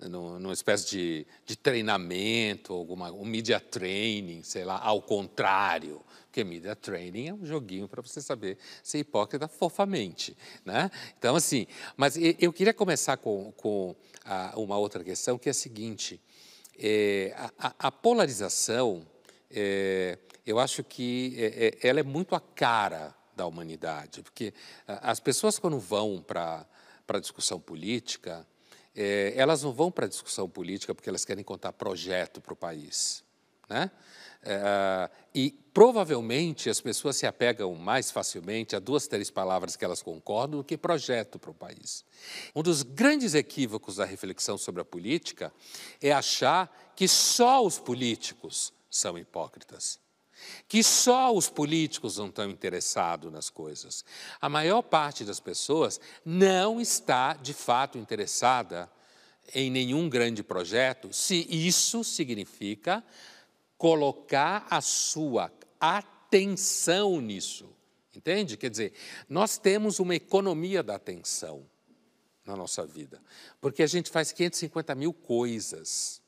numa 0.00 0.54
espécie 0.54 0.88
de, 0.88 1.26
de 1.44 1.56
treinamento, 1.56 2.72
alguma, 2.72 3.12
um 3.12 3.24
media 3.26 3.60
training, 3.60 4.42
sei 4.42 4.64
lá, 4.64 4.78
ao 4.78 5.02
contrário. 5.02 6.02
Porque 6.24 6.42
media 6.42 6.74
training 6.74 7.28
é 7.28 7.34
um 7.34 7.44
joguinho 7.44 7.86
para 7.86 8.00
você 8.00 8.22
saber 8.22 8.56
ser 8.82 8.98
hipócrita 8.98 9.46
fofamente. 9.46 10.34
Né? 10.64 10.90
Então, 11.18 11.36
assim, 11.36 11.66
mas 11.98 12.16
eu 12.16 12.50
queria 12.52 12.72
começar 12.72 13.18
com, 13.18 13.52
com 13.58 13.94
a, 14.24 14.54
uma 14.56 14.78
outra 14.78 15.04
questão, 15.04 15.36
que 15.36 15.50
é 15.50 15.52
a 15.52 15.54
seguinte: 15.54 16.18
é, 16.78 17.34
a, 17.58 17.74
a, 17.78 17.92
polarização. 17.92 19.06
É, 19.50 20.18
eu 20.46 20.58
acho 20.58 20.84
que 20.84 21.34
é, 21.36 21.66
é, 21.66 21.88
ela 21.88 22.00
é 22.00 22.02
muito 22.02 22.34
a 22.34 22.40
cara 22.40 23.14
da 23.36 23.46
humanidade, 23.46 24.22
porque 24.22 24.52
as 24.86 25.20
pessoas 25.20 25.58
quando 25.58 25.78
vão 25.78 26.20
para 26.20 26.66
a 27.06 27.18
discussão 27.18 27.60
política, 27.60 28.46
é, 28.94 29.32
elas 29.36 29.62
não 29.62 29.72
vão 29.72 29.90
para 29.92 30.06
a 30.06 30.08
discussão 30.08 30.48
política 30.48 30.94
porque 30.94 31.08
elas 31.08 31.24
querem 31.24 31.44
contar 31.44 31.72
projeto 31.72 32.40
para 32.40 32.52
o 32.52 32.56
país. 32.56 33.22
Né? 33.68 33.90
É, 34.50 35.10
e 35.34 35.50
provavelmente 35.74 36.70
as 36.70 36.80
pessoas 36.80 37.16
se 37.16 37.26
apegam 37.26 37.74
mais 37.74 38.10
facilmente 38.10 38.74
a 38.74 38.78
duas, 38.78 39.06
três 39.06 39.30
palavras 39.30 39.76
que 39.76 39.84
elas 39.84 40.00
concordam 40.00 40.60
do 40.60 40.64
que 40.64 40.78
projeto 40.78 41.38
para 41.38 41.50
o 41.50 41.54
país. 41.54 42.02
Um 42.56 42.62
dos 42.62 42.82
grandes 42.82 43.34
equívocos 43.34 43.96
da 43.96 44.06
reflexão 44.06 44.56
sobre 44.56 44.80
a 44.80 44.86
política 44.86 45.52
é 46.00 46.12
achar 46.12 46.94
que 46.96 47.06
só 47.06 47.62
os 47.62 47.78
políticos 47.78 48.72
são 48.88 49.18
hipócritas 49.18 50.00
que 50.68 50.84
só 50.84 51.34
os 51.34 51.50
políticos 51.50 52.16
não 52.16 52.28
estão 52.28 52.48
interessados 52.48 53.32
nas 53.32 53.50
coisas. 53.50 54.04
A 54.40 54.48
maior 54.48 54.82
parte 54.82 55.24
das 55.24 55.40
pessoas 55.40 56.00
não 56.24 56.80
está, 56.80 57.34
de 57.34 57.52
fato, 57.52 57.98
interessada 57.98 58.88
em 59.52 59.68
nenhum 59.68 60.08
grande 60.08 60.44
projeto, 60.44 61.12
se 61.12 61.44
isso 61.50 62.04
significa 62.04 63.02
colocar 63.78 64.66
a 64.68 64.80
sua 64.80 65.50
atenção 65.80 67.20
nisso. 67.20 67.74
Entende? 68.14 68.56
Quer 68.56 68.68
dizer, 68.68 68.92
nós 69.28 69.56
temos 69.56 70.00
uma 70.00 70.14
economia 70.14 70.82
da 70.82 70.96
atenção 70.96 71.64
na 72.44 72.56
nossa 72.56 72.84
vida, 72.84 73.22
porque 73.60 73.82
a 73.82 73.86
gente 73.86 74.10
faz 74.10 74.32
550 74.32 74.94
mil 74.94 75.12
coisas. 75.12 76.20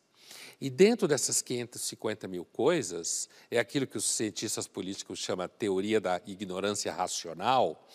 E 0.60 0.68
dentro 0.68 1.08
dessas 1.08 1.40
550 1.40 2.28
mil 2.28 2.44
coisas, 2.44 3.30
é 3.50 3.58
aquilo 3.58 3.86
que 3.86 3.96
os 3.96 4.04
cientistas 4.04 4.68
políticos 4.68 5.18
chamam 5.18 5.48
teoria 5.48 5.98
da 5.98 6.20
ignorância 6.26 6.92
racional. 6.92 7.88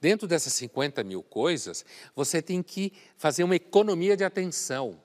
Dentro 0.00 0.28
dessas 0.28 0.52
50 0.52 1.02
mil 1.02 1.22
coisas, 1.22 1.84
você 2.14 2.40
tem 2.40 2.62
que 2.62 2.92
fazer 3.16 3.42
uma 3.42 3.56
economia 3.56 4.16
de 4.16 4.22
atenção. 4.22 5.01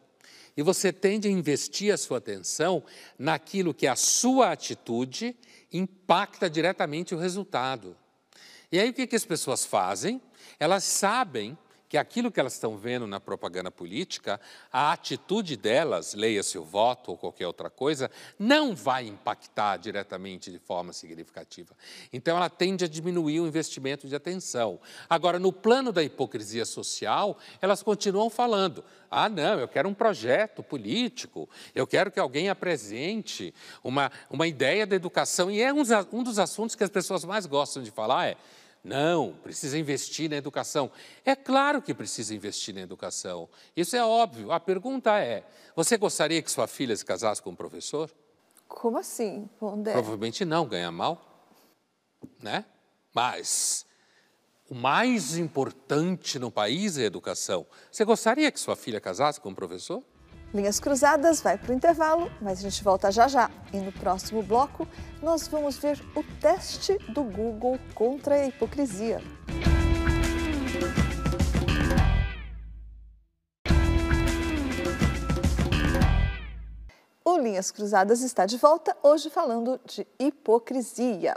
E 0.58 0.64
você 0.64 0.92
tende 0.92 1.28
a 1.28 1.32
investir 1.32 1.94
a 1.94 1.98
sua 1.98 2.18
atenção 2.18 2.84
naquilo 3.18 3.76
que 3.76 3.86
a 3.86 3.96
sua 3.96 4.52
atitude 4.52 5.38
impacta 5.72 6.50
diretamente 6.50 7.14
o 7.14 7.18
resultado. 7.20 7.96
E 8.72 8.80
aí 8.80 8.90
o 8.90 8.94
que, 8.94 9.06
que 9.06 9.16
as 9.16 9.24
pessoas 9.24 9.64
fazem? 9.64 10.20
Elas 10.60 10.84
sabem 10.84 11.56
que 11.90 11.98
aquilo 11.98 12.32
que 12.32 12.40
elas 12.40 12.54
estão 12.54 12.78
vendo 12.78 13.08
na 13.08 13.20
propaganda 13.20 13.72
política, 13.72 14.40
a 14.72 14.92
atitude 14.92 15.56
delas, 15.56 16.14
leia-se 16.14 16.58
o 16.58 16.64
voto 16.64 17.12
ou 17.12 17.18
qualquer 17.18 17.48
outra 17.48 17.70
coisa, 17.70 18.12
não 18.38 18.76
vai 18.76 19.08
impactar 19.08 19.78
diretamente 19.78 20.52
de 20.52 20.60
forma 20.60 20.92
significativa. 20.92 21.76
Então, 22.12 22.36
ela 22.36 22.50
tende 22.50 22.84
a 22.84 22.88
diminuir 22.88 23.40
o 23.40 23.48
investimento 23.48 24.08
de 24.08 24.16
atenção. 24.16 24.80
Agora, 25.10 25.40
no 25.40 25.54
plano 25.54 25.92
da 25.92 26.04
hipocrisia 26.04 26.66
social, 26.66 27.38
elas 27.62 27.82
continuam 27.82 28.30
falando: 28.30 28.84
ah, 29.10 29.30
não, 29.30 29.60
eu 29.60 29.68
quero 29.68 29.88
um 29.88 29.94
projeto 29.94 30.62
político, 30.62 31.50
eu 31.74 31.88
quero 31.88 32.12
que 32.12 32.20
alguém 32.20 32.50
apresente 32.50 33.54
uma, 33.82 34.12
uma 34.30 34.48
ideia 34.48 34.86
da 34.86 34.96
educação. 34.96 35.50
E 35.50 35.62
é 35.62 35.72
um, 35.74 35.84
um 36.12 36.24
dos 36.24 36.38
assuntos 36.38 36.76
que 36.76 36.84
as 36.84 36.90
pessoas 36.90 37.24
mais 37.24 37.46
gostam 37.46 37.82
de 37.82 37.92
falar: 37.92 38.28
é 38.28 38.38
não, 38.88 39.34
precisa 39.44 39.78
investir 39.78 40.30
na 40.30 40.38
educação. 40.38 40.90
É 41.26 41.36
claro 41.36 41.82
que 41.82 41.94
precisa 41.94 42.34
investir 42.34 42.74
na 42.74 42.82
educação. 42.82 43.50
Isso 43.76 43.98
é 43.98 44.04
óbvio. 44.04 44.52
A 44.52 44.60
pergunta 44.60 45.20
é: 45.20 45.44
você 45.76 45.98
gostaria 45.98 46.42
que 46.42 46.50
sua 46.50 46.68
filha 46.68 46.96
se 46.96 47.04
casasse 47.04 47.42
com 47.42 47.50
um 47.50 47.56
professor? 47.56 48.10
Como 48.66 48.98
assim, 48.98 49.50
Pondé? 49.60 49.92
Provavelmente 49.92 50.46
não, 50.46 50.66
ganha 50.66 50.90
mal. 50.90 51.22
Né? 52.42 52.64
Mas 53.14 53.86
o 54.70 54.76
mais 54.76 55.38
importante 55.38 56.40
no 56.40 56.50
país 56.50 56.98
é 56.98 57.04
a 57.04 57.08
educação. 57.08 57.68
Você 57.92 58.06
gostaria 58.06 58.50
que 58.52 58.60
sua 58.60 58.76
filha 58.76 59.02
casasse 59.02 59.40
com 59.40 59.50
um 59.50 59.56
professor? 59.56 60.02
Linhas 60.54 60.80
Cruzadas 60.80 61.42
vai 61.42 61.58
para 61.58 61.72
o 61.72 61.76
intervalo, 61.76 62.32
mas 62.42 62.60
a 62.60 62.62
gente 62.62 62.82
volta 62.82 63.12
já 63.12 63.28
já. 63.28 63.52
E 63.74 63.78
no 63.78 63.92
próximo 63.92 64.42
bloco, 64.42 64.88
nós 65.22 65.46
vamos 65.48 65.78
ver 65.78 66.02
o 66.16 66.24
teste 66.40 66.98
do 67.10 67.24
Google 67.24 67.78
contra 67.94 68.36
a 68.36 68.46
hipocrisia. 68.48 69.22
O 77.26 77.38
Linhas 77.38 77.70
Cruzadas 77.70 78.22
está 78.22 78.46
de 78.46 78.58
volta, 78.58 78.96
hoje 79.04 79.30
falando 79.30 79.78
de 79.86 80.08
hipocrisia. 80.18 81.36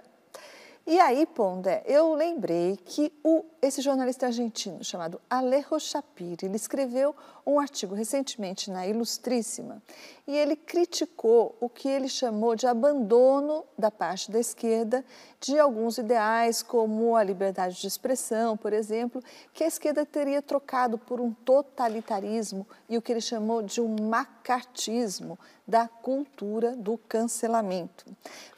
E 0.87 0.99
aí, 0.99 1.25
Pondé, 1.27 1.85
eu 1.87 2.15
lembrei 2.15 2.77
que 2.77 3.13
o, 3.23 3.45
esse 3.63 3.81
jornalista 3.81 4.27
argentino 4.27 4.83
chamado 4.83 5.21
Alejo 5.29 5.79
Shapiro, 5.79 6.47
ele 6.47 6.57
escreveu 6.57 7.15
um 7.47 7.59
artigo 7.59 7.95
recentemente 7.95 8.71
na 8.71 8.87
Ilustríssima 8.87 9.83
e 10.27 10.37
ele 10.37 10.55
criticou 10.55 11.57
o 11.61 11.69
que 11.69 11.89
ele 11.89 12.09
chamou 12.09 12.55
de 12.55 12.67
abandono 12.67 13.65
da 13.77 13.91
parte 13.91 14.31
da 14.31 14.39
esquerda 14.39 15.05
de 15.41 15.59
alguns 15.59 15.99
ideais, 15.99 16.63
como 16.63 17.17
a 17.17 17.25
liberdade 17.25 17.81
de 17.81 17.87
expressão, 17.87 18.57
por 18.57 18.73
exemplo, 18.73 19.23
que 19.53 19.65
a 19.65 19.67
esquerda 19.67 20.07
teria 20.07 20.41
trocado 20.41 20.99
por 20.99 21.21
um 21.21 21.33
totalitarismo 21.33 22.67
e 22.89 22.97
o 22.97 23.03
que 23.03 23.13
ele 23.13 23.21
chamou 23.21 23.63
de 23.63 23.81
um 23.81 24.09
macartismo 24.09 25.39
da 25.67 25.89
cultura 25.89 26.77
do 26.77 26.97
cancelamento. 26.97 28.05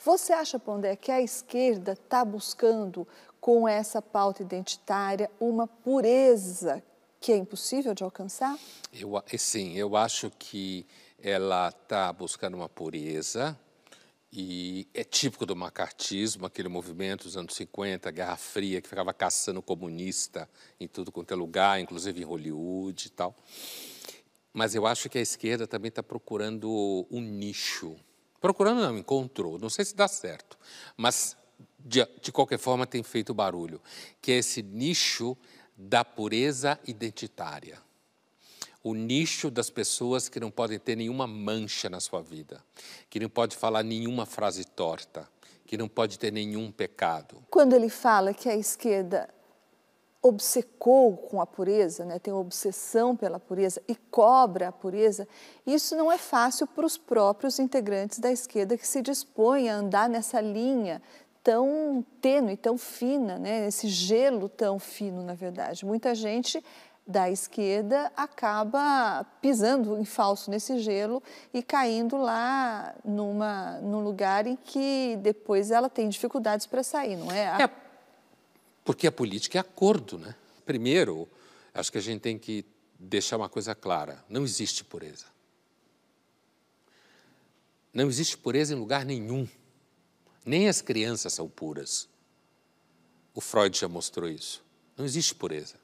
Você 0.04 0.32
acha, 0.32 0.58
Pondé, 0.58 0.96
que 0.96 1.12
a 1.12 1.22
esquerda 1.22 1.92
está 1.92 2.24
buscando, 2.24 3.06
com 3.40 3.66
essa 3.66 4.00
pauta 4.00 4.40
identitária, 4.40 5.28
uma 5.40 5.66
pureza 5.66 6.80
que 7.22 7.30
é 7.30 7.36
impossível 7.36 7.94
de 7.94 8.02
alcançar? 8.02 8.58
Eu, 8.92 9.22
sim, 9.38 9.76
eu 9.76 9.96
acho 9.96 10.28
que 10.38 10.84
ela 11.22 11.68
está 11.68 12.12
buscando 12.12 12.54
uma 12.54 12.68
pureza 12.68 13.56
E 14.32 14.88
é 14.92 15.04
típico 15.04 15.46
do 15.46 15.54
macartismo, 15.54 16.46
aquele 16.46 16.68
movimento 16.68 17.24
dos 17.24 17.36
anos 17.36 17.54
50, 17.54 18.10
Guerra 18.10 18.36
Fria, 18.36 18.80
que 18.80 18.88
ficava 18.88 19.14
caçando 19.14 19.62
comunista 19.62 20.48
em 20.80 20.88
tudo 20.88 21.12
quanto 21.12 21.32
é 21.32 21.36
lugar, 21.36 21.78
inclusive 21.78 22.20
em 22.20 22.24
Hollywood 22.24 23.06
e 23.06 23.10
tal. 23.10 23.36
Mas 24.52 24.74
eu 24.74 24.84
acho 24.84 25.08
que 25.08 25.18
a 25.18 25.20
esquerda 25.20 25.66
também 25.66 25.90
está 25.90 26.02
procurando 26.02 27.06
um 27.10 27.20
nicho. 27.20 27.94
Procurando 28.40 28.80
não, 28.80 28.98
encontrou. 28.98 29.58
Não 29.58 29.70
sei 29.70 29.84
se 29.84 29.94
dá 29.94 30.08
certo, 30.08 30.58
mas 30.96 31.36
de, 31.78 32.04
de 32.20 32.32
qualquer 32.32 32.58
forma 32.58 32.86
tem 32.86 33.02
feito 33.02 33.32
barulho, 33.32 33.80
que 34.20 34.32
é 34.32 34.38
esse 34.38 34.62
nicho 34.62 35.36
da 35.76 36.04
pureza 36.04 36.78
identitária 36.86 37.78
o 38.82 38.94
nicho 38.94 39.50
das 39.50 39.70
pessoas 39.70 40.28
que 40.28 40.40
não 40.40 40.50
podem 40.50 40.78
ter 40.78 40.96
nenhuma 40.96 41.26
mancha 41.26 41.88
na 41.88 42.00
sua 42.00 42.20
vida, 42.20 42.62
que 43.08 43.20
não 43.20 43.28
pode 43.28 43.56
falar 43.56 43.82
nenhuma 43.82 44.26
frase 44.26 44.64
torta, 44.64 45.28
que 45.64 45.76
não 45.76 45.88
pode 45.88 46.18
ter 46.18 46.32
nenhum 46.32 46.70
pecado. 46.72 47.42
Quando 47.48 47.74
ele 47.74 47.88
fala 47.88 48.34
que 48.34 48.48
a 48.48 48.56
esquerda 48.56 49.28
obcecou 50.20 51.16
com 51.16 51.40
a 51.40 51.46
pureza, 51.46 52.04
né, 52.04 52.18
tem 52.18 52.32
obsessão 52.32 53.16
pela 53.16 53.40
pureza 53.40 53.82
e 53.88 53.94
cobra 53.94 54.68
a 54.68 54.72
pureza, 54.72 55.26
isso 55.66 55.96
não 55.96 56.12
é 56.12 56.18
fácil 56.18 56.66
para 56.66 56.86
os 56.86 56.96
próprios 56.96 57.58
integrantes 57.58 58.20
da 58.20 58.30
esquerda 58.30 58.78
que 58.78 58.86
se 58.86 59.02
dispõem 59.02 59.68
a 59.68 59.74
andar 59.74 60.08
nessa 60.08 60.40
linha 60.40 61.02
tão 61.42 62.04
tênue, 62.20 62.56
tão 62.56 62.78
fina, 62.78 63.38
né, 63.38 63.66
esse 63.66 63.88
gelo 63.88 64.48
tão 64.48 64.78
fino, 64.78 65.22
na 65.22 65.34
verdade. 65.34 65.84
Muita 65.84 66.14
gente 66.14 66.62
da 67.06 67.28
esquerda 67.28 68.12
acaba 68.16 69.24
pisando 69.40 69.98
em 69.98 70.04
falso 70.04 70.50
nesse 70.50 70.78
gelo 70.78 71.22
e 71.52 71.62
caindo 71.62 72.16
lá 72.16 72.94
numa, 73.04 73.80
num 73.80 74.04
lugar 74.04 74.46
em 74.46 74.56
que 74.56 75.18
depois 75.20 75.70
ela 75.70 75.90
tem 75.90 76.08
dificuldades 76.08 76.66
para 76.66 76.82
sair, 76.82 77.16
não 77.16 77.30
é? 77.30 77.64
é? 77.64 77.70
Porque 78.84 79.06
a 79.06 79.12
política 79.12 79.58
é 79.58 79.60
acordo, 79.60 80.16
né? 80.16 80.34
Primeiro, 80.64 81.28
acho 81.74 81.90
que 81.90 81.98
a 81.98 82.00
gente 82.00 82.20
tem 82.20 82.38
que 82.38 82.64
deixar 82.98 83.36
uma 83.36 83.48
coisa 83.48 83.74
clara: 83.74 84.24
não 84.28 84.44
existe 84.44 84.84
pureza. 84.84 85.26
Não 87.92 88.08
existe 88.08 88.38
pureza 88.38 88.74
em 88.74 88.78
lugar 88.78 89.04
nenhum. 89.04 89.46
Nem 90.44 90.68
as 90.68 90.80
crianças 90.82 91.32
são 91.32 91.48
puras. 91.48 92.08
O 93.34 93.40
Freud 93.40 93.78
já 93.78 93.88
mostrou 93.88 94.28
isso. 94.28 94.64
Não 94.96 95.04
existe 95.04 95.34
pureza. 95.34 95.76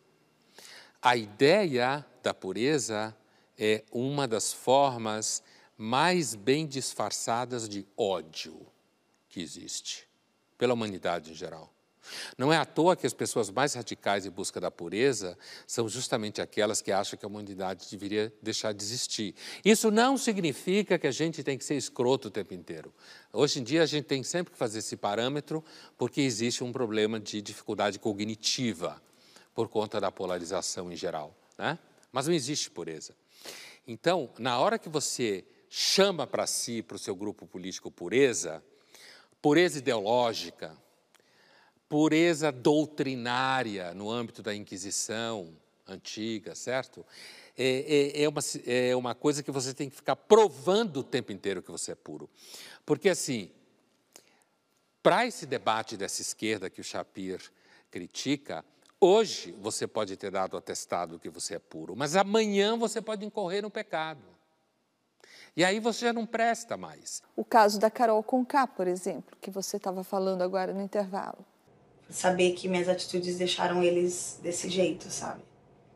A 1.00 1.16
ideia 1.16 2.04
da 2.22 2.34
pureza 2.34 3.16
é 3.56 3.84
uma 3.92 4.26
das 4.26 4.52
formas 4.52 5.42
mais 5.76 6.34
bem 6.34 6.66
disfarçadas 6.66 7.68
de 7.68 7.86
ódio 7.96 8.66
que 9.28 9.40
existe 9.40 10.08
pela 10.56 10.74
humanidade 10.74 11.30
em 11.30 11.34
geral. 11.34 11.72
Não 12.36 12.52
é 12.52 12.56
à 12.56 12.64
toa 12.64 12.96
que 12.96 13.06
as 13.06 13.12
pessoas 13.12 13.50
mais 13.50 13.74
radicais 13.74 14.26
em 14.26 14.30
busca 14.30 14.60
da 14.60 14.70
pureza 14.70 15.38
são 15.66 15.88
justamente 15.88 16.40
aquelas 16.40 16.80
que 16.80 16.92
acham 16.92 17.18
que 17.18 17.24
a 17.24 17.28
humanidade 17.28 17.86
deveria 17.90 18.32
deixar 18.42 18.72
de 18.72 18.82
existir. 18.82 19.34
Isso 19.64 19.90
não 19.90 20.16
significa 20.16 20.98
que 20.98 21.06
a 21.06 21.10
gente 21.10 21.42
tem 21.42 21.56
que 21.58 21.64
ser 21.64 21.76
escroto 21.76 22.28
o 22.28 22.30
tempo 22.30 22.54
inteiro. 22.54 22.92
Hoje 23.32 23.60
em 23.60 23.62
dia 23.62 23.82
a 23.82 23.86
gente 23.86 24.04
tem 24.04 24.22
sempre 24.22 24.52
que 24.52 24.58
fazer 24.58 24.80
esse 24.80 24.96
parâmetro 24.96 25.64
porque 25.96 26.20
existe 26.20 26.64
um 26.64 26.72
problema 26.72 27.18
de 27.20 27.42
dificuldade 27.42 27.98
cognitiva 27.98 29.00
por 29.54 29.68
conta 29.68 30.00
da 30.00 30.10
polarização 30.10 30.92
em 30.92 30.96
geral. 30.96 31.34
Né? 31.56 31.78
Mas 32.12 32.26
não 32.26 32.34
existe 32.34 32.70
pureza. 32.70 33.14
Então, 33.86 34.30
na 34.38 34.58
hora 34.58 34.78
que 34.78 34.88
você 34.88 35.44
chama 35.68 36.26
para 36.26 36.46
si, 36.46 36.82
para 36.82 36.96
o 36.96 36.98
seu 36.98 37.14
grupo 37.14 37.46
político, 37.46 37.90
pureza, 37.90 38.62
pureza 39.42 39.78
ideológica, 39.78 40.76
pureza 41.88 42.52
doutrinária 42.52 43.94
no 43.94 44.10
âmbito 44.10 44.42
da 44.42 44.54
Inquisição 44.54 45.56
antiga, 45.86 46.54
certo? 46.54 47.04
É, 47.56 48.14
é, 48.16 48.22
é, 48.22 48.28
uma, 48.28 48.40
é 48.66 48.96
uma 48.96 49.14
coisa 49.14 49.42
que 49.42 49.50
você 49.50 49.72
tem 49.72 49.88
que 49.88 49.96
ficar 49.96 50.16
provando 50.16 50.98
o 50.98 51.04
tempo 51.04 51.32
inteiro 51.32 51.62
que 51.62 51.70
você 51.70 51.92
é 51.92 51.94
puro. 51.94 52.28
Porque, 52.84 53.08
assim, 53.08 53.50
para 55.02 55.26
esse 55.26 55.46
debate 55.46 55.96
dessa 55.96 56.20
esquerda 56.20 56.70
que 56.70 56.80
o 56.80 56.84
Shapir 56.84 57.40
critica, 57.90 58.64
Hoje 59.00 59.52
você 59.52 59.86
pode 59.86 60.16
ter 60.16 60.32
dado 60.32 60.56
atestado 60.56 61.20
que 61.20 61.30
você 61.30 61.54
é 61.54 61.58
puro, 61.60 61.94
mas 61.94 62.16
amanhã 62.16 62.76
você 62.76 63.00
pode 63.00 63.24
incorrer 63.24 63.62
no 63.62 63.70
pecado. 63.70 64.24
E 65.56 65.64
aí 65.64 65.78
você 65.78 66.06
já 66.06 66.12
não 66.12 66.26
presta 66.26 66.76
mais. 66.76 67.22
O 67.36 67.44
caso 67.44 67.78
da 67.78 67.90
Carol 67.90 68.22
Conká, 68.24 68.66
por 68.66 68.88
exemplo, 68.88 69.36
que 69.40 69.52
você 69.52 69.76
estava 69.76 70.02
falando 70.02 70.42
agora 70.42 70.74
no 70.74 70.82
intervalo. 70.82 71.44
Saber 72.08 72.52
que 72.52 72.68
minhas 72.68 72.88
atitudes 72.88 73.36
deixaram 73.36 73.82
eles 73.82 74.38
desse 74.42 74.68
jeito, 74.68 75.10
sabe? 75.10 75.42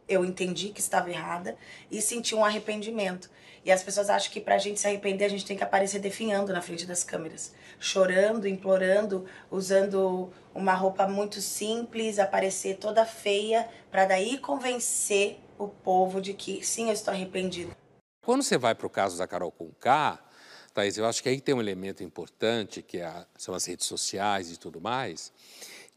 Eu 0.08 0.24
entendi 0.24 0.68
que 0.68 0.80
estava 0.80 1.10
errada 1.10 1.56
e 1.90 2.02
senti 2.02 2.34
um 2.34 2.44
arrependimento. 2.44 3.30
E 3.64 3.70
as 3.70 3.82
pessoas 3.82 4.10
acham 4.10 4.32
que 4.32 4.40
pra 4.40 4.58
gente 4.58 4.80
se 4.80 4.86
arrepender, 4.86 5.24
a 5.24 5.28
gente 5.28 5.46
tem 5.46 5.56
que 5.56 5.62
aparecer 5.62 6.00
definhando 6.00 6.52
na 6.52 6.60
frente 6.60 6.84
das 6.84 7.04
câmeras. 7.04 7.52
Chorando, 7.78 8.48
implorando, 8.48 9.24
usando 9.50 10.30
uma 10.54 10.74
roupa 10.74 11.06
muito 11.06 11.40
simples, 11.40 12.18
aparecer 12.18 12.76
toda 12.76 13.06
feia, 13.06 13.68
para 13.90 14.04
daí 14.04 14.38
convencer 14.38 15.38
o 15.56 15.68
povo 15.68 16.20
de 16.20 16.34
que 16.34 16.64
sim, 16.66 16.88
eu 16.88 16.92
estou 16.92 17.14
arrependido. 17.14 17.74
Quando 18.24 18.42
você 18.42 18.58
vai 18.58 18.74
para 18.74 18.86
o 18.86 18.90
caso 18.90 19.16
da 19.16 19.26
Carol 19.26 19.52
Conká, 19.52 20.20
Thaís, 20.74 20.96
eu 20.96 21.06
acho 21.06 21.22
que 21.22 21.28
aí 21.28 21.40
tem 21.40 21.54
um 21.54 21.60
elemento 21.60 22.02
importante, 22.02 22.82
que 22.82 22.98
é 22.98 23.26
são 23.36 23.54
as 23.54 23.64
redes 23.66 23.86
sociais 23.86 24.50
e 24.50 24.56
tudo 24.56 24.80
mais, 24.80 25.32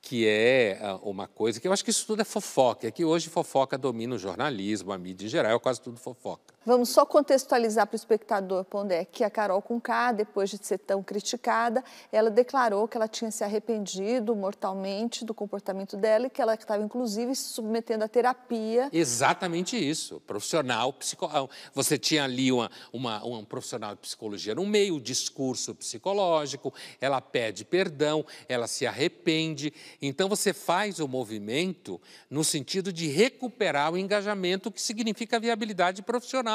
que 0.05 0.27
é 0.27 0.77
ah, 0.81 0.99
uma 1.01 1.27
coisa 1.27 1.59
que 1.59 1.67
eu 1.67 1.73
acho 1.73 1.83
que 1.83 1.89
isso 1.89 2.05
tudo 2.05 2.21
é 2.21 2.23
fofoca, 2.23 2.87
é 2.87 2.91
que 2.91 3.03
hoje 3.03 3.27
fofoca 3.27 3.75
domina 3.75 4.13
o 4.13 4.19
jornalismo, 4.19 4.93
a 4.93 4.97
mídia 4.99 5.25
em 5.25 5.29
geral, 5.29 5.57
é 5.57 5.59
quase 5.59 5.81
tudo 5.81 5.99
fofoca. 5.99 6.54
Vamos 6.65 6.89
só 6.89 7.05
contextualizar 7.05 7.85
para 7.85 7.93
o 7.93 7.95
espectador, 7.95 8.63
Pondé, 8.65 9.05
que 9.05 9.23
a 9.23 9.29
Carol 9.29 9.61
Conká, 9.61 10.11
depois 10.11 10.49
de 10.49 10.57
ser 10.65 10.79
tão 10.79 11.03
criticada, 11.03 11.83
ela 12.11 12.31
declarou 12.31 12.87
que 12.87 12.97
ela 12.97 13.07
tinha 13.07 13.29
se 13.29 13.43
arrependido 13.43 14.35
mortalmente 14.35 15.23
do 15.23 15.31
comportamento 15.31 15.95
dela 15.95 16.25
e 16.25 16.29
que 16.31 16.41
ela 16.41 16.55
estava, 16.55 16.83
inclusive, 16.83 17.35
se 17.35 17.49
submetendo 17.49 18.03
à 18.03 18.07
terapia. 18.07 18.89
Exatamente 18.91 19.77
isso. 19.77 20.19
Profissional, 20.21 20.91
psico... 20.93 21.29
Ah, 21.31 21.47
você 21.71 21.99
tinha 21.99 22.23
ali 22.23 22.51
uma, 22.51 22.71
uma, 22.91 23.23
um 23.23 23.45
profissional 23.45 23.93
de 23.93 24.01
psicologia 24.01 24.55
no 24.55 24.65
meio, 24.65 24.95
o 24.95 25.01
discurso 25.01 25.75
psicológico, 25.75 26.73
ela 26.99 27.21
pede 27.21 27.63
perdão, 27.63 28.25
ela 28.49 28.65
se 28.65 28.87
arrepende. 28.87 29.71
Então, 30.01 30.27
você 30.27 30.51
faz 30.51 30.99
o 30.99 31.07
movimento 31.07 32.01
no 32.27 32.43
sentido 32.43 32.91
de 32.91 33.05
recuperar 33.05 33.93
o 33.93 33.97
engajamento, 33.99 34.71
que 34.71 34.81
significa 34.81 35.39
viabilidade 35.39 36.01
profissional. 36.01 36.54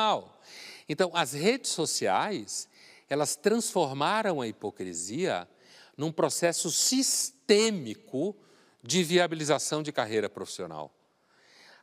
Então, 0.89 1.11
as 1.15 1.33
redes 1.33 1.71
sociais, 1.71 2.69
elas 3.09 3.37
transformaram 3.37 4.41
a 4.41 4.49
hipocrisia 4.49 5.49
num 5.97 6.11
processo 6.11 6.71
sistêmico 6.71 8.37
de 8.83 9.03
viabilização 9.05 9.83
de 9.83 9.93
carreira 9.93 10.29
profissional. 10.29 10.95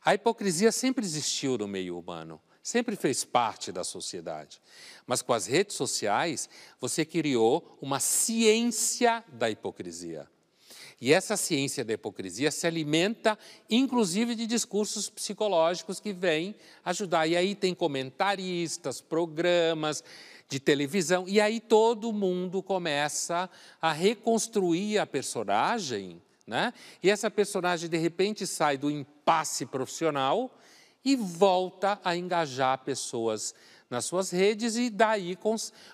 A 0.04 0.14
hipocrisia 0.14 0.72
sempre 0.72 1.04
existiu 1.04 1.58
no 1.58 1.68
meio 1.68 1.98
humano, 1.98 2.40
sempre 2.62 2.96
fez 2.96 3.24
parte 3.24 3.70
da 3.70 3.84
sociedade. 3.84 4.60
Mas 5.06 5.22
com 5.22 5.32
as 5.32 5.46
redes 5.46 5.76
sociais, 5.76 6.48
você 6.80 7.04
criou 7.04 7.78
uma 7.80 8.00
ciência 8.00 9.24
da 9.28 9.50
hipocrisia. 9.50 10.28
E 11.00 11.12
essa 11.12 11.36
ciência 11.36 11.84
da 11.84 11.92
hipocrisia 11.92 12.50
se 12.50 12.66
alimenta, 12.66 13.38
inclusive, 13.70 14.34
de 14.34 14.46
discursos 14.46 15.08
psicológicos 15.08 16.00
que 16.00 16.12
vêm 16.12 16.56
ajudar. 16.84 17.26
E 17.28 17.36
aí 17.36 17.54
tem 17.54 17.72
comentaristas, 17.72 19.00
programas 19.00 20.02
de 20.48 20.58
televisão, 20.58 21.24
e 21.28 21.40
aí 21.40 21.60
todo 21.60 22.12
mundo 22.12 22.62
começa 22.62 23.50
a 23.80 23.92
reconstruir 23.92 24.98
a 24.98 25.06
personagem, 25.06 26.20
né? 26.46 26.72
E 27.02 27.10
essa 27.10 27.30
personagem, 27.30 27.88
de 27.88 27.98
repente, 27.98 28.46
sai 28.46 28.78
do 28.78 28.90
impasse 28.90 29.66
profissional 29.66 30.50
e 31.04 31.14
volta 31.14 32.00
a 32.02 32.16
engajar 32.16 32.78
pessoas 32.78 33.54
nas 33.90 34.06
suas 34.06 34.30
redes, 34.30 34.74
e 34.76 34.90
daí 34.90 35.38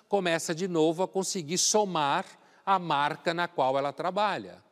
começa 0.09 0.55
de 0.55 0.67
novo 0.67 1.03
a 1.03 1.09
conseguir 1.09 1.59
somar 1.59 2.25
a 2.65 2.79
marca 2.79 3.35
na 3.35 3.47
qual 3.47 3.77
ela 3.77 3.93
trabalha. 3.93 4.64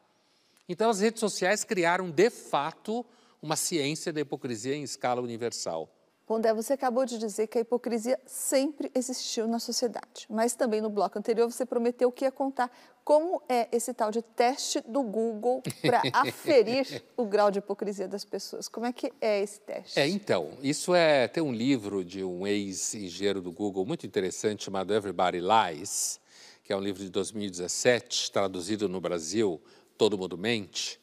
Então, 0.72 0.88
as 0.88 1.00
redes 1.00 1.20
sociais 1.20 1.64
criaram, 1.64 2.10
de 2.10 2.30
fato, 2.30 3.04
uma 3.42 3.56
ciência 3.56 4.10
da 4.10 4.22
hipocrisia 4.22 4.74
em 4.74 4.82
escala 4.82 5.20
universal. 5.20 5.86
Pondé, 6.24 6.54
você 6.54 6.72
acabou 6.72 7.04
de 7.04 7.18
dizer 7.18 7.46
que 7.48 7.58
a 7.58 7.60
hipocrisia 7.60 8.18
sempre 8.24 8.90
existiu 8.94 9.46
na 9.46 9.58
sociedade, 9.58 10.26
mas 10.30 10.54
também 10.54 10.80
no 10.80 10.88
bloco 10.88 11.18
anterior 11.18 11.50
você 11.50 11.66
prometeu 11.66 12.10
que 12.10 12.24
ia 12.24 12.32
contar 12.32 12.70
como 13.04 13.42
é 13.50 13.68
esse 13.70 13.92
tal 13.92 14.10
de 14.10 14.22
teste 14.22 14.80
do 14.88 15.02
Google 15.02 15.62
para 15.82 16.00
aferir 16.14 17.04
o 17.18 17.26
grau 17.26 17.50
de 17.50 17.58
hipocrisia 17.58 18.08
das 18.08 18.24
pessoas. 18.24 18.66
Como 18.66 18.86
é 18.86 18.94
que 18.94 19.12
é 19.20 19.42
esse 19.42 19.60
teste? 19.60 20.00
É, 20.00 20.08
então, 20.08 20.52
isso 20.62 20.94
é 20.94 21.28
tem 21.28 21.42
um 21.42 21.52
livro 21.52 22.02
de 22.02 22.24
um 22.24 22.46
ex-engenheiro 22.46 23.42
do 23.42 23.52
Google 23.52 23.84
muito 23.84 24.06
interessante 24.06 24.64
chamado 24.64 24.94
Everybody 24.94 25.38
Lies, 25.40 26.18
que 26.64 26.72
é 26.72 26.76
um 26.76 26.80
livro 26.80 27.02
de 27.02 27.10
2017, 27.10 28.30
traduzido 28.30 28.88
no 28.88 29.02
Brasil, 29.02 29.60
Todo 30.02 30.18
Mundo 30.18 30.36
Mente, 30.36 30.98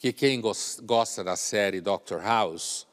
que 0.00 0.12
quem 0.12 0.40
gosta 0.82 1.22
da 1.22 1.36
série 1.36 1.80
Doctor 1.80 2.20
House, 2.20 2.88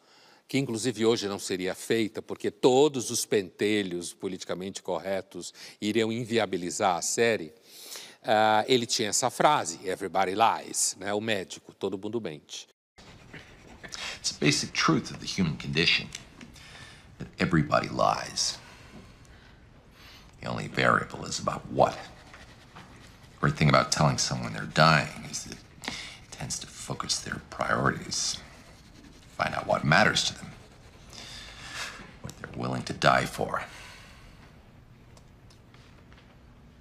que 0.47 0.59
inclusive 0.59 1.07
hoje 1.07 1.27
não 1.27 1.39
seria 1.39 1.73
feita, 1.73 2.21
porque 2.21 2.51
todos 2.51 3.09
os 3.09 3.25
pentelhos 3.25 4.13
politicamente 4.13 4.83
corretos 4.83 5.51
iriam 5.81 6.11
inviabilizar 6.11 6.97
a 6.97 7.01
série, 7.01 7.47
uh, 8.21 8.63
ele 8.67 8.85
tinha 8.85 9.09
essa 9.09 9.31
frase, 9.31 9.79
everybody 9.89 10.35
lies, 10.35 10.95
né? 10.99 11.11
o 11.15 11.19
médico, 11.19 11.73
todo 11.73 11.97
mundo 11.97 12.21
mente. 12.21 12.67
It's 14.19 14.29
a 14.29 14.39
basic 14.39 14.71
truth 14.71 15.09
of 15.09 15.17
the 15.17 15.25
human 15.25 15.57
condition 15.57 16.07
that 17.17 17.27
everybody 17.39 17.89
lies. 17.89 18.59
The 20.41 20.47
only 20.47 20.67
variable 20.67 21.25
is 21.25 21.39
about 21.39 21.63
what. 21.71 21.97
The 23.39 23.47
great 23.47 23.57
thing 23.57 23.69
about 23.69 23.89
telling 23.89 24.17
someone 24.17 24.51
they're 24.51 24.65
dying 24.73 25.23
is 25.31 25.45
that 25.45 25.57
it 25.87 26.31
tends 26.31 26.59
to 26.59 26.67
focus 26.67 27.19
their 27.19 27.39
priorities, 27.49 28.37
find 29.37 29.55
out 29.55 29.65
what 29.65 29.85
matters 29.85 30.25
to 30.25 30.37
them, 30.37 30.51
what 32.21 32.35
they're 32.37 32.59
willing 32.61 32.83
to 32.83 32.91
die 32.91 33.25
for, 33.25 33.63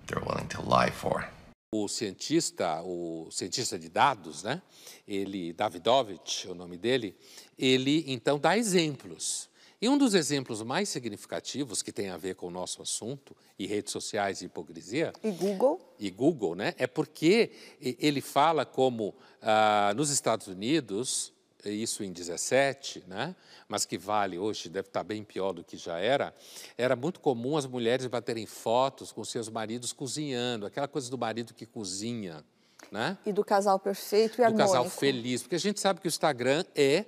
they're 0.08 0.24
willing 0.26 0.48
to 0.48 0.60
lie 0.62 0.90
for. 0.90 1.28
O 1.72 1.86
cientista, 1.86 2.82
o 2.82 3.28
cientista 3.30 3.78
de 3.78 3.88
dados, 3.88 4.42
né? 4.42 4.60
Ele, 5.06 5.52
Davidovich, 5.52 6.48
o 6.48 6.56
nome 6.56 6.76
dele, 6.76 7.14
ele 7.56 8.02
então 8.08 8.36
dá 8.36 8.58
exemplos. 8.58 9.48
E 9.80 9.88
um 9.88 9.96
dos 9.96 10.12
exemplos 10.12 10.60
mais 10.62 10.88
significativos 10.88 11.82
que 11.82 11.92
tem 11.92 12.08
a 12.08 12.16
ver 12.16 12.34
com 12.34 12.48
o 12.48 12.50
nosso 12.50 12.82
assunto, 12.82 13.36
e 13.56 13.64
redes 13.64 13.92
sociais 13.92 14.42
e 14.42 14.46
hipocrisia. 14.46 15.12
E 15.22 15.30
Google. 15.30 15.87
E 15.98 16.10
Google, 16.10 16.54
né? 16.54 16.74
É 16.78 16.86
porque 16.86 17.50
ele 17.80 18.20
fala 18.20 18.64
como 18.64 19.14
ah, 19.42 19.92
nos 19.96 20.10
Estados 20.10 20.46
Unidos, 20.46 21.32
isso 21.64 22.04
em 22.04 22.12
17, 22.12 23.04
né? 23.06 23.34
mas 23.68 23.84
que 23.84 23.98
vale 23.98 24.38
hoje, 24.38 24.68
deve 24.68 24.88
estar 24.88 25.02
bem 25.02 25.22
pior 25.22 25.52
do 25.52 25.64
que 25.64 25.76
já 25.76 25.98
era, 25.98 26.34
era 26.76 26.96
muito 26.96 27.20
comum 27.20 27.56
as 27.56 27.66
mulheres 27.66 28.06
baterem 28.06 28.46
fotos 28.46 29.12
com 29.12 29.24
seus 29.24 29.48
maridos 29.48 29.92
cozinhando, 29.92 30.66
aquela 30.66 30.88
coisa 30.88 31.10
do 31.10 31.18
marido 31.18 31.52
que 31.52 31.66
cozinha. 31.66 32.44
Né? 32.92 33.18
E 33.26 33.32
do 33.32 33.44
casal 33.44 33.78
perfeito 33.78 34.40
e 34.40 34.44
harmônico. 34.44 34.68
Do 34.68 34.72
casal 34.72 34.88
feliz, 34.88 35.42
porque 35.42 35.56
a 35.56 35.60
gente 35.60 35.80
sabe 35.80 36.00
que 36.00 36.06
o 36.06 36.08
Instagram 36.08 36.64
é 36.74 37.04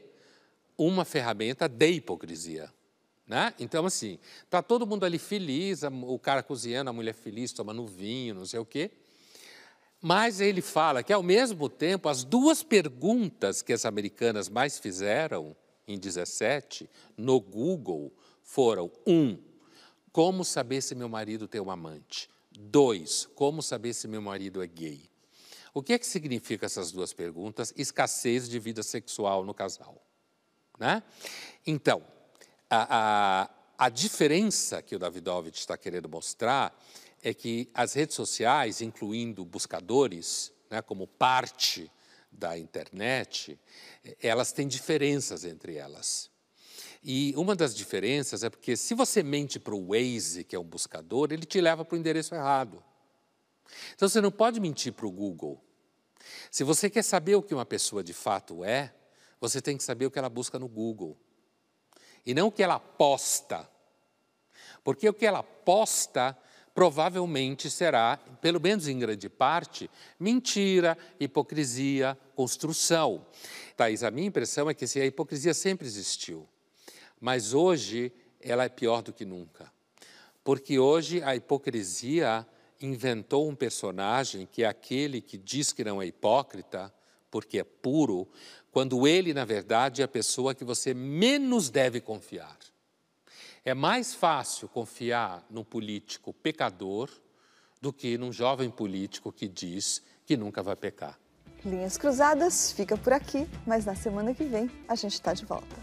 uma 0.77 1.05
ferramenta 1.05 1.69
de 1.69 1.91
hipocrisia. 1.93 2.71
Né? 3.31 3.55
Então, 3.61 3.87
assim, 3.87 4.19
está 4.43 4.61
todo 4.61 4.85
mundo 4.85 5.07
ali 5.07 5.17
feliz, 5.17 5.83
o 5.85 6.19
cara 6.19 6.43
cozinhando, 6.43 6.91
a 6.91 6.93
mulher 6.93 7.15
feliz, 7.15 7.53
tomando 7.53 7.87
vinho, 7.87 8.35
não 8.35 8.45
sei 8.45 8.59
o 8.59 8.65
quê. 8.65 8.91
Mas 10.03 10.41
ele 10.41 10.61
fala 10.61 11.01
que, 11.01 11.13
ao 11.13 11.23
mesmo 11.23 11.69
tempo, 11.69 12.09
as 12.09 12.25
duas 12.25 12.65
perguntas 12.65 13.63
que 13.63 13.73
as 13.73 13.85
americanas 13.85 14.49
mais 14.49 14.81
fizeram 14.81 15.55
em 15.87 15.97
17 15.97 16.91
no 17.17 17.41
Google 17.41 18.13
foram: 18.43 18.91
um, 19.07 19.39
como 20.11 20.45
saber 20.45 20.83
se 20.83 20.97
meu 20.97 21.09
marido 21.09 21.47
tem 21.47 21.61
um 21.61 21.71
amante? 21.71 22.29
Dois, 22.51 23.29
como 23.37 23.63
saber 23.63 23.95
se 23.95 24.09
meu 24.09 24.21
marido 24.21 24.61
é 24.61 24.67
gay? 24.67 25.09
O 25.73 25.85
que 25.85 25.93
é 25.93 25.99
que 26.01 26.07
significa 26.07 26.67
essas 26.67 26.91
duas 26.91 27.13
perguntas? 27.13 27.73
Escassez 27.77 28.49
de 28.49 28.59
vida 28.59 28.83
sexual 28.83 29.45
no 29.45 29.55
casal. 29.55 30.05
Né? 30.81 31.01
Então, 31.65 32.03
a, 32.71 33.43
a, 33.49 33.51
a 33.87 33.89
diferença 33.89 34.81
que 34.81 34.95
o 34.95 34.99
Davidovich 34.99 35.59
está 35.59 35.77
querendo 35.77 36.09
mostrar 36.09 36.75
é 37.23 37.35
que 37.35 37.69
as 37.75 37.95
redes 37.95 38.15
sociais, 38.15 38.81
incluindo 38.81 39.45
buscadores, 39.45 40.53
né, 40.71 40.81
como 40.81 41.07
parte 41.07 41.91
da 42.31 42.57
internet, 42.57 43.59
elas 44.23 44.53
têm 44.53 44.69
diferenças 44.69 45.45
entre 45.45 45.77
elas. 45.77 46.31
E 47.03 47.35
uma 47.37 47.57
das 47.57 47.75
diferenças 47.75 48.45
é 48.45 48.51
porque 48.51 48.77
se 48.77 48.95
você 48.95 49.23
mente 49.23 49.59
para 49.59 49.75
o 49.75 49.89
Waze, 49.89 50.45
que 50.45 50.55
é 50.55 50.59
um 50.59 50.65
buscador, 50.65 51.33
ele 51.33 51.45
te 51.45 51.61
leva 51.61 51.85
para 51.85 51.97
o 51.97 51.99
endereço 51.99 52.35
errado. 52.35 52.83
Então 53.95 54.09
você 54.09 54.21
não 54.21 54.31
pode 54.31 54.61
mentir 54.61 54.93
para 54.93 55.07
o 55.07 55.11
Google. 55.11 55.63
Se 56.51 56.63
você 56.63 56.89
quer 56.89 57.03
saber 57.03 57.35
o 57.35 57.43
que 57.43 57.55
uma 57.55 57.67
pessoa 57.67 58.05
de 58.05 58.13
fato 58.13 58.65
é, 58.65 58.95
você 59.41 59.61
tem 59.61 59.77
que 59.77 59.83
saber 59.83 60.07
o 60.07 60.11
que 60.11 60.19
ela 60.19 60.29
busca 60.29 60.59
no 60.59 60.69
Google. 60.69 61.19
E 62.25 62.35
não 62.35 62.49
o 62.49 62.53
que 62.53 62.63
ela 62.63 62.79
posta. 62.79 63.69
Porque 64.85 65.09
o 65.09 65.15
que 65.15 65.27
ela 65.27 65.43
posta 65.43 66.37
provavelmente 66.75 67.69
será, 67.69 68.17
pelo 68.41 68.61
menos 68.61 68.89
em 68.89 68.99
grande 68.99 69.29
parte, 69.29 69.91
mentira, 70.19 70.97
hipocrisia, 71.19 72.17
construção. 72.35 73.27
Thais, 73.77 74.03
a 74.03 74.11
minha 74.11 74.29
impressão 74.29 74.71
é 74.71 74.75
que 74.75 74.85
a 74.99 75.05
hipocrisia 75.05 75.53
sempre 75.53 75.87
existiu, 75.87 76.49
mas 77.21 77.53
hoje 77.53 78.13
ela 78.41 78.65
é 78.65 78.69
pior 78.69 79.03
do 79.03 79.13
que 79.13 79.25
nunca. 79.25 79.71
Porque 80.43 80.79
hoje 80.79 81.23
a 81.23 81.37
hipocrisia 81.37 82.47
inventou 82.81 83.49
um 83.49 83.55
personagem 83.55 84.49
que 84.51 84.65
é 84.65 84.67
aquele 84.67 85.21
que 85.21 85.37
diz 85.37 85.73
que 85.73 85.85
não 85.85 86.01
é 86.01 86.07
hipócrita, 86.07 86.93
porque 87.31 87.59
é 87.59 87.65
puro, 87.65 88.27
quando 88.71 89.07
ele, 89.07 89.35
na 89.35 89.45
verdade, 89.45 90.03
é 90.03 90.05
a 90.05 90.09
pessoa 90.09 90.55
que 90.55 90.65
você 90.65 90.95
menos 90.95 91.71
deve 91.71 92.01
confiar. 92.01 92.57
É 93.65 93.75
mais 93.75 94.15
fácil 94.15 94.69
confiar 94.69 95.45
num 95.51 95.65
político 95.65 96.33
pecador 96.33 97.11
do 97.81 97.93
que 97.93 98.17
num 98.17 98.33
jovem 98.33 98.71
político 98.71 99.33
que 99.33 99.49
diz 99.49 100.03
que 100.25 100.37
nunca 100.37 100.63
vai 100.63 100.77
pecar. 100.77 101.19
Linhas 101.65 101.99
Cruzadas 101.99 102.73
fica 102.73 102.97
por 102.97 103.13
aqui, 103.13 103.47
mas 103.67 103.85
na 103.85 103.95
semana 103.95 104.35
que 104.35 104.45
vem 104.45 104.71
a 104.89 104.95
gente 104.95 105.15
está 105.15 105.35
de 105.35 105.45
volta. 105.45 105.77